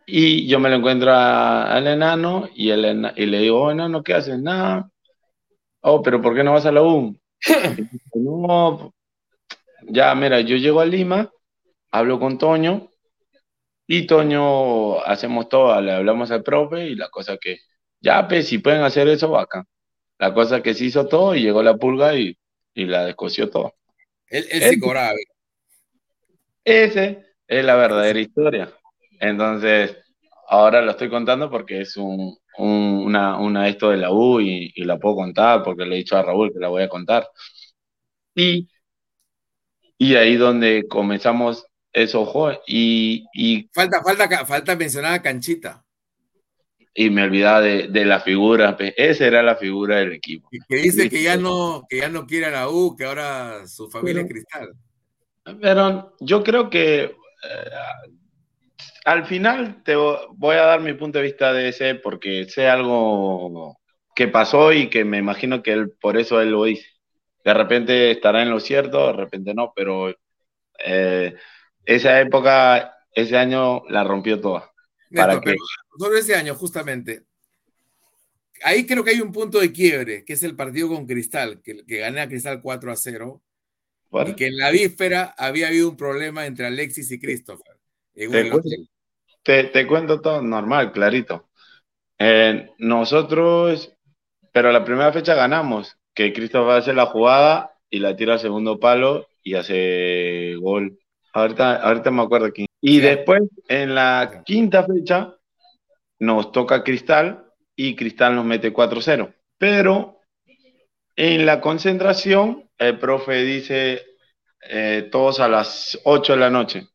Y 0.05 0.47
yo 0.47 0.59
me 0.59 0.69
lo 0.69 0.75
encuentro 0.77 1.11
a- 1.11 1.75
al 1.75 1.85
enano 1.87 2.47
y, 2.55 2.69
el 2.69 2.85
ena- 2.85 3.13
y 3.15 3.25
le 3.25 3.39
digo, 3.39 3.63
oh, 3.63 3.71
enano, 3.71 4.03
¿qué 4.03 4.13
haces? 4.13 4.39
Nada. 4.39 4.89
Oh, 5.81 6.01
pero 6.01 6.21
¿por 6.21 6.35
qué 6.35 6.43
no 6.43 6.53
vas 6.53 6.65
a 6.65 6.71
la 6.71 6.81
U? 6.81 7.15
No, 8.15 8.93
ya, 9.89 10.15
mira, 10.15 10.41
yo 10.41 10.55
llego 10.55 10.79
a 10.79 10.85
Lima, 10.85 11.29
hablo 11.91 12.19
con 12.19 12.37
Toño 12.37 12.89
y 13.87 14.07
Toño 14.07 14.99
hacemos 15.05 15.49
todo, 15.49 15.79
le 15.81 15.93
hablamos 15.93 16.31
al 16.31 16.43
profe 16.43 16.87
y 16.89 16.95
la 16.95 17.09
cosa 17.09 17.37
que, 17.37 17.59
ya, 18.01 18.27
pues, 18.27 18.47
si 18.47 18.59
pueden 18.59 18.81
hacer 18.83 19.07
eso, 19.07 19.29
bacán. 19.31 19.65
La 20.19 20.33
cosa 20.33 20.63
que 20.63 20.73
se 20.75 20.85
hizo 20.85 21.07
todo 21.07 21.35
y 21.35 21.43
llegó 21.43 21.63
la 21.63 21.77
pulga 21.77 22.15
y, 22.15 22.37
y 22.75 22.85
la 22.85 23.05
descosió 23.05 23.49
todo. 23.49 23.75
Él, 24.29 24.47
él 24.51 24.63
sí 24.63 24.79
cobraba. 24.79 25.13
Ese 26.63 27.25
es 27.47 27.65
la 27.65 27.75
verdadera 27.75 28.19
historia. 28.19 28.71
Entonces, 29.19 29.97
ahora 30.49 30.81
lo 30.81 30.91
estoy 30.91 31.09
contando 31.09 31.49
porque 31.49 31.81
es 31.81 31.97
un, 31.97 32.37
un- 32.57 33.03
una, 33.05 33.39
una 33.39 33.67
esto 33.69 33.89
de 33.89 33.97
la 33.97 34.11
U 34.11 34.39
y, 34.41 34.71
y 34.75 34.83
la 34.83 34.97
puedo 34.99 35.15
contar 35.15 35.63
porque 35.63 35.85
le 35.85 35.95
he 35.95 35.97
dicho 35.99 36.17
a 36.17 36.23
Raúl 36.23 36.51
que 36.53 36.59
la 36.59 36.67
voy 36.69 36.83
a 36.83 36.89
contar. 36.89 37.27
Y, 38.35 38.67
y 39.97 40.15
ahí 40.15 40.35
donde 40.35 40.87
comenzamos 40.87 41.65
eso, 42.03 42.25
jo- 42.25 42.51
y, 42.67 43.25
y, 43.33 43.69
Falta, 43.73 44.01
falta, 44.03 44.45
falta 44.45 44.75
mencionar 44.75 45.13
a 45.13 45.21
Canchita, 45.21 45.83
y 46.93 47.09
me 47.09 47.23
olvidaba 47.23 47.61
de, 47.61 47.87
de 47.89 48.05
la 48.05 48.19
figura. 48.19 48.75
pe- 48.75 48.93
Esa 48.97 49.25
era 49.27 49.43
la 49.43 49.55
figura 49.55 49.97
del 49.97 50.13
equipo. 50.13 50.49
que 50.51 50.59
que 50.67 50.75
dice 50.77 51.09
que 51.09 51.21
ya 51.23 51.37
no, 51.37 51.85
que 51.87 51.97
ya 51.99 52.09
no 52.09 52.25
quiere 52.25 52.47
a 52.47 52.51
la 52.51 52.69
U, 52.69 52.95
que 52.97 53.05
ahora 53.05 53.67
su 53.67 53.89
familia 53.89 54.23
es 54.23 54.29
cristal. 54.29 54.73
Pero 55.61 56.15
yo 56.19 56.43
creo 56.43 56.69
que 56.69 57.03
eh, 57.03 57.15
al 59.05 59.25
final 59.25 59.83
te 59.83 59.95
vo- 59.95 60.27
voy 60.35 60.55
a 60.55 60.65
dar 60.65 60.81
mi 60.81 60.93
punto 60.93 61.19
de 61.19 61.25
vista 61.25 61.53
de 61.53 61.69
ese 61.69 61.95
porque 61.95 62.45
sé 62.45 62.67
algo 62.67 63.77
que 64.15 64.27
pasó 64.27 64.73
y 64.73 64.89
que 64.89 65.05
me 65.05 65.19
imagino 65.19 65.61
que 65.61 65.71
él 65.73 65.91
por 66.01 66.17
eso 66.17 66.41
él 66.41 66.51
lo 66.51 66.63
dice. 66.65 66.85
De 67.43 67.53
repente 67.53 68.11
estará 68.11 68.41
en 68.41 68.49
lo 68.49 68.59
cierto, 68.59 69.07
de 69.07 69.13
repente 69.13 69.53
no, 69.53 69.71
pero 69.75 70.09
eh, 70.79 71.35
esa 71.87 72.19
época, 72.19 72.97
ese 73.13 73.37
año 73.37 73.83
la 73.87 74.03
rompió 74.03 74.39
toda. 74.39 74.71
¿Para 75.15 75.39
pero 75.39 75.57
sobre 75.97 76.19
ese 76.19 76.35
año, 76.35 76.53
justamente, 76.53 77.23
ahí 78.61 78.85
creo 78.85 79.03
que 79.03 79.11
hay 79.11 79.21
un 79.21 79.31
punto 79.31 79.59
de 79.59 79.71
quiebre, 79.71 80.25
que 80.25 80.33
es 80.33 80.43
el 80.43 80.55
partido 80.55 80.89
con 80.89 81.07
Cristal, 81.07 81.61
que, 81.63 81.85
que 81.85 81.99
gana 81.99 82.23
a 82.23 82.27
Cristal 82.27 82.61
4 82.61 82.91
a 82.91 82.95
0, 82.97 83.41
Bueno, 84.09 84.31
y 84.31 84.35
que 84.35 84.47
en 84.47 84.57
la 84.57 84.69
víspera 84.69 85.33
había 85.37 85.69
habido 85.69 85.89
un 85.89 85.95
problema 85.95 86.45
entre 86.45 86.67
Alexis 86.67 87.09
y 87.09 87.19
Christopher. 87.19 87.77
En 88.15 88.31
Te 88.31 88.49
cuento. 88.49 88.69
te 89.43 89.87
cuento 89.87 90.19
todo 90.19 90.41
normal, 90.41 90.91
clarito. 90.91 91.49
Eh, 92.19 92.69
nosotros, 92.79 93.95
pero 94.51 94.73
la 94.73 94.83
primera 94.83 95.13
fecha 95.13 95.35
ganamos, 95.35 95.95
que 96.13 96.33
Christopher 96.33 96.79
hace 96.79 96.93
la 96.93 97.05
jugada 97.05 97.77
y 97.89 97.99
la 97.99 98.17
tira 98.17 98.33
al 98.33 98.39
segundo 98.39 98.77
palo 98.77 99.27
y 99.41 99.53
hace 99.53 100.55
gol. 100.59 100.99
Ahorita, 101.37 101.75
ahorita 101.75 102.09
me 102.09 102.23
acuerdo 102.23 102.51
quién. 102.51 102.65
Y 102.81 102.99
después, 102.99 103.41
en 103.67 103.93
la 103.93 104.41
quinta 104.43 104.83
fecha, 104.83 105.35
nos 106.19 106.51
toca 106.51 106.83
Cristal 106.83 107.45
y 107.75 107.95
Cristal 107.95 108.35
nos 108.35 108.43
mete 108.45 108.73
4-0. 108.73 109.33
Pero 109.57 110.19
en 111.15 111.45
la 111.45 111.61
concentración, 111.61 112.67
el 112.79 112.97
profe 112.97 113.43
dice 113.43 114.03
eh, 114.67 115.09
todos 115.11 115.39
a 115.39 115.47
las 115.47 115.99
8 116.05 116.33
de 116.33 116.39
la 116.39 116.49
noche. 116.49 116.87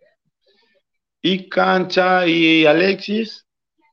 Y 1.21 1.49
Cancha 1.49 2.27
y 2.27 2.67
Alexis 2.67 3.47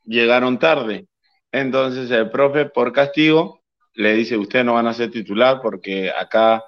llegaron 0.04 0.58
tarde. 0.58 1.06
Entonces 1.52 2.10
el 2.10 2.32
profe, 2.32 2.66
por 2.66 2.92
castigo, 2.92 3.62
le 3.94 4.14
dice, 4.14 4.36
ustedes 4.36 4.66
no 4.66 4.74
van 4.74 4.88
a 4.88 4.94
ser 4.96 5.12
titular 5.12 5.60
porque 5.62 6.10
acá 6.10 6.64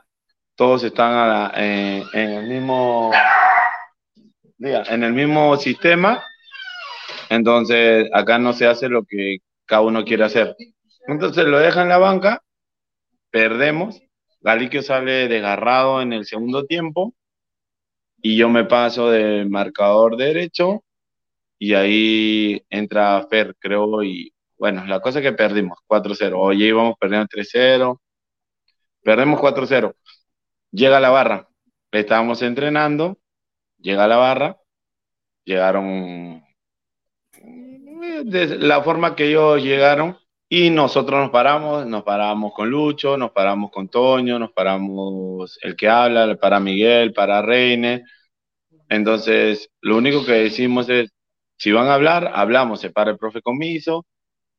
todos 0.55 0.84
están 0.84 1.13
a 1.13 1.27
la- 1.27 1.53
eh, 1.55 2.03
en 2.13 2.29
el 2.32 2.47
mismo 2.47 3.11
diga, 4.62 4.84
en 4.89 5.03
el 5.03 5.14
mismo 5.14 5.57
sistema. 5.57 6.24
Entonces 7.30 8.09
acá 8.14 8.38
no 8.38 8.53
se 8.53 8.68
hace 8.68 8.89
lo 8.89 9.03
que 9.03 9.39
cada 9.66 9.82
uno 9.82 10.05
quiere 10.05 10.24
hacer. 10.24 10.55
Entonces 11.07 11.45
lo 11.45 11.59
deja 11.59 11.82
en 11.82 11.89
la 11.89 11.97
banca, 11.97 12.43
perdemos. 13.32 14.01
Galiquio 14.41 14.82
sale 14.84 15.28
desgarrado 15.28 16.01
en 16.01 16.14
el 16.14 16.26
segundo 16.26 16.66
tiempo 16.66 17.14
y 18.22 18.38
yo 18.38 18.49
me 18.49 18.66
paso 18.66 19.09
de 19.09 19.45
marcador 19.45 20.18
derecho 20.18 20.84
y 21.57 21.74
ahí 21.74 22.64
entra 22.70 23.26
Fer, 23.30 23.55
creo, 23.59 24.03
y 24.03 24.34
bueno, 24.57 24.86
la 24.86 24.99
cosa 24.99 25.20
es 25.20 25.24
que 25.24 25.34
perdimos 25.34 25.78
4-0. 25.88 26.34
Oye, 26.36 26.66
íbamos 26.66 26.95
perdiendo 26.99 27.28
3-0, 27.28 27.99
perdemos 29.03 29.39
4-0. 29.39 29.93
Llega 30.72 30.99
la 30.99 31.09
barra, 31.09 31.47
estábamos 31.91 32.41
entrenando, 32.41 33.20
llega 33.82 34.07
la 34.07 34.17
barra, 34.17 34.57
llegaron 35.43 36.43
de 38.23 38.57
la 38.57 38.82
forma 38.84 39.15
que 39.15 39.27
ellos 39.27 39.61
llegaron 39.61 40.17
y 40.49 40.69
nosotros 40.69 41.19
nos 41.19 41.29
paramos, 41.29 41.86
nos 41.86 42.03
paramos 42.03 42.53
con 42.53 42.69
Lucho, 42.69 43.17
nos 43.17 43.32
paramos 43.32 43.71
con 43.71 43.88
Toño, 43.88 44.38
nos 44.38 44.51
paramos 44.51 45.57
el 45.61 45.75
que 45.75 45.88
habla, 45.88 46.36
para 46.36 46.59
Miguel, 46.59 47.13
para 47.13 47.41
Reine. 47.41 48.03
Entonces, 48.89 49.69
lo 49.79 49.97
único 49.97 50.25
que 50.25 50.34
decimos 50.34 50.89
es, 50.89 51.11
si 51.57 51.71
van 51.71 51.88
a 51.88 51.93
hablar, 51.93 52.32
hablamos, 52.34 52.82
se 52.82 52.89
para 52.89 53.11
el 53.11 53.17
profe 53.17 53.41
Comiso 53.41 54.05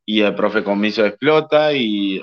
y 0.07 0.23
el 0.23 0.35
profe 0.35 0.65
Comiso 0.65 1.05
explota 1.05 1.75
y 1.75 2.23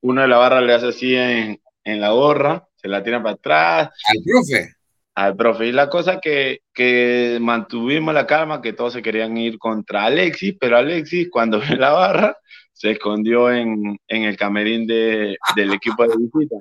uno 0.00 0.22
de 0.22 0.28
la 0.28 0.38
barra 0.38 0.60
le 0.60 0.74
hace 0.74 0.88
así 0.88 1.14
en, 1.14 1.62
en 1.84 2.00
la 2.00 2.10
gorra, 2.10 2.66
se 2.74 2.88
la 2.88 3.02
tira 3.04 3.22
para 3.22 3.34
atrás. 3.34 3.90
Al 4.08 4.24
profe 4.24 4.81
al 5.14 5.36
profe. 5.36 5.66
Y 5.66 5.72
la 5.72 5.88
cosa 5.90 6.20
que, 6.20 6.60
que 6.72 7.38
mantuvimos 7.40 8.14
la 8.14 8.26
calma, 8.26 8.62
que 8.62 8.72
todos 8.72 8.94
se 8.94 9.02
querían 9.02 9.36
ir 9.36 9.58
contra 9.58 10.04
Alexis, 10.06 10.56
pero 10.58 10.76
Alexis 10.76 11.28
cuando 11.30 11.60
ve 11.60 11.76
la 11.76 11.90
barra 11.92 12.36
se 12.72 12.92
escondió 12.92 13.50
en, 13.52 13.98
en 14.08 14.22
el 14.24 14.36
camerín 14.36 14.86
de, 14.86 15.36
del 15.56 15.72
equipo 15.72 16.02
de 16.04 16.16
visita. 16.16 16.56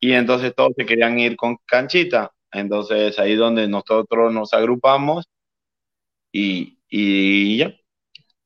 Y 0.00 0.12
entonces 0.12 0.54
todos 0.54 0.72
se 0.76 0.86
querían 0.86 1.18
ir 1.18 1.36
con 1.36 1.56
Canchita. 1.66 2.32
Entonces 2.52 3.18
ahí 3.18 3.34
donde 3.36 3.68
nosotros 3.68 4.32
nos 4.32 4.52
agrupamos 4.52 5.26
y, 6.32 6.78
y 6.88 7.58
ya. 7.58 7.74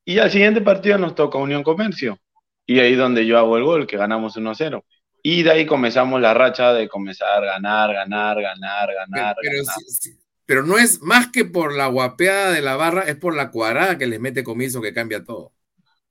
Y 0.05 0.19
al 0.19 0.31
siguiente 0.31 0.61
partido 0.61 0.99
nos 0.99 1.15
toca 1.15 1.39
Unión 1.39 1.63
Comercio. 1.63 2.19
Y 2.67 2.81
ahí 2.81 2.95
donde 2.95 3.27
yo 3.27 3.39
hago 3.39 3.57
el 3.57 3.65
gol, 3.65 3.87
que 3.87 3.97
ganamos 3.97 4.37
1-0. 4.37 4.83
Y 5.29 5.43
de 5.43 5.51
ahí 5.51 5.67
comenzamos 5.67 6.21
la 6.21 6.35
racha 6.35 6.73
de 6.73 6.89
comenzar 6.89 7.43
a 7.43 7.55
ganar, 7.55 7.93
ganar, 7.93 8.41
ganar, 8.41 8.95
ganar. 8.95 9.35
Pero, 9.43 9.57
ganar. 9.57 9.75
sí, 9.75 9.85
sí. 9.89 10.21
pero, 10.47 10.63
no 10.63 10.79
es 10.79 11.03
más 11.03 11.33
que 11.33 11.45
por 11.45 11.75
la 11.75 11.89
guapeada 11.89 12.53
de 12.53 12.63
la 12.63 12.77
barra, 12.77 13.03
es 13.03 13.17
por 13.17 13.35
la 13.35 13.51
cuadrada 13.51 13.99
que 13.99 14.07
les 14.07 14.21
mete 14.21 14.45
comiso 14.45 14.81
que 14.81 14.95
cambia 14.95 15.25
todo. 15.25 15.51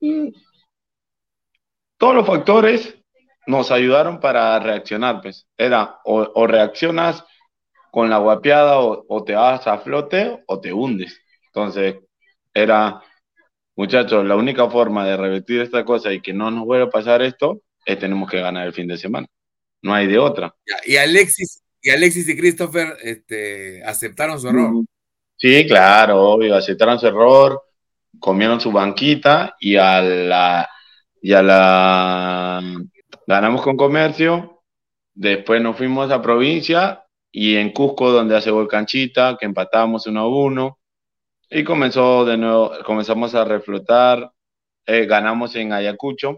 Mm. 0.02 0.32
Todos 1.96 2.14
los 2.14 2.28
factores 2.28 2.94
nos 3.48 3.72
ayudaron 3.72 4.20
para 4.20 4.60
reaccionar, 4.60 5.22
pues. 5.22 5.48
Era 5.56 6.02
o, 6.04 6.30
o 6.36 6.46
reaccionas 6.46 7.24
con 7.92 8.10
la 8.10 8.18
guapeada 8.18 8.80
o, 8.80 9.06
o, 9.08 9.24
te 9.24 9.34
vas 9.34 9.66
a 9.66 9.78
flote 9.78 10.44
o 10.46 10.60
te 10.60 10.74
hundes. 10.74 11.22
Entonces, 11.46 11.96
era, 12.54 13.02
muchachos, 13.78 14.26
la 14.26 14.36
única 14.36 14.70
forma 14.70 15.06
de 15.06 15.16
revertir 15.16 15.62
esta 15.62 15.86
cosa 15.86 16.12
y 16.12 16.20
que 16.22 16.34
no 16.34 16.52
nos 16.52 16.66
vuelva 16.66 16.88
a 16.88 16.90
pasar 16.90 17.22
esto 17.22 17.62
es 17.86 18.00
tenemos 18.00 18.30
que 18.30 18.42
ganar 18.42 18.66
el 18.68 18.74
fin 18.74 18.88
de 18.88 18.98
semana. 18.98 19.28
No 19.82 19.94
hay 19.94 20.08
de 20.08 20.18
otra. 20.18 20.54
Y 20.86 20.98
Alexis 20.98 21.62
y, 21.82 21.92
Alexis 21.92 22.28
y 22.28 22.36
Christopher 22.36 22.98
este, 23.04 23.84
aceptaron 23.84 24.40
su 24.40 24.50
error. 24.50 24.84
Sí, 25.38 25.68
claro, 25.68 26.22
obvio, 26.22 26.56
aceptaron 26.56 27.00
su 27.00 27.08
error, 27.08 27.62
comieron 28.20 28.60
su 28.60 28.72
banquita 28.72 29.56
y 29.60 29.76
a 29.76 30.02
la, 30.02 30.70
y 31.22 31.34
a 31.34 31.44
la 31.44 32.64
ganamos 33.28 33.62
con 33.62 33.78
comercio, 33.78 34.64
después 35.14 35.62
nos 35.62 35.78
fuimos 35.78 36.12
a 36.12 36.22
provincia 36.22 37.04
y 37.32 37.56
en 37.56 37.72
Cusco 37.72 38.12
donde 38.12 38.36
hace 38.36 38.52
gol 38.52 38.68
Canchita, 38.68 39.38
que 39.40 39.46
empatamos 39.46 40.08
uno 40.08 40.22
a 40.22 40.28
uno 40.28 40.80
y 41.50 41.64
comenzó 41.64 42.26
de 42.26 42.38
nuevo, 42.38 42.72
comenzamos 42.86 43.36
a 43.36 43.44
reflotar, 43.44 44.32
eh, 44.86 45.06
ganamos 45.06 45.56
en 45.56 45.74
Ayacucho 45.74 46.38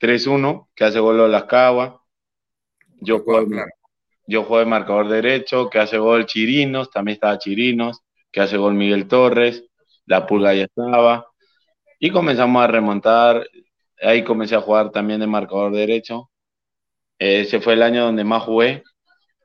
3-1, 0.00 0.68
que 0.74 0.84
hace 0.84 1.00
gol 1.00 1.46
Cabas. 1.46 1.94
Yo 3.00 3.20
juego, 3.20 3.46
claro. 3.46 3.70
yo 4.26 4.44
juego 4.44 4.60
de 4.60 4.70
marcador 4.70 5.08
derecho, 5.08 5.70
que 5.70 5.78
hace 5.78 5.98
gol 5.98 6.26
Chirinos, 6.26 6.90
también 6.90 7.14
estaba 7.14 7.38
Chirinos, 7.38 8.02
que 8.32 8.40
hace 8.40 8.56
gol 8.56 8.74
Miguel 8.74 9.08
Torres, 9.08 9.64
la 10.06 10.26
pulga 10.26 10.54
ya 10.54 10.64
estaba. 10.64 11.26
Y 12.00 12.10
comenzamos 12.10 12.62
a 12.62 12.66
remontar, 12.66 13.48
ahí 14.02 14.24
comencé 14.24 14.54
a 14.54 14.60
jugar 14.60 14.90
también 14.90 15.20
de 15.20 15.26
marcador 15.26 15.72
derecho. 15.72 16.30
Ese 17.18 17.60
fue 17.60 17.74
el 17.74 17.82
año 17.82 18.04
donde 18.04 18.24
más 18.24 18.42
jugué. 18.44 18.84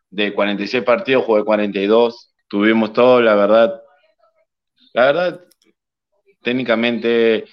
De 0.10 0.34
46 0.34 0.84
partidos 0.84 1.26
jugué 1.26 1.43
42. 1.43 2.34
Tuvimos 2.47 2.93
todo, 2.93 3.22
la 3.22 3.36
verdad. 3.36 3.82
La 4.93 5.06
verdad, 5.06 5.41
técnicamente 6.43 7.45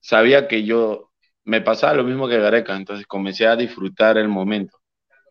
sabía 0.00 0.48
que 0.48 0.64
yo 0.64 1.10
me 1.46 1.60
pasaba 1.62 1.94
lo 1.94 2.04
mismo 2.04 2.28
que 2.28 2.40
Gareca, 2.40 2.76
entonces 2.76 3.06
comencé 3.06 3.46
a 3.46 3.56
disfrutar 3.56 4.18
el 4.18 4.28
momento. 4.28 4.78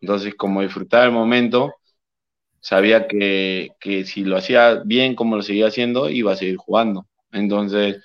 Entonces, 0.02 0.36
como 0.36 0.62
disfrutar 0.62 1.06
el 1.06 1.12
momento, 1.12 1.76
sabía 2.62 3.08
que, 3.08 3.72
que, 3.80 4.06
si 4.06 4.24
lo 4.24 4.38
hacía 4.38 4.82
bien 4.86 5.16
como 5.16 5.36
lo 5.36 5.44
seguía 5.44 5.68
haciendo, 5.68 6.10
iba 6.10 6.34
a 6.34 6.38
seguir 6.38 6.58
jugando. 6.58 7.08
Entonces, 7.32 8.02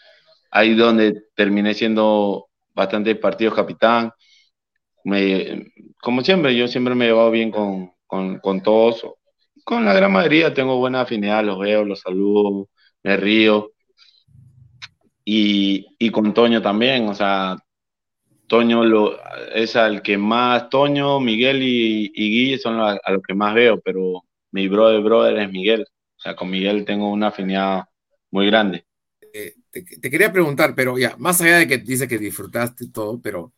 ahí 0.50 0.74
donde 0.74 1.24
terminé 1.34 1.74
siendo 1.74 2.48
bastante 2.74 3.14
partidos 3.16 3.54
capitán. 3.54 4.12
Como 6.02 6.22
siempre, 6.22 6.56
yo 6.56 6.68
siempre 6.68 6.94
me 6.94 7.06
he 7.06 7.08
llevado 7.08 7.30
bien 7.30 7.50
con, 7.50 7.92
con, 8.06 8.38
con 8.40 8.62
todos. 8.62 9.04
Con 9.64 9.84
la 9.84 9.94
gran 9.94 10.12
mayoría 10.12 10.52
tengo 10.52 10.78
buena 10.78 11.02
afinidad, 11.02 11.44
los 11.44 11.58
veo, 11.60 11.84
los 11.84 12.00
saludo, 12.00 12.68
me 13.02 13.16
río. 13.16 13.72
Y, 15.24 15.86
y 15.98 16.10
con 16.10 16.34
Toño 16.34 16.60
también, 16.60 17.08
o 17.08 17.14
sea, 17.14 17.56
Toño 18.50 18.84
lo, 18.84 19.16
es 19.54 19.76
al 19.76 20.02
que 20.02 20.18
más, 20.18 20.68
Toño, 20.70 21.20
Miguel 21.20 21.62
y, 21.62 22.10
y 22.12 22.30
Guille 22.30 22.58
son 22.58 22.80
a, 22.80 22.98
a 23.00 23.12
los 23.12 23.22
que 23.22 23.32
más 23.32 23.54
veo, 23.54 23.80
pero 23.80 24.24
mi 24.50 24.66
brother, 24.66 25.00
brother 25.02 25.38
es 25.38 25.52
Miguel. 25.52 25.82
O 25.82 26.20
sea, 26.20 26.34
con 26.34 26.50
Miguel 26.50 26.84
tengo 26.84 27.12
una 27.12 27.28
afinidad 27.28 27.84
muy 28.32 28.46
grande. 28.46 28.84
Eh, 29.32 29.54
te, 29.70 29.82
te, 29.82 30.10
quería 30.10 30.32
preguntar, 30.32 30.74
pero 30.74 30.98
ya, 30.98 31.14
más 31.16 31.40
allá 31.40 31.58
de 31.58 31.68
que 31.68 31.78
dice 31.78 32.08
que 32.08 32.18
disfrutaste 32.18 32.88
todo, 32.88 33.22
pero 33.22 33.52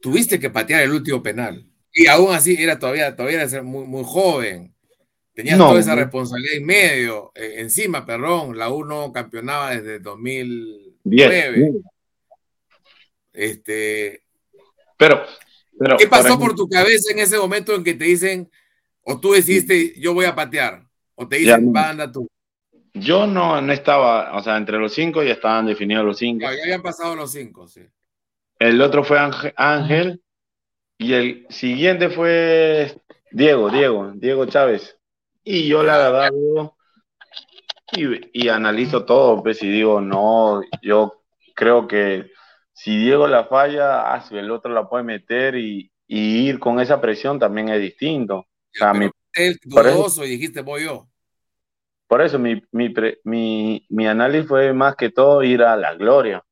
tuviste 0.00 0.38
que 0.38 0.50
patear 0.50 0.82
el 0.82 0.92
último 0.92 1.20
penal. 1.20 1.68
Y 1.92 2.06
aún 2.06 2.32
así 2.32 2.54
era 2.56 2.78
todavía, 2.78 3.16
todavía 3.16 3.42
era 3.42 3.62
muy, 3.64 3.84
muy 3.84 4.04
joven. 4.06 4.72
Tenías 5.34 5.58
no, 5.58 5.70
toda 5.70 5.80
esa 5.80 5.96
responsabilidad 5.96 6.54
en 6.54 6.66
medio, 6.66 7.32
eh, 7.34 7.54
encima, 7.56 8.06
perdón, 8.06 8.56
la 8.56 8.70
UNO 8.70 9.12
campeonaba 9.12 9.72
desde 9.72 9.98
2009. 9.98 11.52
Bien. 11.58 11.82
Este, 13.36 14.22
pero, 14.96 15.22
pero 15.78 15.98
¿qué 15.98 16.08
pasó 16.08 16.38
por 16.38 16.54
tu 16.54 16.66
cabeza 16.66 17.12
en 17.12 17.18
ese 17.18 17.36
momento 17.36 17.74
en 17.74 17.84
que 17.84 17.92
te 17.92 18.06
dicen, 18.06 18.50
o 19.02 19.20
tú 19.20 19.32
decidiste, 19.32 19.92
yo 20.00 20.14
voy 20.14 20.24
a 20.24 20.34
patear, 20.34 20.86
o 21.14 21.28
te 21.28 21.36
dicen, 21.36 21.70
va, 21.74 21.90
anda 21.90 22.10
tú? 22.10 22.26
Yo 22.94 23.26
no, 23.26 23.60
no 23.60 23.72
estaba, 23.74 24.34
o 24.38 24.42
sea, 24.42 24.56
entre 24.56 24.78
los 24.78 24.94
cinco 24.94 25.22
ya 25.22 25.34
estaban 25.34 25.66
definidos 25.66 26.06
los 26.06 26.16
cinco. 26.16 26.46
Ya 26.46 26.62
habían 26.62 26.80
pasado 26.80 27.14
los 27.14 27.30
cinco, 27.30 27.68
sí. 27.68 27.82
El 28.58 28.80
otro 28.80 29.04
fue 29.04 29.18
Ángel, 29.54 30.22
y 30.96 31.12
el 31.12 31.46
siguiente 31.50 32.08
fue 32.08 32.98
Diego, 33.30 33.68
Diego, 33.68 34.12
Diego 34.14 34.46
Chávez. 34.46 34.96
Y 35.44 35.68
yo 35.68 35.82
la 35.82 35.98
verdad 35.98 36.30
y, 37.92 38.44
y 38.44 38.48
analizo 38.48 39.04
todo, 39.04 39.42
pues, 39.42 39.62
y 39.62 39.70
digo, 39.70 40.00
no, 40.00 40.62
yo 40.80 41.22
creo 41.54 41.86
que 41.86 42.30
si 42.76 42.98
Diego 42.98 43.26
la 43.26 43.46
falla, 43.46 44.12
ah, 44.12 44.20
si 44.20 44.36
el 44.36 44.50
otro 44.50 44.70
la 44.70 44.86
puede 44.86 45.02
meter 45.02 45.56
y, 45.56 45.90
y, 46.06 46.46
ir 46.46 46.58
con 46.58 46.78
esa 46.78 47.00
presión 47.00 47.38
también 47.38 47.70
es 47.70 47.80
distinto. 47.80 48.40
O 48.40 48.46
sea, 48.70 48.92
mi, 48.92 49.08
el 49.32 49.58
dudoso 49.64 50.26
y 50.26 50.30
dijiste 50.30 50.60
voy 50.60 50.84
yo. 50.84 51.08
Por 52.06 52.20
eso 52.20 52.38
mi, 52.38 52.62
mi, 52.72 52.92
mi, 53.24 53.86
mi, 53.88 54.06
análisis 54.06 54.46
fue 54.46 54.74
más 54.74 54.94
que 54.94 55.10
todo 55.10 55.42
ir 55.42 55.62
a 55.62 55.74
la 55.74 55.94
gloria, 55.94 56.44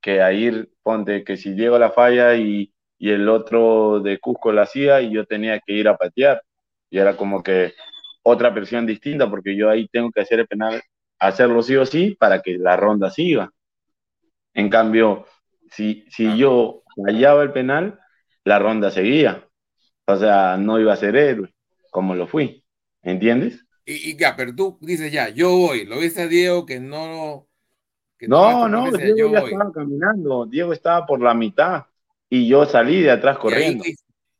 que 0.00 0.22
a 0.22 0.32
ir, 0.32 0.72
ponte, 0.82 1.24
que 1.24 1.36
si 1.36 1.52
Diego 1.52 1.78
la 1.78 1.90
falla 1.90 2.34
y, 2.36 2.72
y 2.98 3.10
el 3.10 3.28
otro 3.28 4.00
de 4.00 4.18
Cusco 4.18 4.52
la 4.52 4.62
hacía 4.62 5.02
y 5.02 5.12
yo 5.12 5.26
tenía 5.26 5.60
que 5.60 5.74
ir 5.74 5.88
a 5.88 5.98
patear. 5.98 6.42
Y 6.88 6.98
era 6.98 7.18
como 7.18 7.42
que 7.42 7.74
otra 8.22 8.54
presión 8.54 8.86
distinta, 8.86 9.28
porque 9.28 9.54
yo 9.54 9.68
ahí 9.68 9.88
tengo 9.88 10.10
que 10.10 10.22
hacer 10.22 10.40
el 10.40 10.46
penal, 10.46 10.80
hacerlo 11.18 11.62
sí 11.62 11.76
o 11.76 11.84
sí 11.84 12.16
para 12.18 12.40
que 12.40 12.56
la 12.56 12.78
ronda 12.78 13.10
siga. 13.10 13.50
En 14.54 14.70
cambio, 14.70 15.26
si, 15.70 16.04
si 16.10 16.36
yo 16.36 16.82
fallaba 17.04 17.42
el 17.42 17.52
penal, 17.52 17.98
la 18.44 18.58
ronda 18.58 18.90
seguía. 18.90 19.46
O 20.06 20.16
sea, 20.16 20.56
no 20.56 20.78
iba 20.78 20.92
a 20.92 20.96
ser 20.96 21.16
héroe, 21.16 21.52
como 21.90 22.14
lo 22.14 22.26
fui. 22.26 22.64
¿Entiendes? 23.02 23.64
Y, 23.84 24.10
y 24.10 24.16
ya, 24.16 24.34
pero 24.36 24.54
tú 24.54 24.78
dices 24.80 25.12
ya, 25.12 25.28
yo 25.28 25.50
voy. 25.56 25.84
¿Lo 25.84 25.98
viste 25.98 26.22
a 26.22 26.28
Diego 26.28 26.66
que 26.66 26.80
no... 26.80 27.46
Que 28.18 28.28
no, 28.28 28.66
no, 28.68 28.90
no 28.90 28.96
Diego 28.96 29.30
ya 29.30 29.40
voy. 29.40 29.52
estaba 29.52 29.72
caminando. 29.72 30.46
Diego 30.46 30.72
estaba 30.72 31.04
por 31.04 31.20
la 31.20 31.34
mitad 31.34 31.84
y 32.30 32.48
yo 32.48 32.64
salí 32.64 33.02
de 33.02 33.10
atrás 33.10 33.38
corriendo. 33.38 33.84
¿Y, 33.84 33.88
ahí, 33.88 33.94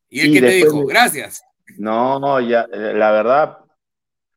y 0.08 0.20
él 0.20 0.32
qué 0.32 0.40
te 0.40 0.54
dijo? 0.54 0.86
Gracias. 0.86 1.42
No, 1.78 2.18
no, 2.18 2.40
ya, 2.40 2.66
la 2.68 3.10
verdad, 3.12 3.58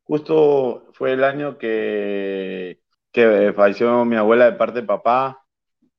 justo 0.03 0.91
fue 0.93 1.13
el 1.13 1.23
año 1.23 1.57
que, 1.57 2.81
que 3.11 3.53
falleció 3.55 4.03
mi 4.03 4.15
abuela 4.15 4.45
de 4.45 4.57
parte 4.57 4.81
de 4.81 4.87
papá. 4.87 5.38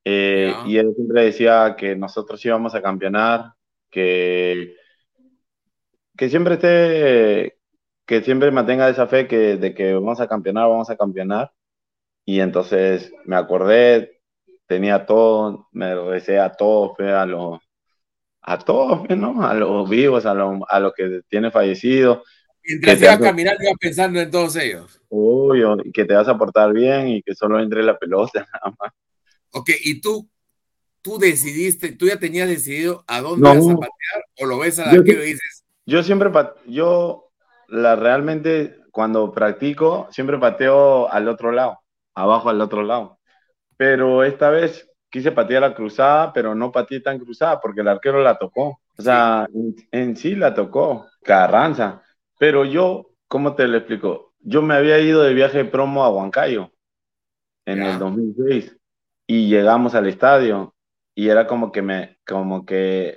Eh, 0.05 0.53
Ya. 0.53 0.67
y 0.67 0.77
él 0.79 0.93
siempre 0.95 1.25
decía 1.25 1.75
que 1.77 1.97
nosotros 1.97 2.45
íbamos 2.45 2.75
a 2.75 2.83
campeonar, 2.83 3.53
que, 3.91 4.75
que 6.17 6.29
siempre 6.29 6.55
esté, 6.55 7.59
que 8.07 8.23
siempre 8.23 8.51
mantenga 8.51 8.89
esa 8.89 9.07
fe 9.07 9.27
que, 9.27 9.57
de 9.57 9.75
que 9.75 9.95
vamos 9.95 10.21
a 10.21 10.29
campeonar, 10.29 10.69
vamos 10.69 10.91
a 10.91 10.97
campeonar. 10.97 11.53
Y 12.25 12.41
entonces 12.41 13.13
me 13.25 13.37
acordé, 13.37 14.21
tenía 14.67 15.07
todo, 15.07 15.69
me 15.73 15.95
recé 15.95 16.39
a 16.39 16.53
todos, 16.53 16.99
a 17.01 17.27
los, 17.27 17.59
a 18.43 18.59
todos, 18.59 19.09
¿no? 19.11 19.43
A 19.45 19.55
los 19.55 19.89
vivos, 19.89 20.27
a 20.27 20.35
los, 20.35 20.61
a 20.69 20.81
los 20.81 20.93
que 20.95 21.23
tienen 21.29 21.51
fallecidos. 21.53 22.21
Mientras 22.63 23.01
ibas 23.01 23.19
caminando, 23.19 23.63
ibas 23.63 23.79
pensando 23.81 24.21
en 24.21 24.31
todos 24.31 24.57
ellos. 24.57 25.01
Obvio, 25.09 25.77
y 25.83 25.91
que 25.93 26.05
te 26.05 26.15
vas 26.15 26.29
a 26.29 26.37
portar 26.39 26.73
bien 26.73 27.09
y 27.09 27.23
que 27.23 27.35
solo 27.35 27.59
entre 27.61 27.83
la 27.83 27.99
pelota, 27.99 28.47
nada 28.53 28.77
más. 28.79 28.93
Ok, 29.53 29.71
y 29.85 30.01
tú, 30.01 30.29
tú 31.03 31.19
decidiste, 31.19 31.93
tú 31.93 32.07
ya 32.07 32.19
tenías 32.19 32.49
decidido 32.49 33.05
a 33.07 33.21
dónde 33.21 33.49
No. 33.49 33.55
ibas 33.55 33.69
a 33.69 33.75
patear, 33.75 34.25
o 34.41 34.47
lo 34.47 34.59
ves 34.59 34.79
al 34.79 34.99
arquero 34.99 35.23
y 35.25 35.29
dices, 35.29 35.65
Yo 35.87 36.03
siempre, 36.03 36.31
yo 36.67 37.31
la 37.69 37.97
realmente 37.97 38.77
cuando 38.93 39.33
practico, 39.33 40.09
siempre 40.11 40.39
pateo 40.39 41.11
al 41.11 41.29
otro 41.29 41.53
lado, 41.53 41.79
abajo 42.15 42.49
al 42.49 42.61
otro 42.61 42.83
lado. 42.83 43.19
Pero 43.77 44.25
esta 44.25 44.51
vez 44.51 44.89
quise 45.09 45.33
patear 45.33 45.63
la 45.63 45.75
cruzada, 45.75 46.33
pero 46.33 46.55
no 46.55 46.71
pateé 46.71 47.01
tan 47.01 47.19
cruzada 47.19 47.61
porque 47.61 47.81
el 47.81 47.89
arquero 47.89 48.23
la 48.23 48.39
tocó. 48.39 48.81
O 48.97 49.03
sea, 49.03 49.49
en, 49.55 49.75
en 49.91 50.17
sí 50.17 50.35
la 50.35 50.55
tocó, 50.55 51.07
Carranza. 51.23 52.03
Pero 52.39 52.65
yo, 52.65 53.11
¿cómo 53.29 53.55
te 53.55 53.67
lo 53.67 53.79
explico? 53.79 54.35
Yo 54.41 54.63
me 54.63 54.75
había 54.75 54.99
ido 54.99 55.23
de 55.23 55.35
viaje 55.35 55.65
promo 55.65 56.05
a 56.05 56.11
Huancayo 56.11 56.71
en 57.65 57.79
Ya. 57.79 57.93
el 57.93 57.99
2006 57.99 58.77
y 59.33 59.47
llegamos 59.49 59.95
al 59.95 60.09
estadio 60.09 60.75
y 61.15 61.29
era 61.29 61.47
como 61.47 61.71
que 61.71 61.83
me, 61.83 62.19
como 62.27 62.67
que 62.67 63.17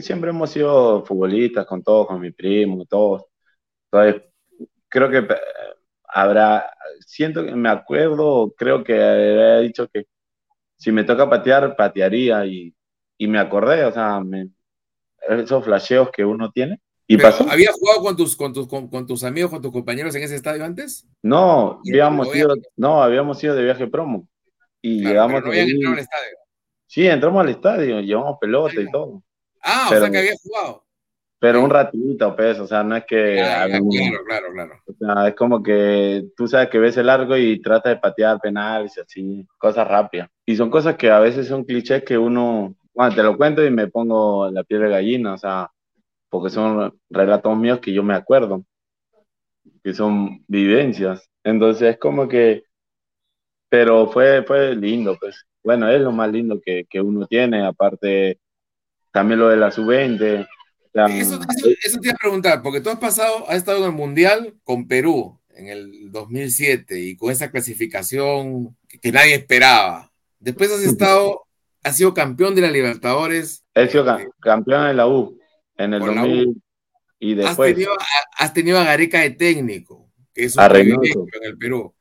Siempre 0.00 0.30
hemos 0.30 0.50
sido 0.50 1.04
futbolistas 1.04 1.66
con 1.66 1.82
todos, 1.82 2.06
con 2.06 2.20
mi 2.20 2.30
primo, 2.32 2.84
todos. 2.86 3.24
Entonces, 3.90 4.22
creo 4.88 5.10
que 5.10 5.18
eh, 5.18 5.38
habrá, 6.04 6.70
siento 7.00 7.44
que 7.44 7.54
me 7.54 7.68
acuerdo, 7.70 8.54
creo 8.56 8.82
que 8.84 8.94
había 8.94 9.58
dicho 9.60 9.88
que 9.88 10.06
si 10.76 10.92
me 10.92 11.04
toca 11.04 11.28
patear, 11.28 11.76
patearía 11.76 12.44
y, 12.46 12.74
y 13.18 13.26
me 13.26 13.38
acordé, 13.38 13.84
o 13.84 13.92
sea, 13.92 14.20
me- 14.20 14.50
esos 15.28 15.64
flasheos 15.64 16.10
que 16.10 16.24
uno 16.24 16.50
tiene. 16.50 16.80
¿Y 17.06 17.16
pero, 17.16 17.30
pasó? 17.30 17.48
¿habías 17.50 17.74
jugado 17.74 18.02
con 18.02 18.16
tus, 18.16 18.36
con, 18.36 18.52
tus, 18.52 18.68
con, 18.68 18.88
con 18.88 19.06
tus 19.06 19.24
amigos, 19.24 19.50
con 19.50 19.62
tus 19.62 19.72
compañeros 19.72 20.14
en 20.14 20.22
ese 20.24 20.36
estadio 20.36 20.62
antes? 20.64 21.06
No, 21.22 21.80
habíamos 21.86 22.34
ido, 22.34 22.54
no, 22.76 23.02
habíamos 23.02 23.42
ido 23.42 23.54
de 23.54 23.64
viaje 23.64 23.86
promo 23.86 24.27
y 24.82 25.00
Claro, 25.00 25.10
llegamos 25.12 25.34
pero 25.34 25.46
no 25.46 25.50
habían 25.52 25.66
ahí- 25.66 25.72
entrado 25.72 25.94
al 25.94 26.00
estadio. 26.00 26.36
Sí, 26.86 27.06
entramos 27.06 27.40
al 27.42 27.48
estadio, 27.50 28.00
llevamos 28.00 28.38
pelota 28.40 28.80
y 28.80 28.90
todo, 28.90 29.22
Ah, 29.62 29.84
o 29.86 29.90
Pero- 29.90 30.00
sea 30.02 30.10
que 30.10 30.18
habías 30.18 30.40
jugado. 30.42 30.84
pero 31.40 31.62
un 31.62 31.70
ratito, 31.70 32.34
pues, 32.36 32.58
o 32.60 32.66
sea, 32.66 32.82
no 32.84 32.96
es 32.96 33.04
que 33.04 33.40
hagamos- 33.40 33.94
claro, 33.94 34.24
claro, 34.24 34.52
claro. 34.52 34.72
O 34.86 34.92
sea, 34.94 35.28
es 35.28 35.34
como 35.34 35.62
que 35.62 36.24
tú 36.36 36.46
sabes 36.48 36.68
que 36.68 36.78
ves 36.78 36.96
el 36.96 37.06
largo 37.06 37.36
y 37.36 37.60
tratas 37.60 37.94
de 37.94 38.00
patear 38.00 38.40
penales 38.40 38.96
y 38.96 39.00
así, 39.00 39.46
cosas 39.58 39.86
rápidas. 39.86 40.28
Y 40.46 40.56
son 40.56 40.70
cosas 40.70 40.96
que 40.96 41.10
a 41.10 41.18
veces 41.20 41.46
son 41.48 41.64
clichés 41.64 42.02
que 42.04 42.16
uno, 42.16 42.74
bueno, 42.94 43.14
te 43.14 43.22
lo 43.22 43.36
cuento 43.36 43.64
y 43.64 43.70
me 43.70 43.88
pongo 43.88 44.50
la 44.50 44.64
piel 44.64 44.80
de 44.82 44.88
gallina, 44.90 45.34
o 45.34 45.38
sea, 45.38 45.70
porque 46.30 46.50
son 46.50 46.98
relatos 47.10 47.56
míos 47.58 47.78
que 47.80 47.92
yo 47.92 48.02
me 48.02 48.14
acuerdo, 48.14 48.64
que 49.84 49.92
son 49.94 50.44
vivencias. 50.48 51.28
Entonces 51.44 51.90
es 51.94 51.98
como 51.98 52.28
que, 52.28 52.64
pero 53.68 54.10
fue, 54.10 54.42
fue 54.44 54.74
lindo, 54.74 55.16
pues. 55.20 55.44
Bueno, 55.62 55.90
es 55.90 56.00
lo 56.00 56.12
más 56.12 56.30
lindo 56.30 56.60
que, 56.64 56.86
que 56.88 57.00
uno 57.00 57.26
tiene, 57.26 57.64
aparte 57.66 58.38
también 59.12 59.40
lo 59.40 59.48
de 59.48 59.56
la 59.56 59.70
sub-20. 59.70 60.44
o 60.44 60.90
sea, 60.92 61.06
Eso, 61.06 61.34
eso, 61.34 61.68
eso 61.84 61.98
te 62.00 62.08
iba 62.08 62.14
a 62.14 62.18
preguntar, 62.18 62.62
porque 62.62 62.80
tú 62.80 62.88
has 62.90 62.98
pasado, 62.98 63.48
has 63.48 63.56
estado 63.56 63.78
en 63.78 63.84
el 63.84 63.92
Mundial 63.92 64.54
con 64.64 64.86
Perú 64.88 65.38
en 65.50 65.68
el 65.68 66.12
2007 66.12 67.00
y 67.00 67.16
con 67.16 67.32
esa 67.32 67.50
clasificación 67.50 68.76
que, 68.88 68.98
que 69.00 69.12
nadie 69.12 69.34
esperaba. 69.34 70.12
Después 70.38 70.70
has 70.70 70.82
estado, 70.82 71.42
has 71.82 71.96
sido 71.96 72.14
campeón 72.14 72.54
de 72.54 72.62
la 72.62 72.70
Libertadores. 72.70 73.64
he 73.74 73.88
sido 73.88 74.04
ca- 74.04 74.24
campeón 74.40 74.86
de 74.86 74.94
la 74.94 75.08
U 75.08 75.36
en 75.76 75.94
el 75.94 76.00
Con 76.00 76.14
la 76.14 76.20
2000 76.22 76.62
y 77.18 77.32
Has 77.32 77.38
después. 77.48 77.74
tenido, 77.74 77.92
a- 77.94 78.44
has 78.44 78.54
tenido 78.54 78.78
a 78.78 78.84
Gareca 78.84 79.20
de 79.20 79.30
técnico, 79.30 80.08
que 80.32 80.44
es 80.44 80.56
un 80.56 80.62
en 80.62 81.44
el 81.44 81.58
Perú. 81.58 81.92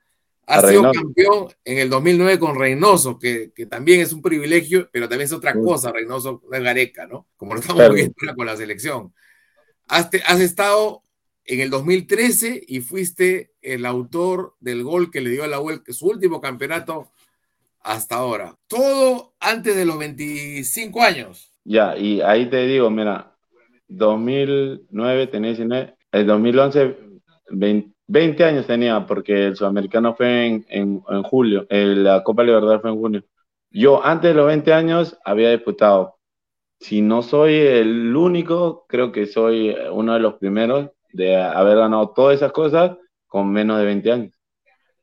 A 0.50 0.56
Has 0.56 0.70
sido 0.70 0.82
Reynoso. 0.84 1.02
campeón 1.02 1.48
en 1.66 1.78
el 1.80 1.90
2009 1.90 2.40
con 2.40 2.58
Reynoso, 2.58 3.20
que, 3.20 3.52
que 3.54 3.66
también 3.66 4.00
es 4.00 4.14
un 4.14 4.22
privilegio, 4.22 4.90
pero 4.94 5.10
también 5.10 5.26
es 5.26 5.34
otra 5.34 5.54
cosa. 5.54 5.92
Reynoso 5.92 6.42
no 6.50 6.58
es 6.58 6.64
Gareca, 6.64 7.06
¿no? 7.06 7.28
Como 7.36 7.54
lo 7.54 7.60
estamos 7.60 7.80
Claro. 7.82 7.94
viendo 7.94 8.14
ahora 8.22 8.36
con 8.36 8.46
la 8.46 8.56
selección. 8.56 9.14
Has, 9.90 10.10
te- 10.10 10.24
has 10.26 10.40
estado 10.40 11.04
en 11.44 11.60
el 11.60 11.70
2013 11.70 12.64
y 12.66 12.80
fuiste 12.80 13.52
el 13.62 13.86
autor 13.86 14.56
del 14.62 14.84
gol 14.84 15.12
que 15.12 15.20
le 15.22 15.30
dio 15.32 15.44
a 15.44 15.48
la 15.48 15.60
U 15.60 15.70
el- 15.70 15.82
su 15.94 16.08
último 16.08 16.40
campeonato 16.40 17.12
hasta 17.82 18.16
ahora. 18.16 18.56
Todo 18.68 19.34
antes 19.42 19.76
de 19.76 19.86
los 19.86 19.98
25 19.98 21.02
años. 21.04 21.52
Ya, 21.66 21.98
y 21.98 22.22
ahí 22.22 22.50
te 22.50 22.66
digo, 22.68 22.90
mira, 22.90 23.36
2009 23.90 25.28
tenía 25.28 25.50
19, 25.52 25.96
el 26.12 26.26
2011 26.26 26.98
20, 27.50 27.94
20 28.08 28.44
años 28.44 28.66
tenía 28.68 29.06
porque 29.06 29.48
el 29.48 29.56
sudamericano 29.56 30.16
fue 30.16 30.46
en, 30.48 30.66
en, 30.70 31.04
en 31.10 31.24
julio, 31.24 31.66
eh, 31.70 31.94
la 31.96 32.24
Copa 32.24 32.44
Libertadores 32.44 32.82
fue 32.82 32.92
en 32.92 32.98
junio. 32.98 33.24
Yo 33.70 34.04
antes 34.06 34.30
de 34.32 34.36
los 34.36 34.48
20 34.48 34.74
años 34.74 35.18
había 35.26 35.52
disputado. 35.52 36.16
Si 36.80 37.02
no 37.02 37.22
soy 37.24 37.56
el 37.56 38.16
único, 38.16 38.86
creo 38.88 39.12
que 39.12 39.26
soy 39.26 39.76
uno 39.92 40.14
de 40.14 40.20
los 40.20 40.36
primeros 40.36 40.92
de 41.12 41.36
haber 41.36 41.78
ganado 41.78 42.10
todas 42.16 42.36
esas 42.36 42.52
cosas 42.52 42.98
con 43.28 43.52
menos 43.52 43.80
de 43.80 43.86
20 43.86 44.12
años. 44.12 44.34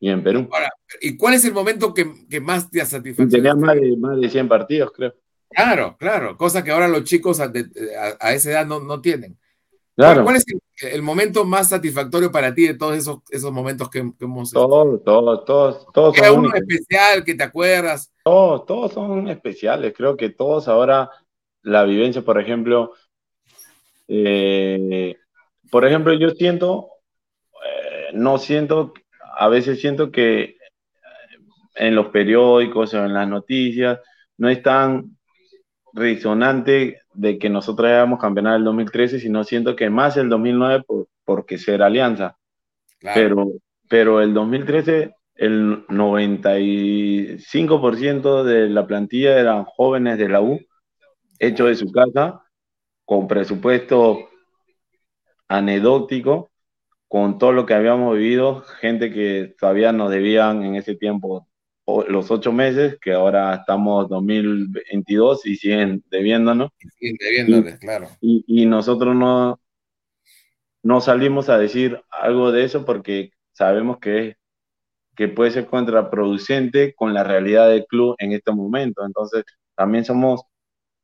Y 0.01 0.11
en 0.11 0.23
Perú. 0.23 0.49
Ahora, 0.53 0.71
¿y 1.01 1.17
cuál 1.17 1.35
es 1.35 1.45
el 1.45 1.53
momento 1.55 1.95
que, 1.95 2.13
que 2.29 2.41
más 2.41 2.71
te 2.71 2.81
ha 2.81 2.87
satisfecho? 2.87 3.29
tenía 3.29 3.55
más 3.55 3.75
de, 3.75 3.97
más 3.97 4.21
de 4.21 4.29
100 4.29 4.49
partidos, 4.49 4.93
creo. 4.93 5.15
Claro, 5.51 5.97
claro, 5.99 6.37
cosa 6.37 6.65
que 6.65 6.71
ahora 6.73 6.89
los 6.89 7.05
chicos 7.05 7.41
a, 7.41 7.49
de- 7.49 7.67
a- 7.99 8.17
a 8.29 8.33
esa 8.35 8.51
edad 8.51 8.67
no, 8.67 8.81
no 8.81 9.01
tienen. 9.01 9.39
Claro. 9.97 10.25
¿Cuál 10.25 10.37
es 10.37 10.45
el, 10.49 10.89
el 10.89 11.03
momento 11.03 11.45
más 11.45 11.69
satisfactorio 11.69 12.33
para 12.33 12.53
ti 12.53 12.67
de 12.67 12.75
todos 12.75 12.97
esos, 12.97 13.19
esos 13.31 13.53
momentos 13.53 13.89
que, 13.89 14.01
que 14.19 14.25
hemos 14.25 14.51
Todos, 14.51 15.05
todos, 15.05 15.45
todos, 15.45 15.87
todos 15.93 16.15
¿Queda 16.15 16.29
son 16.29 16.47
uno 16.47 16.55
especial 16.55 17.25
que 17.25 17.35
te 17.35 17.45
acuerdas? 17.45 18.13
Todos, 18.25 18.67
todos 18.67 18.93
son 18.93 19.29
especiales. 19.29 19.95
Creo 19.97 20.17
que 20.17 20.31
todos 20.31 20.67
ahora, 20.67 21.11
la 21.63 21.85
vivencia, 21.85 22.23
por 22.23 22.41
ejemplo, 22.41 22.95
eh, 24.09 25.17
por 25.71 25.85
ejemplo, 25.87 26.13
yo 26.13 26.31
siento, 26.31 26.89
eh, 27.65 28.09
no 28.15 28.39
siento, 28.39 28.95
a 29.37 29.49
veces 29.49 29.81
siento 29.81 30.11
que 30.11 30.41
eh, 30.43 30.57
en 31.77 31.95
los 31.95 32.09
periódicos 32.09 32.95
o 32.95 33.05
en 33.05 33.15
las 33.15 33.29
noticias 33.29 34.01
no 34.37 34.49
es 34.49 34.63
tan 34.63 35.17
resonante 35.93 37.03
de 37.15 37.39
que 37.39 37.49
nosotros 37.49 37.89
hayamos 37.89 38.21
campeonado 38.21 38.57
el 38.57 38.65
2013, 38.65 39.21
sino 39.21 39.45
siento 39.45 39.77
que 39.77 39.91
más 39.91 40.17
el 40.17 40.29
2009 40.29 40.83
por, 40.87 41.07
porque 41.25 41.59
ser 41.59 41.83
alianza. 41.83 42.37
Claro. 42.99 43.15
Pero, 43.15 43.53
pero 43.89 44.21
el 44.21 44.35
2013, 44.35 45.15
el 45.37 45.87
95% 45.87 48.45
de 48.45 48.69
la 48.69 48.87
plantilla 48.87 49.39
eran 49.39 49.65
jóvenes 49.65 50.19
de 50.19 50.29
la 50.29 50.41
U, 50.41 50.61
hechos 51.39 51.69
de 51.69 51.75
su 51.75 51.91
casa, 51.91 52.43
con 53.05 53.29
presupuesto 53.29 54.29
anecdótico, 55.49 56.51
con 57.09 57.39
todo 57.39 57.53
lo 57.53 57.67
que 57.67 57.75
habíamos 57.75 58.17
vivido, 58.17 58.63
gente 58.81 59.13
que 59.13 59.55
todavía 59.59 59.93
nos 59.93 60.11
debían 60.11 60.65
en 60.65 60.75
ese 60.75 60.97
tiempo 60.97 61.47
los 61.87 62.31
ocho 62.31 62.53
meses, 62.53 62.99
que 63.01 63.13
ahora 63.13 63.55
estamos 63.55 64.09
2022 64.09 65.47
y 65.47 65.57
siguen 65.57 66.03
debiéndonos 66.11 66.71
Siguen 66.99 67.17
debiéndoles, 67.21 67.79
claro. 67.79 68.09
y, 68.21 68.45
y 68.47 68.67
nosotros 68.67 69.15
no, 69.15 69.61
no 70.83 71.01
salimos 71.01 71.49
a 71.49 71.59
decir 71.59 72.01
algo 72.11 72.53
de 72.53 72.65
eso 72.65 72.85
porque 72.85 73.31
sabemos 73.53 73.99
que, 73.99 74.37
que 75.17 75.29
puede 75.29 75.51
ser 75.51 75.67
contraproducente 75.67 76.95
con 76.95 77.15
la 77.15 77.25
realidad 77.25 77.69
del 77.69 77.87
club 77.87 78.15
en 78.19 78.33
este 78.33 78.53
momento. 78.53 79.05
Entonces, 79.05 79.45
también 79.75 80.05
somos, 80.05 80.43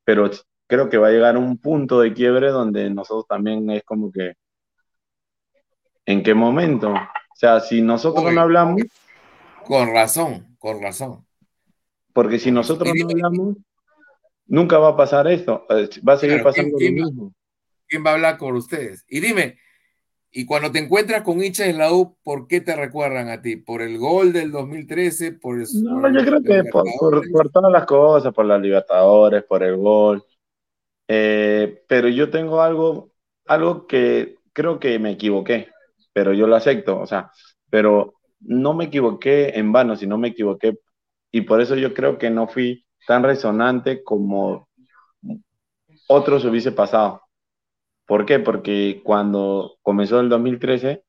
pero 0.04 0.30
creo 0.66 0.88
que 0.88 0.98
va 0.98 1.08
a 1.08 1.12
llegar 1.12 1.36
un 1.36 1.58
punto 1.58 2.00
de 2.00 2.12
quiebre 2.12 2.50
donde 2.50 2.90
nosotros 2.90 3.26
también 3.26 3.70
es 3.70 3.82
como 3.84 4.12
que, 4.12 4.34
¿en 6.06 6.22
qué 6.22 6.34
momento? 6.34 6.92
O 6.92 7.36
sea, 7.36 7.60
si 7.60 7.80
nosotros 7.80 8.32
no 8.32 8.40
hablamos, 8.40 8.82
Con 9.64 9.92
razón, 9.94 10.49
con 10.60 10.80
razón. 10.80 11.26
porque 12.12 12.38
si 12.38 12.50
razón. 12.50 12.54
nosotros 12.54 12.94
no 12.94 13.08
hablamos, 13.08 13.56
nunca 14.46 14.78
va 14.78 14.90
a 14.90 14.96
pasar 14.96 15.26
esto, 15.26 15.66
eh, 15.70 15.88
va 16.08 16.12
a 16.12 16.16
seguir 16.18 16.36
Claro, 16.36 16.50
pasando 16.50 16.78
¿quién- 16.78 16.96
lo 16.96 17.04
mismo. 17.06 17.32
¿Quién 17.88 18.04
va 18.06 18.10
a 18.10 18.14
hablar 18.14 18.38
con 18.38 18.54
ustedes? 18.54 19.04
Y 19.08 19.18
dime, 19.18 19.58
Y 20.32 20.46
cuando 20.46 20.70
te 20.70 20.78
encuentras 20.78 21.22
con 21.22 21.42
hinchas 21.42 21.66
de 21.66 21.72
la 21.72 21.92
U, 21.92 22.16
¿por 22.22 22.46
qué 22.46 22.60
te 22.60 22.76
recuerdan 22.76 23.28
a 23.30 23.42
ti? 23.42 23.56
¿Por 23.56 23.82
el 23.82 23.98
gol 23.98 24.32
del 24.32 24.52
2013? 24.52 25.32
¿Por 25.32 25.58
el, 25.58 25.66
no, 25.82 26.08
yo 26.08 26.24
creo 26.24 26.40
que 26.40 26.70
por, 26.70 26.84
por, 27.32 27.50
todas 27.50 27.72
las 27.72 27.84
cosas, 27.84 28.32
por 28.32 28.44
la 28.44 28.56
Libertadores, 28.56 29.42
por 29.42 29.64
el 29.64 29.76
gol. 29.76 30.24
Eh, 31.08 31.82
pero 31.88 32.08
yo 32.08 32.30
tengo 32.30 32.62
algo, 32.62 33.10
algo 33.46 33.88
que 33.88 34.36
creo 34.52 34.78
que 34.78 35.00
me 35.00 35.10
equivoqué, 35.10 35.66
pero 36.12 36.32
yo 36.32 36.46
lo 36.46 36.54
acepto, 36.54 37.00
o 37.00 37.06
sea, 37.08 37.32
pero 37.68 38.19
no 38.40 38.74
me 38.74 38.86
equivoqué 38.86 39.58
en 39.58 39.72
vano, 39.72 39.96
sino 39.96 40.18
me 40.18 40.28
equivoqué. 40.28 40.78
Y 41.32 41.42
por 41.42 41.60
eso 41.60 41.76
yo 41.76 41.94
creo 41.94 42.18
que 42.18 42.30
no 42.30 42.48
fui 42.48 42.86
tan 43.06 43.22
resonante 43.22 44.02
como 44.02 44.68
otros 46.08 46.44
hubiese 46.44 46.72
pasado. 46.72 47.22
¿Por 48.06 48.26
qué? 48.26 48.40
Porque 48.40 49.00
cuando 49.04 49.76
comenzó 49.82 50.20
el 50.20 50.28
2013, 50.28 51.04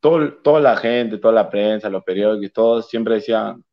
todo, 0.00 0.34
toda 0.42 0.60
la 0.60 0.76
gente, 0.76 1.18
toda 1.18 1.34
la 1.34 1.50
prensa, 1.50 1.90
los 1.90 2.04
periódicos, 2.04 2.52
todos 2.52 2.88
siempre 2.88 3.14
decían, 3.16 3.64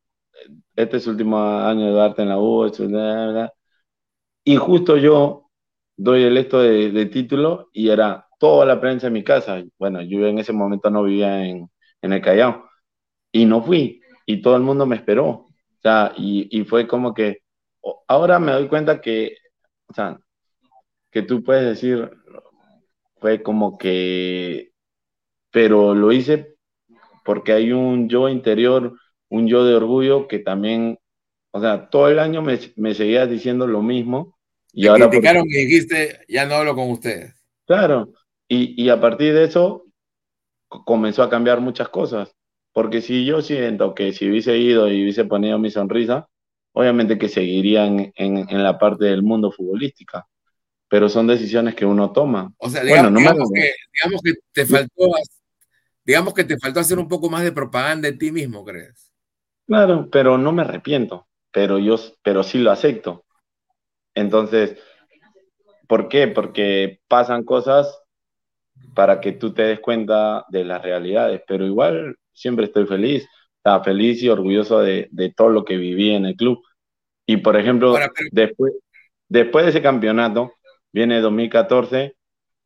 este 0.74 0.98
es 0.98 1.06
el 1.06 1.12
último 1.12 1.38
año 1.38 1.86
de 1.86 1.92
darte 1.92 2.22
en 2.22 2.28
la 2.28 2.38
U, 2.38 2.70
y 4.44 4.56
justo 4.56 4.96
yo 4.96 5.50
doy 5.96 6.24
el 6.24 6.36
esto 6.36 6.60
de, 6.60 7.06
título 7.06 7.68
y 7.72 7.88
era 7.88 8.28
toda 8.38 8.66
la 8.66 8.80
prensa 8.80 9.08
en 9.08 9.14
mi 9.14 9.24
casa. 9.24 9.62
Bueno, 9.78 10.02
yo 10.02 10.26
en 10.26 10.38
ese 10.38 10.52
momento 10.52 10.90
no 10.90 11.02
vivía 11.02 11.44
en, 11.44 11.68
en 12.02 12.12
el 12.12 12.22
Callao 12.22 12.68
y 13.32 13.44
no 13.44 13.62
fui 13.62 14.00
y 14.26 14.40
todo 14.42 14.56
el 14.56 14.62
mundo 14.62 14.86
me 14.86 14.96
esperó. 14.96 15.28
O 15.28 15.80
sea, 15.82 16.12
y, 16.16 16.48
y 16.50 16.64
fue 16.64 16.86
como 16.86 17.14
que 17.14 17.42
ahora 18.08 18.38
me 18.38 18.52
doy 18.52 18.68
cuenta 18.68 19.00
que, 19.00 19.36
o 19.86 19.94
sea, 19.94 20.18
que 21.10 21.22
tú 21.22 21.42
puedes 21.42 21.64
decir, 21.64 22.10
fue 23.18 23.42
como 23.42 23.78
que, 23.78 24.72
pero 25.50 25.94
lo 25.94 26.12
hice 26.12 26.56
porque 27.24 27.52
hay 27.52 27.72
un 27.72 28.08
yo 28.08 28.28
interior, 28.28 28.98
un 29.28 29.48
yo 29.48 29.64
de 29.64 29.74
orgullo 29.74 30.28
que 30.28 30.38
también, 30.38 30.98
o 31.50 31.60
sea, 31.60 31.88
todo 31.88 32.08
el 32.08 32.18
año 32.18 32.42
me, 32.42 32.58
me 32.76 32.94
seguías 32.94 33.28
diciendo 33.28 33.66
lo 33.66 33.82
mismo. 33.82 34.38
Y 34.72 34.86
ahora 34.86 35.08
criticaron 35.08 35.44
y 35.46 35.64
dijiste, 35.64 36.20
ya 36.28 36.46
no 36.46 36.56
hablo 36.56 36.74
con 36.74 36.90
ustedes. 36.90 37.34
Claro, 37.66 38.12
y, 38.48 38.80
y 38.80 38.88
a 38.90 39.00
partir 39.00 39.34
de 39.34 39.44
eso 39.44 39.85
comenzó 40.68 41.22
a 41.22 41.30
cambiar 41.30 41.60
muchas 41.60 41.88
cosas. 41.88 42.34
Porque 42.72 43.00
si 43.00 43.24
yo 43.24 43.42
siento 43.42 43.94
que 43.94 44.12
si 44.12 44.28
hubiese 44.28 44.58
ido 44.58 44.88
y 44.88 45.02
hubiese 45.02 45.24
ponido 45.24 45.58
mi 45.58 45.70
sonrisa, 45.70 46.28
obviamente 46.72 47.18
que 47.18 47.28
seguirían 47.28 48.12
en, 48.16 48.48
en 48.48 48.62
la 48.62 48.78
parte 48.78 49.06
del 49.06 49.22
mundo 49.22 49.50
futbolística 49.50 50.26
pero 50.88 51.08
son 51.08 51.26
decisiones 51.26 51.74
que 51.74 51.84
uno 51.84 52.12
toma. 52.12 52.52
O 52.58 52.70
sea, 52.70 52.82
digamos, 52.82 53.50
que, 53.52 53.72
digamos 53.92 54.22
que 54.22 54.34
te 54.52 54.66
faltó, 54.66 55.04
digamos 56.04 56.34
que 56.34 56.44
te 56.44 56.58
faltó 56.58 56.80
hacer 56.80 56.98
un 56.98 57.08
poco 57.08 57.28
más 57.28 57.42
de 57.42 57.52
propaganda 57.52 58.08
de 58.10 58.16
ti 58.16 58.30
mismo, 58.30 58.64
¿crees? 58.64 59.12
Claro, 59.66 60.08
pero 60.10 60.38
no 60.38 60.52
me 60.52 60.62
arrepiento, 60.62 61.26
pero 61.50 61.78
yo, 61.78 61.96
pero 62.22 62.44
sí 62.44 62.58
lo 62.58 62.70
acepto. 62.70 63.24
Entonces, 64.14 64.78
¿por 65.88 66.08
qué? 66.08 66.28
Porque 66.28 67.00
pasan 67.08 67.44
cosas 67.44 68.02
para 68.94 69.20
que 69.20 69.32
tú 69.32 69.52
te 69.52 69.62
des 69.62 69.80
cuenta 69.80 70.44
de 70.48 70.64
las 70.64 70.82
realidades, 70.82 71.42
pero 71.46 71.66
igual 71.66 72.16
siempre 72.32 72.66
estoy 72.66 72.86
feliz, 72.86 73.28
estaba 73.58 73.84
feliz 73.84 74.22
y 74.22 74.28
orgulloso 74.28 74.80
de, 74.80 75.08
de, 75.10 75.32
todo 75.32 75.50
lo 75.50 75.64
que 75.64 75.76
viví 75.76 76.10
en 76.12 76.26
el 76.26 76.36
club. 76.36 76.62
Y 77.26 77.38
por 77.38 77.56
ejemplo, 77.56 77.96
después, 78.32 78.72
después 79.28 79.64
de 79.64 79.70
ese 79.70 79.82
campeonato, 79.82 80.52
Viene 80.96 81.20
2014, 81.20 82.16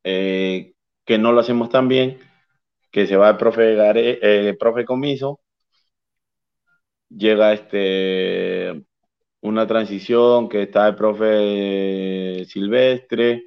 eh, 0.04 0.74
que 1.04 1.18
no 1.18 1.32
lo 1.32 1.40
hacemos 1.40 1.68
tan 1.68 1.88
bien, 1.88 2.18
que 2.92 3.06
se 3.08 3.16
va 3.16 3.30
el 3.30 3.36
profe, 3.38 3.74
eh, 4.22 4.56
profe 4.58 4.84
Comiso, 4.84 5.40
llega 7.08 7.52
este, 7.52 8.84
una 9.40 9.66
transición 9.66 10.48
que 10.48 10.62
está 10.62 10.88
el 10.88 10.94
profe 10.96 12.44
Silvestre, 12.46 13.44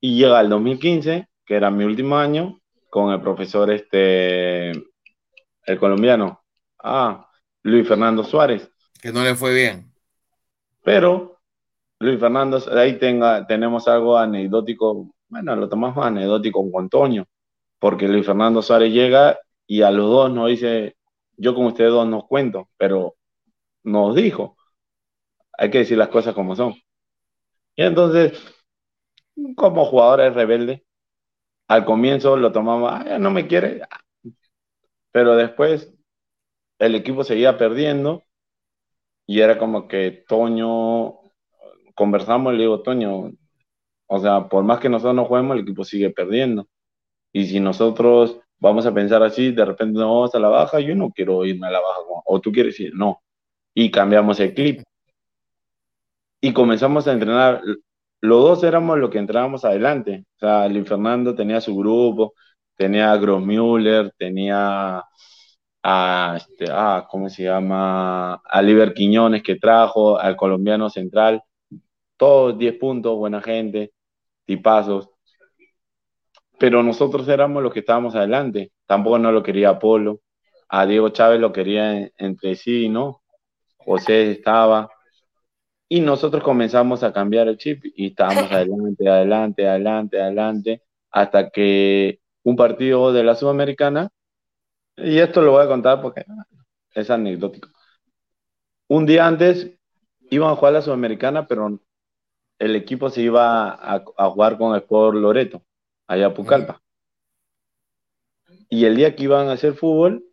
y 0.00 0.16
llega 0.16 0.40
el 0.40 0.48
2015, 0.48 1.28
que 1.44 1.54
era 1.54 1.70
mi 1.70 1.84
último 1.84 2.16
año, 2.16 2.60
con 2.90 3.12
el 3.12 3.20
profesor 3.20 3.70
este, 3.70 4.70
el 4.70 5.78
colombiano, 5.78 6.42
ah, 6.82 7.28
Luis 7.62 7.86
Fernando 7.86 8.24
Suárez. 8.24 8.70
Que 9.00 9.12
no 9.12 9.22
le 9.22 9.34
fue 9.34 9.54
bien. 9.54 9.92
Pero 10.84 11.38
Luis 11.98 12.18
Fernando, 12.18 12.60
ahí 12.76 12.98
tenga, 12.98 13.46
tenemos 13.46 13.86
algo 13.88 14.18
anecdótico, 14.18 15.14
bueno, 15.28 15.56
lo 15.56 15.68
tomamos 15.68 16.04
anecdótico 16.04 16.70
con 16.70 16.84
Antonio, 16.84 17.26
porque 17.78 18.08
Luis 18.08 18.26
Fernando 18.26 18.60
Suárez 18.60 18.92
llega 18.92 19.38
y 19.66 19.82
a 19.82 19.90
los 19.90 20.10
dos 20.10 20.30
nos 20.32 20.48
dice, 20.48 20.96
yo 21.36 21.54
con 21.54 21.66
ustedes 21.66 21.90
dos 21.90 22.06
nos 22.06 22.24
cuento, 22.24 22.68
pero 22.76 23.16
nos 23.84 24.14
dijo, 24.14 24.56
hay 25.56 25.70
que 25.70 25.78
decir 25.78 25.96
las 25.96 26.08
cosas 26.08 26.34
como 26.34 26.56
son. 26.56 26.74
Y 27.76 27.82
entonces, 27.84 28.42
como 29.56 29.84
jugadores 29.84 30.34
rebeldes, 30.34 30.82
al 31.68 31.84
comienzo 31.84 32.36
lo 32.36 32.52
tomamos, 32.52 32.90
ah, 32.92 33.18
no 33.18 33.30
me 33.30 33.46
quiere, 33.46 33.82
pero 35.10 35.36
después 35.36 35.92
el 36.78 36.94
equipo 36.94 37.24
seguía 37.24 37.56
perdiendo 37.58 38.22
y 39.26 39.40
era 39.40 39.58
como 39.58 39.88
que 39.88 40.24
Toño 40.28 41.20
conversamos 41.94 42.52
y 42.52 42.56
le 42.56 42.62
digo, 42.62 42.82
Toño, 42.82 43.32
o 44.06 44.18
sea, 44.20 44.48
por 44.48 44.64
más 44.64 44.80
que 44.80 44.88
nosotros 44.88 45.14
no 45.14 45.24
juguemos, 45.24 45.56
el 45.56 45.62
equipo 45.62 45.84
sigue 45.84 46.10
perdiendo. 46.10 46.68
Y 47.32 47.46
si 47.46 47.60
nosotros 47.60 48.40
vamos 48.58 48.84
a 48.86 48.92
pensar 48.94 49.22
así, 49.22 49.52
de 49.52 49.64
repente 49.64 49.98
no 49.98 50.14
vamos 50.14 50.34
a 50.34 50.38
la 50.38 50.48
baja, 50.48 50.80
yo 50.80 50.94
no 50.94 51.10
quiero 51.10 51.44
irme 51.44 51.66
a 51.68 51.70
la 51.70 51.80
baja. 51.80 52.00
O 52.26 52.40
tú 52.40 52.52
quieres 52.52 52.78
ir, 52.80 52.94
no. 52.94 53.22
Y 53.74 53.90
cambiamos 53.90 54.38
el 54.40 54.54
clip. 54.54 54.82
Y 56.40 56.52
comenzamos 56.52 57.06
a 57.08 57.12
entrenar. 57.12 57.62
Los 58.22 58.42
dos 58.42 58.64
éramos 58.64 58.98
los 58.98 59.10
que 59.10 59.18
entrábamos 59.18 59.64
adelante. 59.64 60.24
O 60.36 60.38
sea, 60.40 60.68
Luis 60.68 60.88
Fernando 60.88 61.34
tenía 61.34 61.60
su 61.60 61.76
grupo, 61.76 62.34
tenía 62.76 63.12
a 63.12 63.16
Grossmüller, 63.18 64.12
tenía 64.16 65.02
a, 65.82 66.38
ah, 66.70 67.06
¿cómo 67.10 67.28
se 67.28 67.44
llama? 67.44 68.34
A 68.34 68.62
Liber 68.62 68.94
Quiñones 68.94 69.42
que 69.42 69.56
trajo, 69.56 70.18
al 70.18 70.36
colombiano 70.36 70.88
central 70.90 71.42
todos 72.22 72.56
10 72.56 72.78
puntos, 72.78 73.16
buena 73.18 73.42
gente, 73.42 73.92
tipazos. 74.44 75.10
Pero 76.56 76.84
nosotros 76.84 77.26
éramos 77.28 77.64
los 77.64 77.72
que 77.72 77.80
estábamos 77.80 78.14
adelante. 78.14 78.70
Tampoco 78.86 79.18
no 79.18 79.32
lo 79.32 79.42
quería 79.42 79.80
Polo. 79.80 80.20
A 80.68 80.86
Diego 80.86 81.08
Chávez 81.08 81.40
lo 81.40 81.52
quería 81.52 82.08
entre 82.16 82.54
sí, 82.54 82.88
¿no? 82.88 83.22
José 83.76 84.30
estaba. 84.30 84.88
Y 85.92 86.00
nosotros 86.00 86.42
comenzamos 86.42 87.02
a 87.02 87.12
cambiar 87.12 87.48
el 87.48 87.58
chip 87.58 87.84
y 87.94 88.06
estábamos 88.06 88.44
adelante, 88.50 89.06
adelante, 89.06 89.68
adelante, 89.68 90.22
adelante, 90.22 90.82
hasta 91.10 91.50
que 91.50 92.18
un 92.44 92.56
partido 92.56 93.12
de 93.12 93.22
la 93.22 93.34
Sudamericana, 93.34 94.08
y 94.96 95.18
esto 95.18 95.42
lo 95.42 95.52
voy 95.52 95.62
a 95.62 95.68
contar 95.68 96.00
porque 96.00 96.24
es 96.94 97.10
anecdótico. 97.10 97.68
Un 98.88 99.04
día 99.04 99.26
antes 99.26 99.70
iban 100.30 100.52
a 100.52 100.56
jugar 100.56 100.72
la 100.72 100.80
Sudamericana, 100.80 101.46
pero 101.46 101.78
el 102.58 102.74
equipo 102.74 103.10
se 103.10 103.20
iba 103.20 103.72
a, 103.74 104.02
jugar 104.30 104.56
con 104.56 104.74
el 104.74 104.80
Sport 104.80 105.18
Loreto, 105.18 105.62
allá 106.06 106.28
a 106.28 106.32
Pucallpa. 106.34 106.80
Y 108.70 108.86
el 108.86 108.96
día 108.96 109.14
que 109.14 109.24
iban 109.24 109.48
a 109.48 109.52
hacer 109.52 109.74
fútbol, 109.74 110.24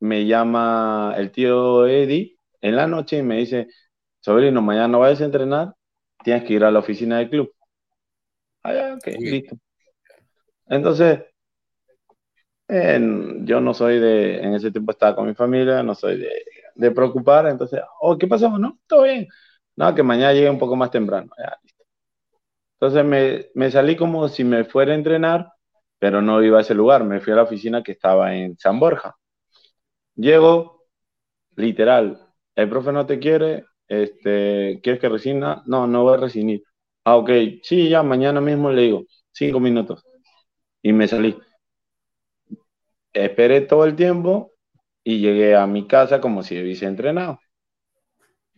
me 0.00 0.24
llama 0.24 1.12
el 1.18 1.32
tío 1.32 1.86
Eddie 1.86 2.38
en 2.62 2.76
la 2.76 2.86
noche 2.86 3.18
y 3.18 3.22
me 3.22 3.36
dice, 3.36 3.68
sobrino, 4.20 4.62
mañana 4.62 4.88
no 4.88 5.00
vayas 5.00 5.20
a 5.20 5.24
entrenar, 5.24 5.74
tienes 6.22 6.44
que 6.44 6.54
ir 6.54 6.64
a 6.64 6.70
la 6.70 6.80
oficina 6.80 7.18
del 7.18 7.30
club. 7.30 7.52
Ah, 8.62 8.96
ok, 8.96 9.06
listo. 9.18 9.56
Entonces, 10.66 11.20
yo 12.68 13.60
no 13.60 13.74
soy 13.74 13.98
de, 13.98 14.38
en 14.40 14.54
ese 14.54 14.70
tiempo 14.70 14.92
estaba 14.92 15.16
con 15.16 15.26
mi 15.26 15.34
familia, 15.34 15.82
no 15.82 15.94
soy 15.94 16.18
de, 16.18 16.30
de 16.74 16.90
preocupar, 16.90 17.46
entonces, 17.46 17.80
oh, 18.00 18.18
¿qué 18.18 18.26
pasó? 18.26 18.58
No, 18.58 18.78
todo 18.86 19.04
bien. 19.04 19.26
No, 19.76 19.94
que 19.94 20.02
mañana 20.02 20.32
llegue 20.32 20.50
un 20.50 20.58
poco 20.58 20.76
más 20.76 20.90
temprano. 20.90 21.30
Entonces 22.74 23.04
me, 23.04 23.46
me, 23.54 23.70
salí 23.70 23.96
como 23.96 24.28
si 24.28 24.44
me 24.44 24.64
fuera 24.64 24.92
a 24.92 24.96
entrenar, 24.96 25.52
pero 25.98 26.22
no 26.22 26.42
iba 26.42 26.58
a 26.58 26.60
ese 26.62 26.74
lugar. 26.74 27.04
Me 27.04 27.20
fui 27.20 27.32
a 27.32 27.36
la 27.36 27.42
oficina 27.42 27.82
que 27.82 27.92
estaba 27.92 28.34
en 28.34 28.58
San 28.58 28.78
Borja. 28.80 29.16
Llego, 30.16 30.84
literal, 31.56 32.20
el 32.56 32.68
profe 32.68 32.92
no 32.92 33.06
te 33.06 33.18
quiere, 33.18 33.64
este, 33.88 34.80
¿quieres 34.82 35.00
que 35.00 35.08
resina? 35.08 35.62
No, 35.66 35.86
no 35.86 36.04
voy 36.04 36.14
a 36.14 36.18
resinir. 36.18 36.62
Ah, 37.04 37.16
ok, 37.16 37.30
sí, 37.62 37.88
ya, 37.88 38.02
mañana 38.02 38.40
mismo 38.40 38.70
le 38.70 38.82
digo, 38.82 39.04
cinco 39.32 39.60
minutos. 39.60 40.04
Y 40.82 40.92
me 40.92 41.08
salí. 41.08 41.36
Esperé 43.12 43.60
todo 43.60 43.84
el 43.84 43.94
tiempo 43.96 44.52
y 45.04 45.20
llegué 45.20 45.54
a 45.56 45.66
mi 45.66 45.86
casa 45.86 46.20
como 46.22 46.42
si 46.42 46.58
hubiese 46.58 46.86
entrenado 46.86 47.38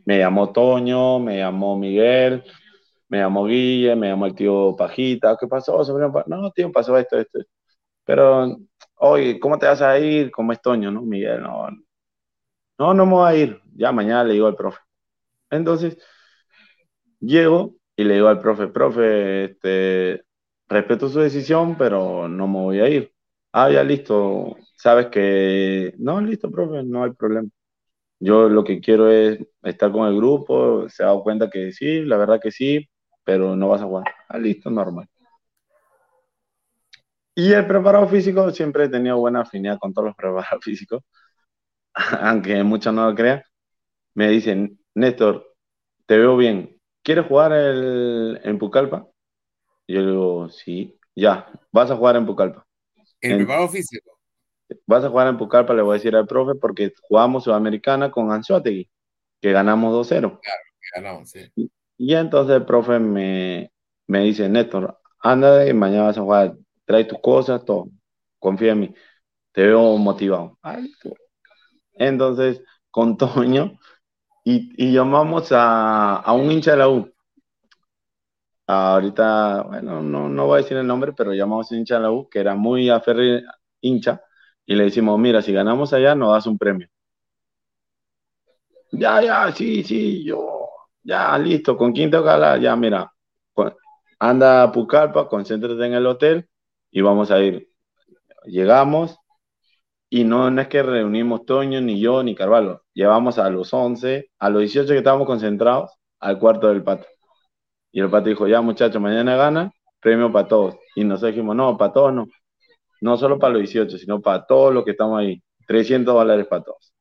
me 0.05 0.19
llamó 0.19 0.53
Toño, 0.53 1.19
me 1.21 1.39
llamó 1.39 1.77
Miguel, 1.79 2.45
me 3.09 3.19
llamó 3.19 3.47
Guille, 3.47 3.97
me 3.97 4.09
llamó 4.09 4.27
el 4.27 4.35
tío 4.35 4.75
Pajita, 4.77 5.37
¿qué 5.39 5.47
pasó? 5.47 5.83
No, 6.27 6.51
tío, 6.53 6.73
pasó 6.73 6.97
esto, 6.99 7.19
esto. 7.19 7.41
Pero, 8.05 8.57
oye, 8.97 9.41
¿cómo 9.41 9.59
te 9.59 9.67
vas 9.67 9.83
a 9.83 9.99
ir? 9.99 10.31
¿Cómo 10.33 10.53
es 10.53 10.63
Toño, 10.63 10.91
no? 10.91 11.03
Miguel, 11.03 11.43
no, 11.43 11.69
no, 12.79 12.95
no 12.95 13.07
me 13.07 13.13
voy 13.13 13.29
a 13.33 13.37
ir. 13.37 13.61
Ya 13.77 13.93
mañana 13.93 14.25
le 14.25 14.35
digo 14.35 14.47
al 14.47 14.57
profe. 14.57 14.79
Entonces, 15.51 15.99
llego 17.21 17.77
y 17.97 18.05
le 18.05 18.15
digo 18.15 18.29
al 18.29 18.41
profe, 18.41 18.69
profe, 18.69 19.45
este, 19.45 20.25
respeto 20.69 21.09
su 21.09 21.21
decisión, 21.21 21.77
pero 21.77 22.29
no 22.29 22.49
me 22.49 22.55
voy 22.59 22.81
a 22.81 22.89
ir. 22.89 23.13
Ah, 23.53 23.71
ya 23.71 23.83
listo. 23.85 24.57
Sabes 24.77 25.07
que, 25.09 25.95
no, 25.99 26.21
listo, 26.21 26.51
profe, 26.51 26.83
no 26.85 27.05
hay 27.05 27.13
problema. 27.13 27.49
Yo 28.21 28.49
lo 28.49 28.65
que 28.65 28.81
quiero 28.81 29.11
es 29.11 29.39
estar 29.63 29.93
con 29.93 30.09
el 30.09 30.17
grupo, 30.17 30.89
se 30.89 31.03
ha 31.05 31.07
dado 31.09 31.23
cuenta 31.25 31.51
que 31.51 31.73
sí, 31.73 32.03
la 32.05 32.17
verdad 32.19 32.41
que 32.43 32.53
sí, 32.53 32.89
pero 33.25 33.57
no 33.57 33.69
vas 33.69 33.83
a 33.83 33.87
jugar. 33.87 34.07
Ah, 34.29 34.39
listo, 34.39 34.71
normal. 34.71 35.09
Y 37.35 37.53
el 37.53 37.67
preparado 37.67 38.07
físico, 38.09 38.51
siempre 38.51 38.85
he 38.85 38.89
tenido 38.89 39.19
buena 39.19 39.41
afinidad 39.43 39.79
con 39.79 39.93
todos 39.93 40.07
los 40.09 40.17
preparados 40.17 40.65
físicos, 40.65 41.03
aunque 41.95 42.63
muchos 42.65 42.95
no 42.95 43.09
lo 43.11 43.15
crean. 43.17 43.43
Me 44.15 44.31
dicen, 44.31 44.80
Néstor, 45.01 45.55
te 46.05 46.19
veo 46.19 46.37
bien, 46.37 46.79
¿quieres 47.03 47.27
jugar 47.27 47.53
el, 47.53 48.39
en 48.45 48.59
Pucallpa? 48.59 49.09
Y 49.87 49.95
yo 49.95 50.01
le 50.03 50.11
digo, 50.11 50.49
sí, 50.51 50.99
ya, 51.17 51.51
vas 51.73 51.91
a 51.91 51.97
jugar 51.97 52.17
en 52.17 52.27
Pucallpa. 52.27 52.67
¿El 53.21 53.39
preparado 53.39 53.69
físico? 53.69 54.19
Vas 54.87 55.03
a 55.03 55.09
jugar 55.09 55.29
en 55.29 55.39
Pucallpa, 55.39 55.73
le 55.73 55.83
voy 55.83 55.93
a 55.93 55.95
decir 55.95 56.15
al 56.15 56.27
profe, 56.27 56.55
porque 56.55 56.93
jugamos 57.01 57.45
Sudamericana 57.45 58.11
con 58.11 58.31
Anzuategui, 58.31 58.91
que 59.41 59.53
ganamos 59.53 59.95
2-0. 59.95 60.39
Claro, 60.41 60.63
que 60.81 61.01
ganamos, 61.01 61.31
sí. 61.31 61.51
Y 61.97 62.15
entonces 62.15 62.57
el 62.57 62.67
profe 62.67 62.99
me, 62.99 63.73
me 64.07 64.21
dice, 64.21 64.49
Néstor, 64.51 64.99
anda 65.19 65.67
y 65.67 65.73
mañana 65.73 66.05
vas 66.05 66.19
a 66.19 66.23
jugar, 66.23 66.57
trae 66.85 67.05
tus 67.05 67.21
cosas, 67.21 67.65
todo, 67.65 67.89
confía 68.39 68.73
en 68.73 68.81
mí, 68.81 68.95
te 69.53 69.63
veo 69.63 69.97
motivado. 69.97 70.59
Entonces, 71.95 72.63
con 72.91 73.17
Toño, 73.17 73.79
y, 74.77 74.93
llamamos 74.93 75.49
a, 75.53 76.23
un 76.33 76.51
hincha 76.51 76.73
de 76.73 76.77
la 76.79 76.89
U. 76.89 77.13
Ahorita, 78.67 79.63
bueno, 79.63 80.01
no, 80.03 80.29
no 80.29 80.47
voy 80.47 80.61
a 80.61 80.63
decir 80.63 80.77
el 80.77 80.87
nombre, 80.87 81.13
pero 81.13 81.33
llamamos 81.35 81.71
a 81.71 81.75
un 81.75 81.81
hincha 81.81 81.97
de 81.97 82.03
la 82.03 82.13
U 82.13 82.29
que 82.29 82.39
era 82.41 82.55
muy 82.55 82.89
aferre 82.89 83.43
hincha 83.81 84.23
y 84.67 84.75
le 84.77 84.85
decimos, 84.85 85.19
mira, 85.19 85.43
si 85.43 85.53
ganamos 85.53 85.93
allá, 85.93 86.15
nos 86.15 86.33
das 86.33 86.47
un 86.47 86.59
premio. 86.59 86.89
Ya, 88.93 89.21
ya, 89.23 89.53
sí, 89.53 89.83
sí, 89.85 90.25
yo 90.25 90.51
ya, 91.03 91.37
listo, 91.39 91.77
¿con 91.77 91.93
que 91.93 92.05
hablar? 92.05 92.61
Ya, 92.61 92.77
mira, 92.77 93.13
anda 94.19 94.63
a 94.63 94.73
Pucallpa, 94.73 95.29
concéntrate 95.29 95.85
en 95.87 95.95
el 95.95 96.07
hotel 96.07 96.49
y 96.91 97.01
vamos 97.01 97.31
a 97.31 97.41
ir. 97.41 97.71
Llegamos 98.45 99.19
y 100.11 100.25
no, 100.25 100.49
es 100.61 100.69
que 100.69 100.83
reunimos 100.83 101.47
Toño, 101.47 101.81
ni 101.81 102.01
yo, 102.01 102.23
ni 102.25 102.35
Carvalho. 102.35 102.83
Llevamos 102.93 103.39
a 103.39 103.49
los 103.49 103.73
11, 103.73 104.31
a 104.41 104.51
los 104.51 104.61
18 104.61 104.89
que 104.89 104.99
estábamos 104.99 105.27
concentrados, 105.27 105.93
al 106.19 106.39
cuarto 106.41 106.69
del 106.69 106.83
pato. 106.83 107.07
Y 107.93 108.01
el 108.01 108.11
pato 108.11 108.29
dijo, 108.29 108.49
ya 108.49 108.61
muchachos, 108.61 109.01
mañana 109.01 109.37
gana, 109.37 109.73
premio 110.01 110.33
para 110.33 110.49
todos. 110.49 110.77
Y 110.97 111.05
nosotros 111.05 111.35
dijimos, 111.35 111.55
no, 111.55 111.79
para 111.79 111.93
todos 111.93 112.13
no. 112.13 112.27
No 113.01 113.17
solo 113.17 113.39
para 113.39 113.55
los 113.55 113.63
18, 113.63 113.99
sino 113.99 114.21
para 114.21 114.45
todos 114.47 114.75
los 114.75 114.85
que 114.85 114.91
estamos 114.93 115.21
ahí. 115.21 115.41
300 115.69 116.13
dólares 116.13 116.47
para 116.49 116.65
todos. 116.65 116.93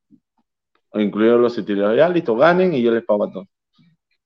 Incluidos 0.94 1.42
los 1.42 1.58
utilizadores. 1.58 1.98
Ya, 1.98 2.10
listo, 2.10 2.36
ganen 2.36 2.74
y 2.76 2.82
yo 2.84 2.92
les 2.92 3.04
pago 3.04 3.26
a 3.26 3.32
todos. 3.32 3.48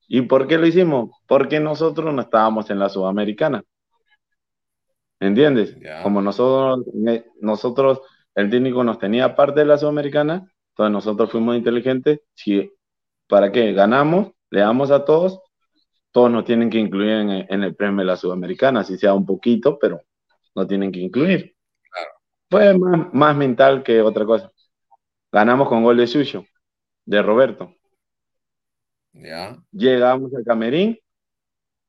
¿Y 0.08 0.22
por 0.22 0.46
qué 0.46 0.58
lo 0.58 0.66
hicimos? 0.66 1.10
Porque 1.26 1.58
nosotros 1.58 2.12
no 2.12 2.20
estábamos 2.20 2.68
en 2.68 2.78
la 2.78 2.90
Sudamericana. 2.90 3.62
¿Entiendes? 5.20 5.76
Como 6.02 6.20
nosotros, 6.20 6.84
nosotros, 7.40 8.00
el 8.34 8.50
técnico 8.50 8.82
nos 8.84 8.98
tenía 8.98 9.34
parte 9.36 9.60
de 9.60 9.66
la 9.66 9.78
Sudamericana, 9.78 10.50
entonces 10.70 10.92
nosotros 10.92 11.30
fuimos 11.30 11.56
inteligentes. 11.56 12.20
Si, 12.34 12.70
¿Para 13.28 13.52
qué? 13.52 13.72
Ganamos, 13.72 14.32
le 14.50 14.60
damos 14.60 14.90
a 14.90 15.04
todos, 15.04 15.40
todos 16.10 16.30
nos 16.30 16.44
tienen 16.44 16.70
que 16.70 16.78
incluir 16.78 17.10
en, 17.48 17.62
el 17.62 17.74
premio 17.74 18.00
de 18.00 18.06
la 18.06 18.16
Sudamericana, 18.16 18.84
si 18.84 18.98
sea 18.98 19.14
un 19.14 19.24
poquito, 19.26 19.78
pero 19.78 20.00
no 20.54 20.66
tienen 20.66 20.92
que 20.92 21.00
incluir. 21.00 21.56
Fue 22.50 22.76
más, 22.78 23.12
más 23.12 23.36
mental 23.36 23.82
que 23.82 24.00
otra 24.02 24.24
cosa. 24.24 24.50
Ganamos 25.32 25.68
con 25.68 25.82
gol 25.82 25.96
de 25.96 26.06
Suyo, 26.06 26.44
de 27.04 27.22
Roberto. 27.22 27.74
Llegamos 29.72 30.34
al 30.34 30.44
camerín. 30.44 30.98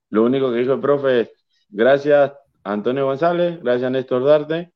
Lo 0.10 0.24
único 0.24 0.52
que 0.52 0.60
dijo 0.60 0.74
el 0.74 0.80
profe 0.80 1.22
es, 1.22 1.32
gracias 1.70 2.34
Antonio 2.64 3.06
González, 3.06 3.62
gracias 3.62 3.92
Néstor 3.92 4.24
Darte. 4.24 4.75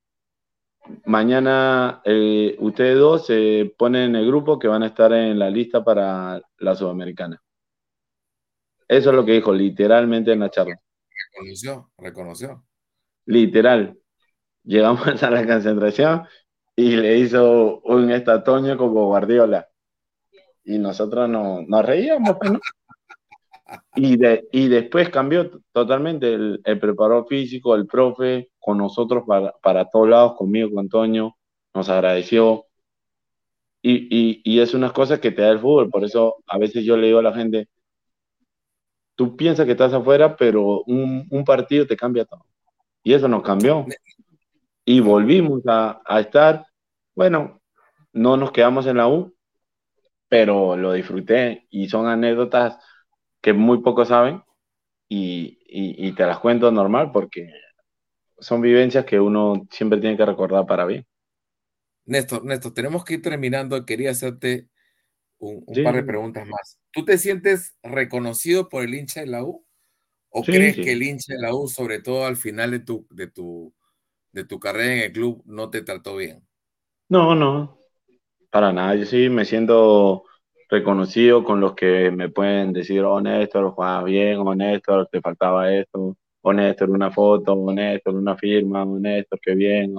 Mañana 1.06 2.02
eh, 2.04 2.56
ustedes 2.60 2.98
dos 2.98 3.26
se 3.26 3.74
ponen 3.78 4.12
en 4.12 4.16
el 4.16 4.28
grupo 4.28 4.58
que 4.58 4.68
van 4.68 4.84
a 4.84 4.88
estar 4.88 5.14
en 5.14 5.38
la 5.38 5.50
lista 5.50 5.84
para 5.84 6.42
la 6.58 6.76
Sudamericana. 6.76 7.42
Eso 8.88 9.10
es 9.10 9.16
lo 9.16 9.24
que 9.24 9.34
dijo 9.34 9.54
literalmente 9.54 10.32
en 10.32 10.40
la 10.40 10.50
charla. 10.50 10.80
Reconoció, 11.32 11.92
reconoció. 11.98 12.64
Literal. 13.26 14.00
Llegamos 14.64 15.02
a 15.24 15.30
la 15.30 15.46
concentración 15.46 16.24
y 16.76 16.96
le 16.96 17.18
hizo 17.18 17.82
un 17.82 18.12
estatoño 18.12 18.78
como 18.78 19.06
Guardiola 19.08 19.70
y 20.70 20.78
nosotros 20.78 21.28
no, 21.28 21.64
nos 21.68 21.86
reíamos, 21.86 22.38
pues, 22.40 22.52
Y, 23.96 24.18
de, 24.18 24.48
y 24.52 24.68
después 24.68 25.10
cambió 25.10 25.50
totalmente 25.72 26.32
el, 26.32 26.62
el, 26.64 26.80
preparador 26.80 27.28
físico, 27.28 27.76
el 27.76 27.88
profe, 27.88 28.52
con 28.70 28.78
nosotros 28.78 29.24
para, 29.26 29.52
para 29.64 29.86
todos 29.90 30.08
lados, 30.08 30.36
conmigo, 30.38 30.70
con 30.70 30.80
Antonio, 30.80 31.36
nos 31.74 31.90
agradeció. 31.90 32.66
Y, 33.82 34.08
y, 34.16 34.42
y, 34.44 34.60
es 34.60 34.74
unas 34.76 34.92
cosas 34.92 35.20
que 35.20 35.32
te 35.32 35.42
da 35.42 35.50
el 35.50 35.60
fútbol, 35.60 35.90
por 35.90 36.04
eso 36.04 36.36
a 36.48 36.58
veces 36.60 36.84
yo 36.86 36.96
le 36.98 37.08
digo 37.08 37.20
a 37.20 37.24
la 37.24 37.34
gente, 37.34 37.68
tú 39.16 39.36
piensas 39.36 39.66
que 39.66 39.72
estás 39.72 39.94
afuera, 39.94 40.36
pero 40.36 40.84
un, 40.84 41.26
un 41.32 41.44
partido 41.46 41.88
te 41.88 41.98
cambia 41.98 42.26
todo. 42.26 42.46
Y 43.04 43.14
eso 43.14 43.28
nos 43.28 43.42
cambió. 43.42 43.86
Y 44.86 45.00
volvimos 45.00 45.62
a, 45.68 46.02
a 46.06 46.20
estar, 46.20 46.66
bueno, 47.16 47.60
no 48.14 48.38
nos 48.38 48.52
quedamos 48.52 48.86
en 48.86 48.98
la 48.98 49.08
U, 49.08 49.34
pero 50.28 50.78
lo 50.78 50.94
disfruté 50.94 51.66
y 51.72 51.90
son 51.90 52.06
anécdotas 52.08 52.78
que 53.42 53.54
muy 53.54 53.82
pocos 53.82 54.10
saben 54.10 54.44
y, 55.08 55.58
y, 55.66 56.12
te 56.12 56.26
las 56.26 56.38
cuento 56.40 56.72
normal 56.72 57.12
porque 57.12 57.52
son 58.40 58.62
vivencias 58.62 59.06
que 59.06 59.20
uno 59.20 59.68
siempre 59.72 60.00
tiene 60.00 60.18
que 60.18 60.26
recordar 60.26 60.66
para 60.66 60.86
bien. 60.86 61.06
Néstor, 62.06 62.44
Néstor, 62.44 62.74
tenemos 62.74 63.06
que 63.06 63.16
ir 63.16 63.22
terminando. 63.22 63.86
Quería 63.86 64.12
hacerte 64.12 64.70
un, 65.38 65.64
par 65.84 65.96
de 65.96 66.04
preguntas 66.04 66.48
más. 66.48 66.80
¿Tú 66.92 67.06
te 67.06 67.18
sientes 67.18 67.78
reconocido 67.84 68.70
por 68.70 68.84
el 68.84 68.96
hincha 68.96 69.22
de 69.22 69.28
la 69.28 69.44
U? 69.44 69.66
¿O 70.30 70.44
crees 70.44 70.76
que 70.76 70.94
el 70.94 71.04
hincha 71.04 71.34
de 71.34 71.42
la 71.42 71.54
U, 71.54 71.68
sobre 71.68 72.00
todo 72.02 72.26
al 72.26 72.36
final 72.36 72.72
de 72.72 72.80
tu, 72.80 73.08
de, 73.10 73.28
tu, 73.28 73.74
de 74.32 74.46
tu 74.46 74.60
carrera 74.60 74.94
en 74.94 75.00
el 75.00 75.12
club, 75.12 75.44
no 75.46 75.70
te 75.70 75.82
trató 75.82 76.16
bien? 76.16 76.48
No, 77.10 77.34
no, 77.34 77.80
para 78.50 78.74
nada, 78.74 78.96
yo 78.96 79.06
sí 79.06 79.30
me 79.30 79.46
siento 79.46 80.24
reconocido 80.70 81.44
con 81.44 81.60
los 81.60 81.74
que 81.76 82.12
me 82.12 82.30
pueden 82.30 82.74
decir, 82.74 83.04
oh 83.04 83.22
Néstor, 83.22 83.72
juegas 83.72 84.04
bien, 84.06 84.38
oh 84.40 84.56
Néstor, 84.56 85.08
te 85.12 85.22
faltaba 85.22 85.72
esto, 85.74 86.16
oh 86.42 86.54
Néstor, 86.54 86.90
una 86.90 87.12
foto, 87.12 87.54
oh 87.54 87.74
Néstor, 87.74 88.16
una 88.16 88.36
firma, 88.38 88.84
oh 88.84 89.00
Néstor, 89.00 89.40
qué 89.42 89.56
bien. 89.56 89.96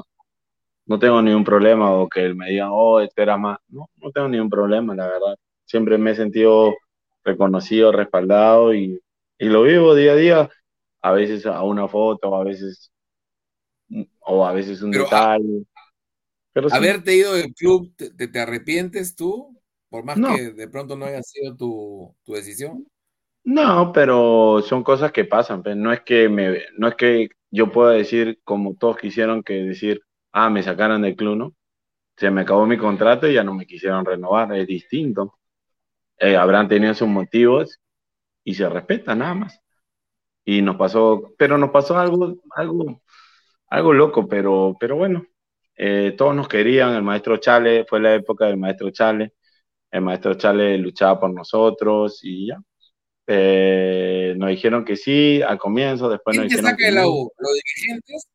No 0.87 0.99
tengo 0.99 1.23
ningún 1.23 1.45
problema 1.45 1.93
o 1.93 2.09
que 2.09 2.25
él 2.25 2.35
me 2.35 2.51
diga, 2.51 2.73
oh, 2.73 3.01
espera 3.01 3.37
más. 3.37 3.59
No, 3.69 3.89
no 3.97 4.11
tengo 4.11 4.29
ningún 4.29 4.51
problema, 4.51 4.95
la 4.95 5.07
verdad. 5.07 5.37
Siempre 5.65 5.99
me 5.99 6.13
he 6.13 6.15
sentido 6.17 6.75
reconocido, 7.25 7.93
respaldado 7.93 8.75
y, 8.75 9.01
y 9.39 9.47
lo 9.47 9.63
vivo 9.63 9.95
día 9.95 10.13
a 10.13 10.17
día. 10.17 10.51
A 11.03 11.13
veces 11.13 11.47
a 11.47 11.63
una 11.63 11.89
foto, 11.89 12.35
a 12.35 12.45
veces 12.45 12.91
o 14.21 14.47
a 14.47 14.53
veces 14.53 14.83
un 14.83 14.91
detalle. 14.91 15.65
Haberte 16.73 17.15
ido 17.15 17.35
del 17.35 17.55
club, 17.55 17.95
¿te, 17.97 18.11
te, 18.11 18.41
arrepientes 18.41 19.15
tú? 19.15 19.57
Por 19.89 20.05
más 20.05 20.19
que 20.19 20.53
de 20.53 20.69
pronto 20.69 20.97
no 20.97 21.07
haya 21.07 21.23
sido 21.23 21.57
tu, 21.57 22.15
tu, 22.25 22.33
decisión. 22.33 22.87
No, 23.51 23.93
pero 23.93 24.63
son 24.63 24.85
cosas 24.85 25.11
que 25.13 25.25
pasan. 25.25 25.63
Pues. 25.63 25.77
No 25.77 25.93
es 25.93 26.01
que 26.03 26.29
me, 26.29 26.63
no 26.79 26.89
es 26.89 26.95
que 26.95 27.29
yo 27.51 27.71
pueda 27.73 27.93
decir, 27.93 28.41
como 28.45 28.77
todos 28.77 28.97
quisieron 28.97 29.43
que 29.43 29.55
decir, 29.65 30.03
ah, 30.33 30.49
me 30.51 30.63
sacaron 30.63 31.03
del 31.03 31.17
club, 31.17 31.37
¿no? 31.37 31.55
Se 32.17 32.31
me 32.31 32.43
acabó 32.43 32.67
mi 32.67 32.79
contrato 32.79 33.29
y 33.29 33.35
ya 33.35 33.45
no 33.45 33.55
me 33.55 33.67
quisieron 33.67 34.05
renovar. 34.07 34.55
Es 34.55 34.67
distinto. 34.69 35.35
Eh, 36.19 36.37
habrán 36.37 36.69
tenido 36.69 36.95
sus 36.95 37.09
motivos 37.09 37.81
y 38.45 38.55
se 38.55 38.69
respeta 38.69 39.15
nada 39.15 39.35
más. 39.35 39.61
Y 40.45 40.63
nos 40.63 40.77
pasó, 40.77 41.35
pero 41.39 41.59
nos 41.59 41.71
pasó 41.71 41.99
algo, 41.99 42.37
algo, 42.57 43.03
algo 43.69 43.93
loco, 43.95 44.29
pero, 44.29 44.77
pero 44.81 44.97
bueno, 44.97 45.27
eh, 45.77 46.15
todos 46.19 46.35
nos 46.37 46.49
querían, 46.49 46.95
el 46.95 47.03
maestro 47.05 47.39
Chale, 47.39 47.85
fue 47.87 48.01
la 48.01 48.15
época 48.17 48.47
del 48.47 48.59
maestro 48.59 48.91
Chale, 48.91 49.35
el 49.91 50.03
maestro 50.03 50.35
Chale 50.35 50.79
luchaba 50.79 51.21
por 51.21 51.33
nosotros 51.35 52.21
y 52.25 52.49
ya. 52.49 52.59
Eh, 53.27 54.35
nos 54.37 54.49
dijeron 54.51 54.85
que 54.85 54.97
sí 54.97 55.41
al 55.43 55.59
comienzo, 55.59 56.09
después 56.09 56.35
¿Quién 56.37 56.45
nos 56.45 56.51
te 56.51 56.57
dijeron 56.57 56.71
saca 56.71 56.77
que 56.79 56.85
de 56.87 56.93
la. 56.93 57.09
U? 57.09 57.31
¿Los 57.39 57.53
dirigentes? 57.65 58.27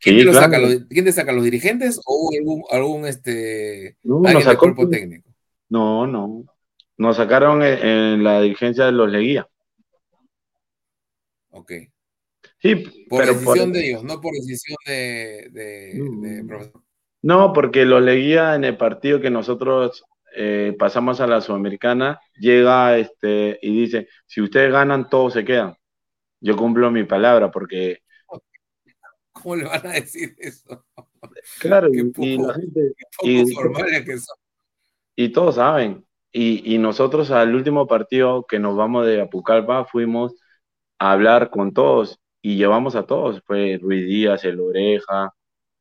¿Quién, 0.00 0.14
Sí, 0.16 0.20
te 0.20 0.24
lo 0.24 0.30
claro. 0.32 0.46
saca? 0.46 0.58
¿Los- 0.58 0.84
¿Quién 0.88 1.04
te 1.04 1.12
saca? 1.12 1.32
¿Los 1.32 1.44
dirigentes 1.44 2.00
o 2.06 2.30
algún, 2.38 2.62
algún 2.70 3.06
este, 3.06 3.96
No, 4.02 4.20
nos 4.20 4.44
sacó- 4.44 4.60
cuerpo 4.60 4.88
técnico? 4.88 5.30
No, 5.68 6.06
no. 6.06 6.44
Nos 6.96 7.16
sacaron 7.16 7.62
en, 7.62 7.78
en 7.86 8.24
la 8.24 8.40
dirigencia 8.40 8.86
de 8.86 8.92
los 8.92 9.10
Leguía. 9.10 9.48
Ok. 11.50 11.72
Sí, 12.58 12.76
Por 13.08 13.20
pero 13.20 13.32
decisión 13.34 13.70
por- 13.70 13.72
de 13.72 13.88
ellos, 13.88 14.04
no 14.04 14.20
por 14.20 14.32
decisión 14.34 14.76
de, 14.86 15.48
de, 15.52 15.92
No. 15.96 16.20
de 16.20 16.44
profesor. 16.44 16.82
No, 17.22 17.52
porque 17.52 17.84
los 17.84 18.02
Leguía 18.02 18.54
en 18.54 18.64
el 18.64 18.76
partido 18.76 19.20
que 19.20 19.30
nosotros 19.30 20.04
eh, 20.36 20.74
pasamos 20.78 21.20
a 21.20 21.26
la 21.26 21.40
Sudamericana, 21.40 22.20
llega 22.36 22.96
este 22.98 23.58
y 23.62 23.80
dice, 23.82 24.08
si 24.26 24.40
ustedes 24.42 24.72
ganan, 24.72 25.08
todos 25.08 25.34
se 25.34 25.44
quedan. 25.44 25.76
Yo 26.40 26.56
cumplo 26.56 26.90
mi 26.90 27.04
palabra, 27.04 27.50
porque, 27.50 28.00
¿Cómo 29.32 29.56
le 29.56 29.64
van 29.64 29.86
a 29.86 29.92
decir 29.92 30.34
eso? 30.38 30.84
claro, 31.58 31.90
Qué 31.92 31.98
y, 32.00 32.04
poco- 32.04 32.26
y 32.26 32.38
la 32.38 32.54
gente, 32.54 32.94
Y- 33.22 33.44
que 34.04 34.18
son. 34.18 34.36
y 35.16 35.28
todos 35.30 35.56
saben. 35.56 36.04
Y, 36.32 36.74
y 36.74 36.78
nosotros 36.78 37.30
al 37.30 37.54
último 37.54 37.86
partido 37.86 38.44
que 38.46 38.58
nos 38.58 38.76
vamos 38.76 39.06
de 39.06 39.20
Apucalpa 39.20 39.84
fuimos 39.84 40.34
a 40.98 41.12
hablar 41.12 41.50
con 41.50 41.72
todos 41.72 42.18
y 42.42 42.56
llevamos 42.56 42.96
a 42.96 43.06
todos. 43.06 43.42
Fue 43.46 43.78
Ruiz 43.80 44.06
Díaz, 44.06 44.44
El 44.44 44.60
Oreja, 44.60 45.30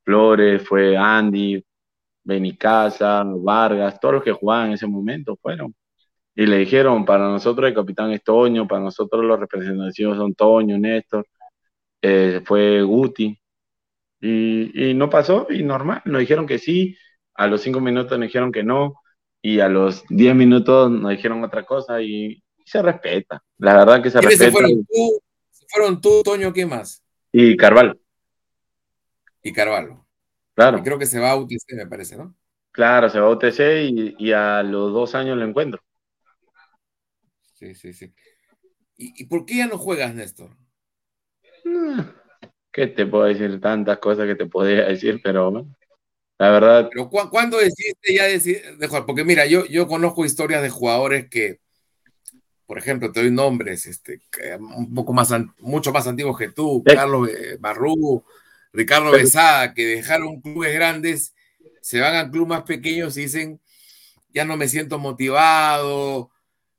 Flores, 0.06 0.68
fue 0.68 0.98
Andy, 0.98 1.64
Benicasa, 2.24 3.24
Vargas, 3.26 4.00
todos 4.00 4.16
los 4.16 4.24
que 4.24 4.32
jugaban 4.32 4.68
en 4.68 4.74
ese 4.74 4.88
momento 4.88 5.38
fueron. 5.42 5.76
Y 6.36 6.46
le 6.46 6.58
dijeron, 6.58 7.06
para 7.06 7.26
nosotros 7.28 7.68
el 7.68 7.76
capitán 7.76 8.12
es 8.12 8.24
Toño, 8.24 8.68
para 8.68 8.82
nosotros 8.82 9.24
los 9.24 9.40
representativos 9.40 10.18
son 10.18 10.34
Toño, 10.34 10.78
Néstor, 10.78 11.28
eh, 12.02 12.42
fue 12.46 12.82
Guti. 12.82 13.40
Y, 14.22 14.90
y 14.90 14.94
no 14.94 15.10
pasó, 15.10 15.48
y 15.50 15.64
normal, 15.64 16.02
nos 16.06 16.22
dijeron 16.22 16.48
que 16.48 16.58
sí, 16.58 16.98
a 17.36 17.48
los 17.48 17.62
cinco 17.62 17.82
minutos 17.82 18.18
nos 18.18 18.28
dijeron 18.28 18.52
que 18.52 18.64
no, 18.64 18.96
y 19.42 19.60
a 19.60 19.68
los 19.68 20.04
diez 20.10 20.34
minutos 20.34 20.90
nos 20.90 21.12
dijeron 21.12 21.44
otra 21.44 21.66
cosa, 21.66 22.02
y, 22.02 22.42
se 22.66 22.82
respeta, 22.82 23.44
la 23.58 23.74
verdad 23.74 24.02
que 24.02 24.10
se 24.10 24.20
¿Quiénes 24.20 24.38
se 24.38 24.46
respeta. 24.46 24.68
fueron? 24.68 24.86
Tú, 24.86 25.22
se 25.52 25.66
fueron 25.70 26.02
tú, 26.02 26.24
Toño, 26.24 26.54
¿qué 26.54 26.66
más? 26.66 27.04
Y 27.32 27.58
Carvalho, 27.58 27.98
Y 29.42 29.52
Carvalho. 29.52 30.03
Claro, 30.56 30.80
Y 30.80 30.84
creo 30.84 31.00
que 31.00 31.06
se 31.06 31.20
va 31.20 31.32
a 31.32 31.38
UTC, 31.38 31.76
me 31.76 31.88
parece, 31.88 32.18
¿no? 32.18 32.36
claro, 32.72 33.10
se 33.10 33.20
va 33.20 33.28
a 33.28 33.30
UTC 33.32 33.84
y, 33.86 34.16
y 34.20 34.32
a 34.34 34.64
los 34.64 34.92
dos 34.94 35.16
años 35.16 35.38
lo 35.38 35.46
encuentro. 35.46 35.82
Sí, 37.54 37.74
sí, 37.76 37.94
sí. 37.94 38.14
¿Y, 38.98 39.24
y 39.24 39.28
por 39.28 39.46
qué 39.46 39.58
ya 39.58 39.68
no 39.68 39.78
juegas, 39.80 40.16
Néstor? 40.16 40.58
Mm, 41.66 42.02
¿Qué 42.72 42.88
te 42.88 43.06
puedo 43.06 43.26
decir? 43.26 43.60
Tantas 43.62 44.00
cosas 44.00 44.28
que 44.28 44.36
te 44.36 44.46
podría 44.48 44.86
decir, 44.88 45.22
pero 45.24 45.52
la 46.40 46.52
verdad, 46.52 46.92
Pero 46.92 47.10
¿cu- 47.10 47.30
¿cuándo 47.30 47.58
decidiste 47.58 48.14
ya 48.16 48.24
decir 48.26 48.78
de 48.78 48.88
jugar? 48.88 49.06
Porque 49.06 49.24
mira, 49.26 49.46
yo, 49.46 49.66
yo 49.66 49.88
conozco 49.88 50.26
historias 50.26 50.62
de 50.62 50.70
jugadores 50.70 51.30
que, 51.30 51.60
por 52.66 52.78
ejemplo, 52.78 53.12
te 53.12 53.22
doy 53.22 53.32
nombres, 53.32 53.86
este, 53.86 54.22
un 54.60 54.94
poco 54.96 55.14
más, 55.14 55.32
mucho 55.60 55.92
más 55.92 56.08
antiguos 56.08 56.38
que 56.38 56.50
tú. 56.50 56.88
Carlos 56.90 57.30
eh, 57.30 57.58
Barrú, 57.60 58.24
Ricardo 58.74 59.12
Besada, 59.12 59.74
que 59.74 59.86
dejaron 59.86 60.42
clubes 60.42 60.74
grandes, 60.74 61.36
se 61.82 62.02
van 62.02 62.16
a 62.16 62.30
clubes 62.32 62.50
más 62.50 62.64
pequeños 62.64 63.18
y 63.18 63.22
dicen, 63.22 63.62
ya 64.30 64.46
no 64.46 64.58
me 64.58 64.68
siento 64.68 65.00
motivado, 65.00 66.32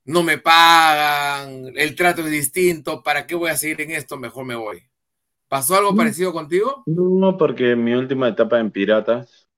no 0.05 0.23
me 0.23 0.39
pagan, 0.39 1.73
el 1.77 1.95
trato 1.95 2.23
es 2.23 2.31
distinto, 2.31 3.03
¿para 3.03 3.27
qué 3.27 3.35
voy 3.35 3.51
a 3.51 3.57
seguir 3.57 3.81
en 3.83 3.93
esto? 3.93 4.17
Mejor 4.19 4.45
me 4.45 4.57
voy. 4.57 4.83
¿Pasó 5.49 5.77
algo 5.77 5.93
Mm. 5.93 5.97
parecido 5.97 6.33
contigo? 6.33 6.83
No, 6.87 7.37
porque 7.39 7.77
mi 7.77 7.95
última 7.95 8.29
etapa 8.29 8.59
en 8.59 8.71
Piratas 8.71 9.49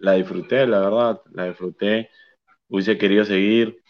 la 0.00 0.12
disfruté, 0.12 0.66
la 0.66 0.80
verdad, 0.80 1.20
la 1.32 1.46
disfruté. 1.46 2.10
Hubiese 2.68 2.98
querido 2.98 3.24
seguir. 3.24 3.82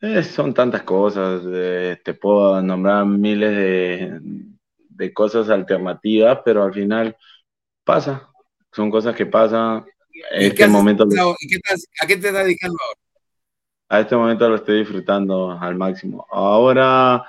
Eh, 0.00 0.22
son 0.22 0.54
tantas 0.54 0.82
cosas, 0.82 1.42
eh, 1.46 1.98
te 2.04 2.14
puedo 2.14 2.60
nombrar 2.62 3.04
miles 3.06 3.50
de, 3.50 4.20
de 4.98 5.12
cosas 5.14 5.48
alternativas, 5.48 6.40
pero 6.44 6.64
al 6.64 6.74
final 6.74 7.16
pasa. 7.84 8.28
Son 8.72 8.90
cosas 8.90 9.14
que 9.16 9.26
pasan. 9.26 9.86
¿Y 10.12 10.20
En 10.20 10.42
este 10.52 10.64
haces 10.64 10.72
momento? 10.72 11.06
¿Y 11.40 11.48
qué 11.48 11.56
estás- 11.56 11.86
¿A 12.02 12.06
qué 12.06 12.16
te 12.16 12.28
estás 12.28 12.44
dedicando 12.44 12.76
ahora? 12.84 13.00
a 13.90 14.00
este 14.00 14.16
momento 14.16 14.46
lo 14.50 14.56
estoy 14.56 14.80
disfrutando 14.80 15.52
al 15.58 15.74
máximo. 15.76 16.26
Ahora, 16.30 17.24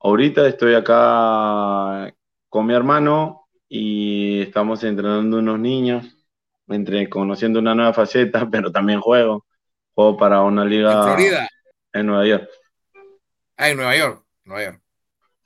ahorita 0.00 0.48
estoy 0.48 0.74
acá 0.74 2.12
con 2.48 2.66
mi 2.66 2.74
hermano 2.74 3.46
y 3.68 4.42
estamos 4.42 4.82
entrenando 4.82 5.38
unos 5.38 5.60
niños, 5.60 6.04
entre, 6.66 7.08
conociendo 7.08 7.60
una 7.60 7.74
nueva 7.76 7.92
faceta, 7.92 8.48
pero 8.50 8.72
también 8.72 9.00
juego. 9.00 9.44
Juego 9.94 10.16
para 10.16 10.42
una 10.42 10.62
¿En 10.62 10.70
liga 10.70 11.04
Florida? 11.04 11.48
en 11.92 12.06
Nueva 12.06 12.26
York. 12.26 12.48
Ah, 13.56 13.68
en 13.70 13.76
Nueva 13.76 13.96
York. 13.96 14.24
Nueva 14.44 14.64
York. 14.64 14.81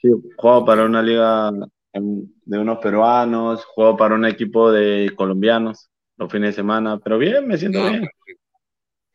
Sí, 0.06 0.32
juego 0.36 0.64
para 0.64 0.84
una 0.84 1.02
liga 1.02 1.50
de 1.92 2.58
unos 2.58 2.78
peruanos, 2.78 3.64
juego 3.64 3.96
para 3.96 4.14
un 4.14 4.24
equipo 4.24 4.70
de 4.70 5.12
colombianos 5.16 5.90
los 6.16 6.30
fines 6.30 6.50
de 6.50 6.62
semana, 6.62 6.98
pero 6.98 7.18
bien, 7.18 7.46
me 7.46 7.58
siento 7.58 7.80
No, 7.80 7.90
bien. 7.90 8.08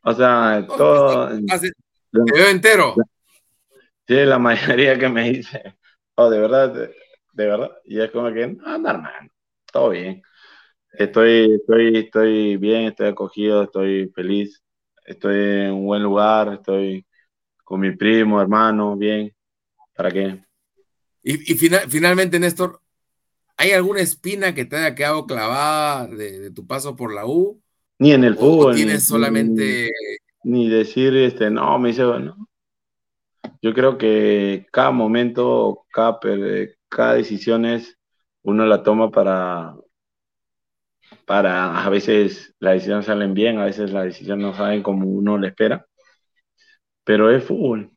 O 0.03 0.13
sea, 0.13 0.65
No, 0.67 0.75
todo, 0.75 1.29
Te 1.29 2.33
veo 2.33 2.49
entero. 2.49 2.95
Sí, 4.07 4.15
la 4.25 4.37
mayoría 4.39 4.99
que 4.99 5.07
me 5.07 5.29
dice, 5.31 5.77
oh, 6.15 6.29
de 6.29 6.39
verdad, 6.39 6.73
de, 6.73 6.95
de 7.33 7.45
verdad, 7.45 7.71
y 7.85 8.01
es 8.01 8.11
como 8.11 8.31
que, 8.33 8.47
no, 8.47 8.77
normal, 8.77 9.31
todo 9.71 9.91
bien. 9.91 10.21
Estoy, 10.91 11.53
estoy, 11.55 11.97
estoy 11.97 12.57
bien, 12.57 12.87
estoy 12.87 13.07
acogido, 13.07 13.63
estoy 13.63 14.11
feliz, 14.13 14.61
estoy 15.05 15.35
en 15.37 15.71
un 15.73 15.85
buen 15.85 16.03
lugar, 16.03 16.53
estoy 16.55 17.05
con 17.63 17.79
mi 17.79 17.95
primo, 17.95 18.41
hermano, 18.41 18.97
bien. 18.97 19.33
¿Para 19.95 20.11
qué? 20.11 20.50
Y, 21.23 21.53
y 21.53 21.55
fina- 21.57 21.81
finalmente, 21.87 22.39
Néstor, 22.39 22.81
¿hay 23.57 23.71
alguna 23.71 24.01
espina 24.01 24.55
que 24.55 24.65
te 24.65 24.77
haya 24.77 24.95
quedado 24.95 25.25
clavada 25.27 26.07
de, 26.07 26.39
de 26.39 26.51
tu 26.51 26.65
paso 26.67 26.95
por 26.95 27.13
la 27.13 27.25
U? 27.25 27.61
Ni 27.99 28.11
en 28.11 28.23
el 28.23 28.35
¿O 28.37 28.39
fútbol. 28.39 28.75
tienes 28.75 28.95
ni- 29.03 29.07
solamente... 29.07 29.91
Ni, 30.43 30.67
ni 30.67 30.69
decir, 30.69 31.15
este, 31.15 31.49
no, 31.49 31.77
me 31.79 31.89
dice, 31.89 32.03
no. 32.03 32.47
Yo 33.61 33.73
creo 33.73 33.97
que 33.97 34.65
cada 34.71 34.91
momento, 34.91 35.85
cada, 35.91 36.19
cada 36.89 37.13
decisión 37.13 37.65
es, 37.65 37.97
uno 38.43 38.65
la 38.65 38.81
toma 38.83 39.11
para, 39.11 39.75
para, 41.25 41.83
a 41.83 41.89
veces 41.89 42.53
las 42.59 42.73
decisiones 42.75 43.05
salen 43.05 43.33
bien, 43.33 43.57
a 43.57 43.65
veces 43.65 43.91
las 43.91 44.05
decisiones 44.05 44.45
no 44.45 44.53
salen 44.55 44.83
como 44.83 45.07
uno 45.07 45.37
le 45.37 45.47
espera, 45.49 45.85
pero 47.03 47.29
es 47.31 47.43
fútbol. 47.43 47.91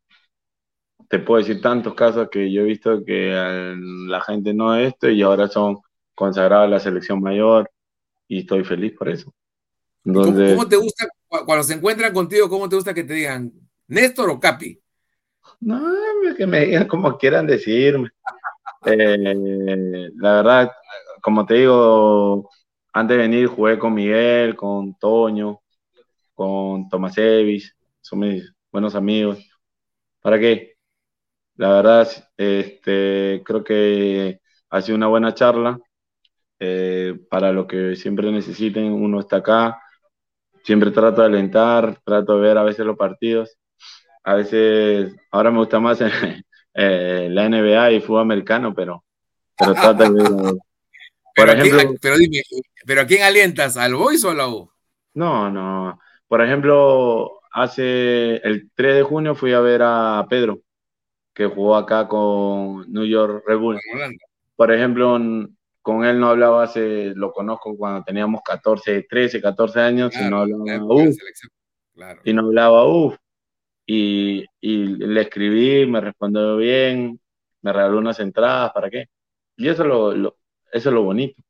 Te 1.08 1.18
puedo 1.18 1.38
decir 1.40 1.60
tantos 1.60 1.94
casos 1.94 2.28
que 2.30 2.52
yo 2.52 2.62
he 2.62 2.64
visto 2.64 3.04
que 3.04 3.30
eh, 3.32 3.74
la 4.08 4.20
gente 4.22 4.54
no 4.54 4.74
es 4.74 4.88
esto 4.94 5.08
y 5.10 5.22
ahora 5.22 5.48
son 5.48 5.78
consagrados 6.14 6.66
a 6.66 6.70
la 6.70 6.80
selección 6.80 7.20
mayor 7.20 7.70
y 8.28 8.40
estoy 8.40 8.64
feliz 8.64 8.94
por 8.98 9.08
eso. 9.08 9.32
¿Cómo, 10.10 10.32
Entonces, 10.32 10.44
cómo 10.44 10.68
te 10.68 10.76
gusta, 10.76 11.06
cu- 11.28 11.44
cuando 11.46 11.64
se 11.64 11.74
encuentran 11.74 12.12
contigo, 12.12 12.48
cómo 12.48 12.68
te 12.68 12.76
gusta 12.76 12.94
que 12.94 13.04
te 13.04 13.14
digan 13.14 13.52
Néstor 13.88 14.30
o 14.30 14.40
Capi? 14.40 14.80
No, 15.60 15.80
que 16.36 16.46
me 16.46 16.60
digan 16.66 16.86
como 16.88 17.16
quieran 17.18 17.46
decirme. 17.46 18.10
Eh, 18.86 20.10
la 20.16 20.36
verdad, 20.36 20.72
como 21.22 21.46
te 21.46 21.54
digo, 21.54 22.50
antes 22.94 23.16
de 23.16 23.22
venir 23.24 23.46
jugué 23.48 23.78
con 23.78 23.94
Miguel, 23.94 24.56
con 24.56 24.94
Toño, 24.98 25.60
con 26.34 26.88
Tomasevich, 26.88 27.72
son 28.02 28.20
mis 28.20 28.52
buenos 28.72 28.94
amigos. 28.96 29.38
¿Para 30.22 30.38
qué? 30.40 30.73
La 31.56 31.68
verdad, 31.74 32.08
este, 32.36 33.42
creo 33.44 33.62
que 33.64 34.40
ha 34.70 34.82
sido 34.82 34.96
una 34.96 35.06
buena 35.08 35.34
charla. 35.34 35.78
eh, 36.60 37.14
para 37.30 37.52
lo 37.52 37.66
que 37.68 37.96
siempre 37.96 38.32
necesiten, 38.32 38.92
uno 38.92 39.20
está 39.20 39.38
acá. 39.38 39.80
Siempre 40.64 40.90
trato 40.92 41.22
de 41.22 41.28
alentar, 41.28 42.00
trato 42.04 42.36
de 42.36 42.42
ver 42.48 42.58
a 42.58 42.64
veces 42.64 42.86
los 42.86 42.96
partidos 42.98 43.56
a 44.24 44.34
veces, 44.36 45.16
ahora 45.32 45.50
me 45.52 45.58
gusta 45.58 45.80
más 45.80 46.00
eh, 46.74 47.28
la 47.30 47.46
NBA 47.46 47.92
y 47.92 48.00
fútbol 48.02 48.22
americano, 48.22 48.74
pero, 48.74 49.04
pero 49.58 49.76
trato 49.76 50.04
de 50.12 50.22
ver. 50.24 50.30
Por 51.36 51.48
Pero, 51.48 51.52
¿a 51.52 51.58
quién- 51.58 51.74
ejemplo, 51.74 51.80
a- 51.80 51.94
pero 52.00 52.18
dime, 52.18 52.42
¿pero 52.86 53.02
a 53.02 53.06
quién 53.06 53.22
alientas? 53.22 53.76
¿Al 53.76 53.94
Boys 53.94 54.24
o 54.24 54.30
a 54.30 54.34
la 54.34 54.48
U? 54.48 54.70
no, 55.14 55.50
no. 55.50 55.98
Por 56.28 56.42
ejemplo, 56.42 57.40
hace 57.52 58.36
el 58.36 58.70
3 58.74 58.96
de 58.96 59.02
junio 59.02 59.34
fui 59.34 59.52
a 59.52 59.60
ver 59.60 59.82
a 59.84 60.26
Pedro, 60.28 60.60
que 61.34 61.46
jugó 61.46 61.76
acá 61.76 62.06
con 62.08 62.90
New 62.92 63.04
York 63.04 63.44
Red 63.46 63.58
Bull. 63.58 63.78
Por 64.56 64.72
ejemplo, 64.72 65.18
con 65.82 66.04
él 66.04 66.18
no 66.20 66.28
hablaba 66.28 66.62
hace, 66.62 67.12
lo 67.14 67.32
conozco 67.32 67.76
cuando 67.76 68.04
teníamos 68.04 68.40
14, 68.44 69.06
13, 69.08 69.42
14 69.42 69.80
años 69.80 70.14
y 70.14 70.30
no 70.30 70.44
Claro, 70.44 70.46
la 70.46 70.74
hablaba, 70.74 70.94
uff. 70.94 71.16
Claro. 71.94 72.20
y 72.24 72.32
no 72.32 72.42
hablaba, 72.42 72.86
uff. 72.86 73.16
y, 73.86 74.44
le 74.60 75.20
escribí, 75.20 75.86
me 75.86 76.00
respondió 76.00 76.56
bien, 76.56 77.20
me 77.62 77.72
regaló 77.72 77.98
unas 77.98 78.20
entradas, 78.20 78.72
¿para 78.72 78.90
qué? 78.90 79.06
Y 79.56 79.68
eso 79.68 79.82
es 79.82 79.88
lo, 80.18 80.36
eso 80.72 80.88
es 80.88 80.94
lo 80.94 81.02
bonito. 81.02 81.42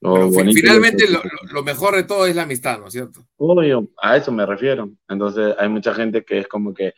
finalmente 0.00 1.04
lo, 1.52 1.62
mejor 1.62 1.94
de 1.94 2.04
todo 2.04 2.26
es 2.26 2.34
la 2.34 2.42
amistad, 2.42 2.80
¿no 2.80 2.88
es 2.88 2.92
cierto? 2.92 3.20
Obvio, 3.36 3.88
a 4.02 4.16
eso 4.16 4.32
me 4.32 4.46
refiero. 4.46 4.90
Entonces 5.08 5.54
hay 5.58 5.68
mucha 5.68 5.94
gente 5.94 6.24
que 6.24 6.38
es 6.38 6.48
como 6.48 6.72
que 6.74 6.94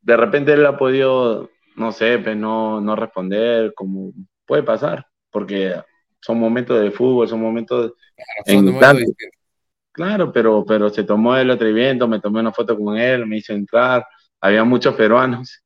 de 0.00 0.16
repente 0.16 0.52
él 0.52 0.64
ha 0.64 0.78
podido, 0.78 1.50
no 1.76 1.92
sé, 1.92 2.18
pues 2.18 2.36
no, 2.36 2.80
no 2.80 2.96
responder, 2.96 3.72
como 3.74 4.12
puede 4.46 4.62
pasar, 4.62 5.06
porque 5.30 5.74
son 6.20 6.38
momentos 6.38 6.80
de 6.80 6.90
fútbol, 6.90 7.28
son 7.28 7.40
momentos... 7.40 7.92
Claro, 9.92 10.32
pero, 10.32 10.64
pero 10.64 10.88
se 10.90 11.04
tomó 11.04 11.36
el 11.36 11.50
atrevimiento, 11.50 12.06
me 12.06 12.20
tomé 12.20 12.40
una 12.40 12.52
foto 12.52 12.78
con 12.78 12.96
él, 12.96 13.26
me 13.26 13.38
hizo 13.38 13.52
entrar, 13.52 14.06
había 14.40 14.64
muchos 14.64 14.94
peruanos, 14.94 15.62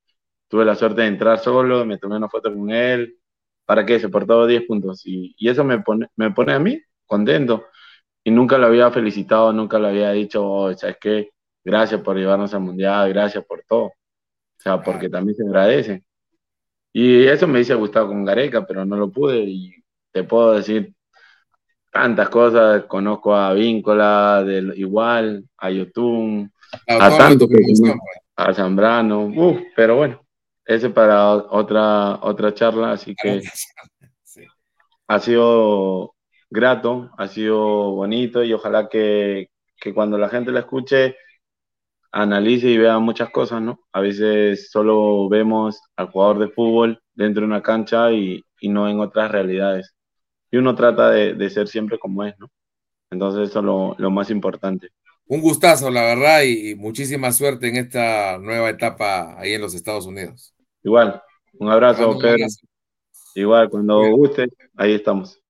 tuve 0.48 0.64
la 0.64 0.74
suerte 0.74 1.02
de 1.02 1.08
entrar 1.08 1.38
solo, 1.38 1.84
me 1.84 1.98
tomé 1.98 2.16
una 2.16 2.28
foto 2.28 2.52
con 2.52 2.70
él, 2.70 3.18
¿para 3.66 3.84
qué? 3.84 3.98
Se 4.00 4.08
portó 4.08 4.46
10 4.46 4.62
puntos. 4.66 5.02
Y, 5.06 5.34
y, 5.38 5.48
eso 5.48 5.64
me 5.64 5.80
pone, 5.80 6.08
me 6.16 6.30
pone 6.30 6.52
a 6.54 6.58
mí 6.58 6.80
contento. 7.06 7.66
Y 8.24 8.30
nunca 8.30 8.58
lo 8.58 8.66
había 8.66 8.90
felicitado, 8.90 9.52
nunca 9.52 9.78
lo 9.78 9.88
había 9.88 10.10
dicho, 10.12 10.44
oh, 10.44 10.74
¿sabes 10.74 10.96
qué? 11.00 11.30
Gracias 11.64 12.00
por 12.02 12.16
llevarnos 12.16 12.54
al 12.54 12.60
Mundial, 12.60 13.10
gracias 13.12 13.44
por 13.44 13.64
todo, 13.66 13.92
sea, 14.64 14.82
porque 14.82 15.08
también 15.08 15.36
se 15.36 15.44
agradece. 15.44 16.02
Y 16.92 17.26
eso 17.26 17.46
me 17.46 17.58
dice 17.58 17.74
Gustavo 17.74 18.08
con 18.08 18.24
Gareca, 18.24 18.66
pero 18.66 18.84
no 18.84 18.96
lo 18.96 19.10
pude 19.10 19.40
y 19.40 19.74
te 20.10 20.24
puedo 20.24 20.54
decir 20.54 20.94
tantas 21.92 22.28
cosas, 22.28 22.84
conozco 22.84 23.34
a 23.34 23.52
Víncola, 23.52 24.42
del, 24.44 24.74
igual, 24.76 25.44
a 25.58 25.70
Yotun, 25.70 26.52
a, 26.88 27.16
tanto 27.16 27.46
a 28.36 28.54
Zambrano, 28.54 29.32
pero 29.76 29.96
bueno, 29.96 30.24
ese 30.64 30.90
para 30.90 31.32
otra, 31.32 32.18
otra 32.22 32.52
charla, 32.54 32.92
así 32.92 33.14
que 33.14 33.42
ha 35.08 35.20
sido 35.20 36.14
grato, 36.50 37.10
ha 37.16 37.28
sido 37.28 37.92
bonito 37.92 38.42
y 38.42 38.52
ojalá 38.52 38.88
que, 38.88 39.50
que 39.80 39.94
cuando 39.94 40.18
la 40.18 40.28
gente 40.28 40.50
la 40.50 40.60
escuche 40.60 41.16
analice 42.22 42.68
y 42.68 42.78
vea 42.78 42.98
muchas 42.98 43.30
cosas, 43.30 43.60
¿no? 43.62 43.80
A 43.92 44.00
veces 44.00 44.70
solo 44.70 45.28
vemos 45.28 45.80
al 45.96 46.10
jugador 46.10 46.38
de 46.38 46.48
fútbol 46.48 47.00
dentro 47.14 47.42
de 47.42 47.46
una 47.46 47.62
cancha 47.62 48.12
y, 48.12 48.42
y 48.60 48.68
no 48.68 48.88
en 48.88 49.00
otras 49.00 49.30
realidades 49.30 49.94
y 50.54 50.56
uno 50.56 50.76
trata 50.76 51.10
de, 51.10 51.50
ser 51.50 51.66
siempre 51.66 51.98
como 51.98 52.22
es, 52.22 52.38
¿no? 52.38 52.48
Entonces 53.10 53.50
eso 53.50 53.58
es 53.58 53.98
lo, 53.98 54.10
más 54.12 54.30
importante. 54.30 54.88
Un 55.26 55.40
gustazo, 55.40 55.90
la 55.90 56.02
verdad, 56.02 56.42
y 56.44 56.76
muchísima 56.76 57.32
suerte 57.32 57.68
en 57.68 57.74
esta 57.74 58.38
nueva 58.38 58.70
etapa 58.70 59.36
ahí 59.36 59.54
en 59.54 59.62
los 59.62 59.74
Estados 59.74 60.06
Unidos. 60.06 60.54
Igual, 60.84 61.20
un 61.54 61.72
abrazo, 61.72 62.16
Pedro. 62.20 62.46
Igual, 63.34 63.68
cuando 63.68 64.08
guste, 64.12 64.46
ahí 64.76 64.92
estamos. 64.92 65.42